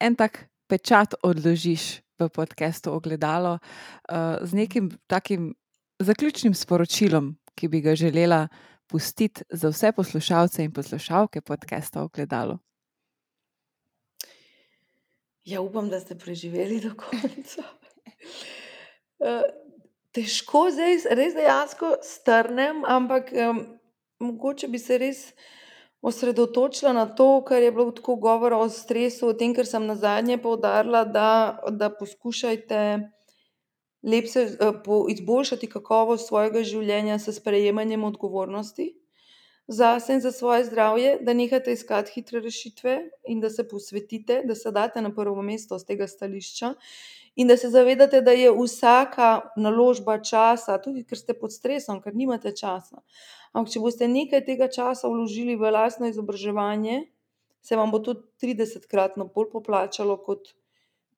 en 0.00 0.16
tak 0.16 0.46
pečat 0.72 1.18
odložiš 1.20 2.00
v 2.16 2.30
podkastu 2.32 2.96
Ogledalo 2.96 3.58
uh, 3.58 4.40
z 4.40 4.56
nekim 4.56 4.88
takim 5.06 5.52
zaključnim 6.00 6.54
sporočilom, 6.54 7.36
ki 7.58 7.68
bi 7.68 7.80
ga 7.82 7.94
želela 7.94 8.46
pustiti 8.86 9.42
za 9.50 9.68
vse 9.68 9.92
poslušalce 9.92 10.64
in 10.64 10.72
poslušalke 10.72 11.40
podcasta 11.40 12.02
Ogledalo. 12.02 12.58
Ja, 15.44 15.60
upam, 15.60 15.88
da 15.88 16.00
ste 16.00 16.18
preživeli 16.18 16.80
do 16.80 16.94
konca. 16.96 17.62
Eh, 19.18 19.42
težko 20.14 20.68
zdaj 20.70 20.92
res 21.18 21.32
dejansko 21.34 21.88
strnem, 22.06 22.84
ampak 22.86 23.32
um, 23.34 23.58
mogoče 24.22 24.68
bi 24.70 24.78
se 24.78 24.98
res 25.02 25.22
osredotočila 26.06 26.92
na 26.94 27.06
to, 27.06 27.26
kar 27.42 27.62
je 27.62 27.72
bilo 27.74 27.90
tako 27.90 28.14
govora 28.22 28.60
o 28.62 28.68
stresu, 28.70 29.32
o 29.32 29.34
tem, 29.34 29.56
kar 29.58 29.66
sem 29.66 29.86
na 29.90 29.96
zadnje 29.98 30.38
poudarila, 30.38 31.02
da, 31.04 31.58
da 31.74 31.90
poskušajte 31.90 32.78
lepše 34.02 34.46
uh, 34.60 35.10
izboljšati 35.10 35.66
kakovost 35.66 36.28
svojega 36.28 36.62
življenja 36.62 37.18
s 37.18 37.34
sprejemanjem 37.36 38.04
odgovornosti 38.04 38.94
zase 39.68 40.14
in 40.14 40.20
za 40.20 40.32
svoje 40.32 40.64
zdravje, 40.64 41.18
da 41.20 41.32
nehate 41.32 41.72
iskati 41.72 42.12
hitre 42.14 42.40
rešitve 42.40 43.10
in 43.28 43.40
da 43.40 43.50
se 43.50 43.68
posvetite, 43.68 44.42
da 44.44 44.54
se 44.54 44.70
date 44.72 45.02
na 45.02 45.14
prvo 45.14 45.42
mesto 45.42 45.78
z 45.78 45.84
tega 45.84 46.06
stališča. 46.08 46.74
In 47.36 47.46
da 47.46 47.56
se 47.56 47.68
zavedate, 47.70 48.20
da 48.22 48.32
je 48.32 48.50
vsaka 48.50 49.40
naložba 49.56 50.18
časa, 50.22 50.78
tudi 50.82 51.04
ker 51.04 51.18
ste 51.18 51.36
pod 51.38 51.52
stresom, 51.52 52.00
ker 52.02 52.16
nimate 52.16 52.50
časa. 52.56 53.02
Ampak, 53.52 53.72
če 53.72 53.82
boste 53.84 54.08
nekaj 54.08 54.42
tega 54.46 54.66
časa 54.72 55.08
vložili 55.08 55.54
v 55.56 55.70
lastno 55.70 56.08
izobraževanje, 56.08 57.04
se 57.60 57.76
vam 57.76 57.92
bo 57.92 58.00
to 58.00 58.16
30-kratno 58.42 59.28
bolj 59.34 59.52
poplačalo 59.52 60.16
kot 60.24 60.54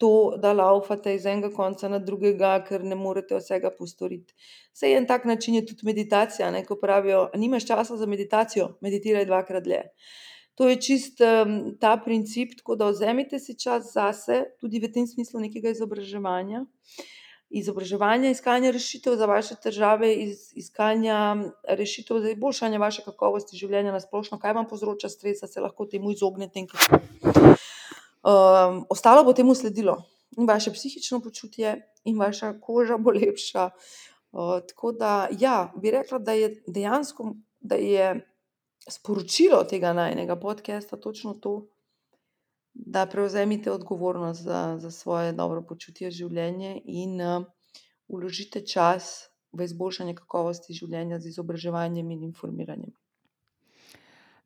to, 0.01 0.37
da 0.41 0.53
laufate 0.57 1.13
iz 1.15 1.27
enega 1.29 1.51
konca 1.53 1.89
na 1.93 1.99
drugega, 2.01 2.55
ker 2.65 2.85
ne 2.89 2.97
morete 2.97 3.37
vsega 3.37 3.69
postoriti. 3.77 4.33
Vse 4.73 4.95
en 4.97 5.07
tak 5.07 5.27
način 5.29 5.59
je 5.59 5.67
tudi 5.67 5.85
meditacija. 5.85 6.49
Ne? 6.51 6.65
Ko 6.65 6.79
pravijo, 6.81 7.27
nimaš 7.37 7.67
časa 7.69 7.99
za 8.01 8.09
meditacijo, 8.09 8.71
meditiraj 8.81 9.29
dvakrat 9.29 9.67
dlje. 9.69 9.83
To 10.61 10.69
je 10.69 10.77
čist 10.77 11.21
um, 11.21 11.53
ta 11.81 11.95
princip, 12.05 12.57
tako 12.59 12.79
da 12.81 12.89
vzemite 12.89 13.39
si 13.39 13.59
čas 13.59 13.93
zase, 13.93 14.43
tudi 14.61 14.81
v 14.81 14.91
tem 14.93 15.07
smislu 15.07 15.41
nekega 15.41 15.73
izobraževanja. 15.77 16.65
Izobraževanje, 17.51 18.31
iskanje 18.31 18.73
rešitev 18.73 19.17
za 19.21 19.27
vaše 19.27 19.57
težave, 19.63 20.15
iz, 20.15 20.51
iskanja 20.57 21.37
rešitev 21.69 22.21
za 22.25 22.33
izboljšanje 22.33 22.79
vaše 22.79 23.05
kakovosti 23.05 23.59
življenja, 23.59 23.93
na 23.93 24.01
splošno, 24.01 24.39
kaj 24.39 24.57
vam 24.57 24.69
povzroča 24.71 25.13
stres, 25.13 25.41
da 25.43 25.49
se 25.51 25.61
lahko 25.61 25.89
temu 25.91 26.13
izognete. 26.15 26.67
Um, 28.21 28.85
ostalo 28.91 29.25
bo 29.25 29.33
temu 29.33 29.55
sledilo, 29.55 29.97
in 30.37 30.49
vaše 30.49 30.73
psihično 30.73 31.21
počutje, 31.21 31.77
in 32.05 32.19
vaša 32.19 32.55
koža 32.61 32.99
bo 32.99 33.11
lepša. 33.11 33.71
Uh, 34.33 34.61
tako 34.69 34.93
da, 34.93 35.29
ja, 35.39 35.73
bi 35.77 35.91
rekla, 35.91 36.19
da 36.19 36.33
je 36.33 36.63
dejansko 36.67 37.35
da 37.61 37.75
je 37.75 38.27
sporočilo 38.91 39.65
tega 39.65 39.93
najnega 39.93 40.37
podcasta 40.37 40.97
točno 40.97 41.35
to, 41.35 41.69
da 42.75 43.07
prevzemite 43.07 43.73
odgovornost 43.73 44.43
za, 44.43 44.79
za 44.81 44.91
svoje 44.91 45.33
dobro 45.33 45.63
počutje 45.69 46.11
življenja 46.11 46.77
in 46.85 47.21
uh, 47.21 47.45
uložite 48.09 48.65
čas 48.67 49.29
v 49.53 49.67
izboljšanje 49.67 50.15
kakovosti 50.15 50.75
življenja 50.75 51.19
z 51.21 51.35
izobraževanjem 51.35 52.11
in 52.11 52.23
informiranjem. 52.31 52.95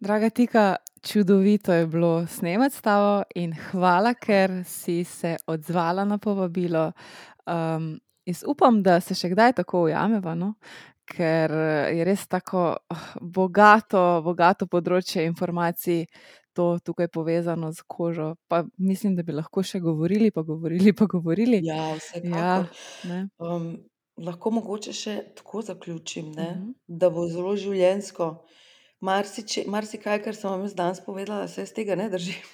Draga 0.00 0.30
Tika, 0.30 0.76
čudovito 1.02 1.72
je 1.72 1.86
bilo 1.86 2.26
snemati 2.26 2.76
s 2.76 2.80
tabo 2.80 3.22
in 3.34 3.54
hvala, 3.70 4.14
ker 4.14 4.64
si 4.64 5.04
se 5.04 5.36
odzvala 5.46 6.04
na 6.04 6.18
povabilo. 6.18 6.92
Um, 7.46 8.00
jaz 8.26 8.44
upam, 8.46 8.82
da 8.82 9.00
se 9.00 9.14
še 9.14 9.30
kdaj 9.34 9.52
tako 9.60 9.84
ujameva, 9.88 10.34
no? 10.34 10.54
ker 11.04 11.52
je 11.92 12.04
res 12.04 12.26
tako 12.32 12.62
oh, 12.90 13.08
bogato, 13.20 14.22
bogato 14.24 14.66
področje 14.66 15.26
informacij. 15.28 16.06
To 16.54 16.76
tukaj 16.78 17.08
povezano 17.10 17.72
z 17.74 17.82
kožo. 17.90 18.28
Pa 18.46 18.60
mislim, 18.78 19.16
da 19.18 19.24
bi 19.26 19.34
lahko 19.34 19.64
še 19.66 19.80
govorili, 19.82 20.30
pa 20.30 20.44
govorili, 20.46 20.92
pa 20.94 21.08
govorili. 21.10 21.58
Ja, 21.66 21.96
vsekakor. 21.98 22.68
Ja, 23.10 23.24
um, 23.42 23.72
lahko 24.22 24.52
mogoče 24.54 24.94
še 24.94 25.16
tako 25.34 25.64
zaključim, 25.66 26.30
uh 26.30 26.38
mhm. 26.38 26.60
-huh. 26.60 26.74
da 26.86 27.10
bo 27.10 27.26
zelo 27.26 27.56
življensko 27.56 28.28
marsikaj, 29.04 29.66
marsi 29.68 29.98
kar 29.98 30.36
sem 30.36 30.50
vam 30.50 30.64
danes 30.76 31.00
povedala, 31.04 31.48
se 31.48 31.62
iz 31.62 31.72
tega 31.76 31.96
ne 31.96 32.08
drži. 32.10 32.34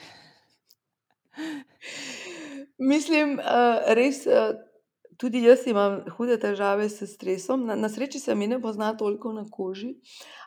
Mislim, 2.92 3.38
uh, 3.38 3.94
res, 3.94 4.24
uh, 4.26 4.57
tudi 5.20 5.42
jaz 5.44 5.66
imam 5.68 6.01
hude 6.16 6.38
težave 6.40 6.88
s 6.88 7.07
stresom. 7.14 7.66
Na, 7.68 7.76
na 7.76 7.88
sreči 7.92 8.18
se 8.18 8.34
mi 8.34 8.48
ne 8.48 8.61
pozna 8.61 8.94
toliko 8.96 9.32
na 9.36 9.44
koži, 9.51 9.94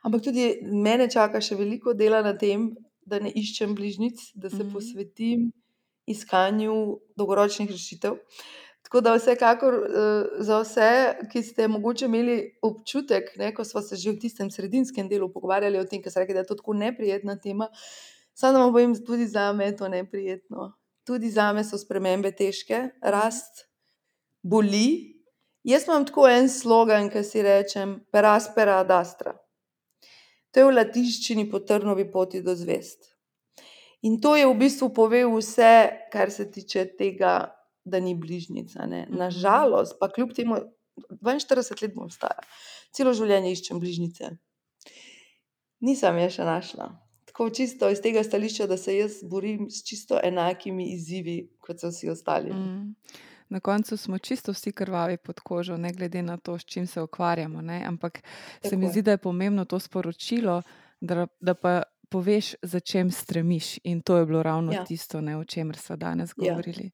ampak 0.03 0.25
tudi 0.25 0.47
mene 0.63 1.09
čaka 1.11 1.41
še 1.41 1.55
veliko 1.59 1.93
dela 1.93 2.23
na 2.25 2.33
tem, 2.37 2.71
da 3.05 3.19
ne 3.19 3.29
iščem 3.29 3.75
bližnjic, 3.75 4.31
da 4.33 4.49
se 4.49 4.55
mm 4.55 4.67
-hmm. 4.67 4.73
posvetim 4.73 5.51
iskanju 6.07 6.99
dolgoročnih 7.15 7.71
rešitev. 7.71 8.17
Tako 8.93 9.01
da, 9.01 9.15
vsekakor 9.17 9.73
uh, 9.73 9.87
za 10.45 10.59
vse, 10.61 10.87
ki 11.31 11.41
ste 11.43 11.65
morda 11.67 12.05
imeli 12.05 12.35
občutek, 12.61 13.31
ne, 13.41 13.47
ko 13.49 13.63
smo 13.65 13.81
se 13.81 13.97
že 13.97 14.11
v 14.11 14.19
tistem 14.21 14.51
sredinskem 14.53 15.07
delu 15.09 15.31
pogovarjali 15.33 15.79
o 15.81 15.85
tem, 15.89 16.03
rekli, 16.15 16.33
da 16.33 16.43
je 16.43 16.45
to 16.51 16.55
tako 16.59 16.75
neprijetna 16.77 17.33
tema. 17.41 17.71
Samo 18.37 18.53
da 18.53 18.59
vam 18.59 18.69
povem, 18.69 18.93
tudi 19.05 19.25
za 19.27 19.53
me 19.53 19.65
je 19.65 19.77
to 19.77 19.87
neprijetno. 19.89 20.73
Tudi 21.07 21.29
za 21.29 21.53
me 21.53 21.63
so 21.63 21.77
spremembe 21.77 22.31
težke, 22.31 22.91
rast 23.01 23.65
boli. 24.43 25.17
Jaz 25.63 25.87
imam 25.89 26.05
tako 26.05 26.27
en 26.29 26.49
slogan, 26.49 27.09
ki 27.09 27.25
si 27.25 27.41
rečem: 27.41 27.97
Peraspera 28.11 28.77
ad 28.85 28.91
astra. 28.91 29.33
To 30.53 30.59
je 30.59 30.69
v 30.69 30.77
latinščini 30.77 31.49
po 31.49 31.65
trnovi 31.65 32.05
poti 32.11 32.45
do 32.45 32.53
zvest. 32.53 33.09
In 34.05 34.21
to 34.21 34.35
je 34.37 34.45
v 34.45 34.53
bistvu 34.53 34.93
pove 34.93 35.25
vse, 35.25 35.73
kar 36.13 36.29
se 36.29 36.45
tiče 36.51 36.91
tega 36.93 37.62
da 37.85 37.99
ni 37.99 38.15
bližnjica. 38.15 38.85
Ne. 38.85 39.05
Mhm. 39.09 39.17
Nažalost, 39.17 39.97
pa 39.99 40.09
kljub 40.11 40.33
temu, 40.33 40.57
42 41.09 41.81
let 41.81 41.95
bom 41.95 42.09
stara, 42.09 42.43
celo 42.93 43.13
življenje 43.13 43.51
iščem 43.51 43.79
bližnjice. 43.81 44.29
Nisem 45.83 46.17
je 46.21 46.29
še 46.37 46.45
našla. 46.47 46.91
Tako 47.33 47.49
čisto 47.49 47.89
iz 47.89 47.99
tega 48.01 48.21
stališča, 48.23 48.67
da 48.69 48.77
se 48.77 48.93
jaz 48.95 49.23
borim 49.25 49.65
s 49.69 49.81
čisto 49.83 50.19
enakimi 50.23 50.91
izzivi, 50.93 51.37
kot 51.59 51.81
so 51.81 51.89
vsi 51.89 52.11
ostali. 52.13 52.53
Mm. 52.53 52.93
Na 53.49 53.59
koncu 53.59 53.97
smo 53.97 54.17
čisto 54.17 54.53
vsi 54.53 54.71
krvavi 54.71 55.17
pod 55.17 55.39
kožo, 55.39 55.77
ne 55.77 55.91
glede 55.93 56.21
na 56.21 56.37
to, 56.37 56.59
s 56.59 56.65
čim 56.65 56.87
se 56.87 57.01
ukvarjamo. 57.01 57.61
Ne? 57.61 57.83
Ampak 57.87 58.21
Tako 58.21 58.69
se 58.69 58.77
mi 58.77 58.85
je. 58.85 58.91
zdi, 58.91 59.01
da 59.01 59.11
je 59.11 59.17
pomembno 59.17 59.65
to 59.65 59.79
sporočilo, 59.79 60.61
da, 61.01 61.27
da 61.39 61.53
pa 61.53 61.81
poveš, 62.09 62.53
za 62.61 62.79
čem 62.79 63.11
stremiš. 63.11 63.79
In 63.83 64.01
to 64.01 64.17
je 64.17 64.25
bilo 64.25 64.43
ravno 64.43 64.71
ja. 64.71 64.85
tisto, 64.85 65.21
ne, 65.21 65.37
o 65.37 65.45
čemer 65.45 65.77
smo 65.77 65.95
danes 65.95 66.29
ja. 66.29 66.33
govorili. 66.37 66.91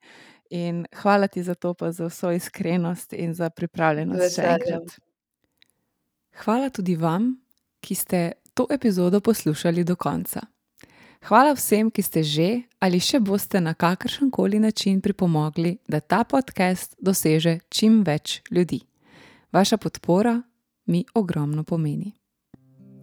In 0.50 0.86
hvala 1.02 1.28
ti 1.28 1.44
za 1.44 1.56
to, 1.56 1.74
pa 1.74 1.92
za 1.92 2.08
vso 2.10 2.32
iskrenost 2.32 3.14
in 3.14 3.34
za 3.34 3.50
pripravljenost 3.50 4.36
še 4.36 4.42
enkrat. 4.42 4.96
Hvala 6.44 6.70
tudi 6.70 6.96
vam, 6.96 7.36
ki 7.82 7.96
ste 7.96 8.32
to 8.54 8.66
epizodo 8.70 9.20
poslušali 9.22 9.84
do 9.84 9.96
konca. 9.96 10.42
Hvala 11.28 11.54
vsem, 11.54 11.92
ki 11.92 12.02
ste 12.02 12.24
že 12.24 12.50
ali 12.80 13.00
še 13.00 13.20
boste 13.20 13.60
na 13.62 13.74
kakršen 13.74 14.32
koli 14.32 14.60
način 14.60 15.02
pripomogli, 15.02 15.78
da 15.88 16.00
ta 16.00 16.24
podcast 16.24 16.96
doseže 17.00 17.60
čim 17.70 18.04
več 18.04 18.42
ljudi. 18.52 18.80
Vaša 19.52 19.78
podpora 19.78 20.42
mi 20.86 21.06
ogromno 21.14 21.64
pomeni. 21.64 22.14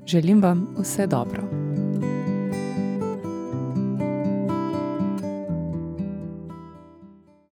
Želim 0.06 0.42
vam 0.42 0.66
vse 0.78 1.06
dobro. 1.06 1.65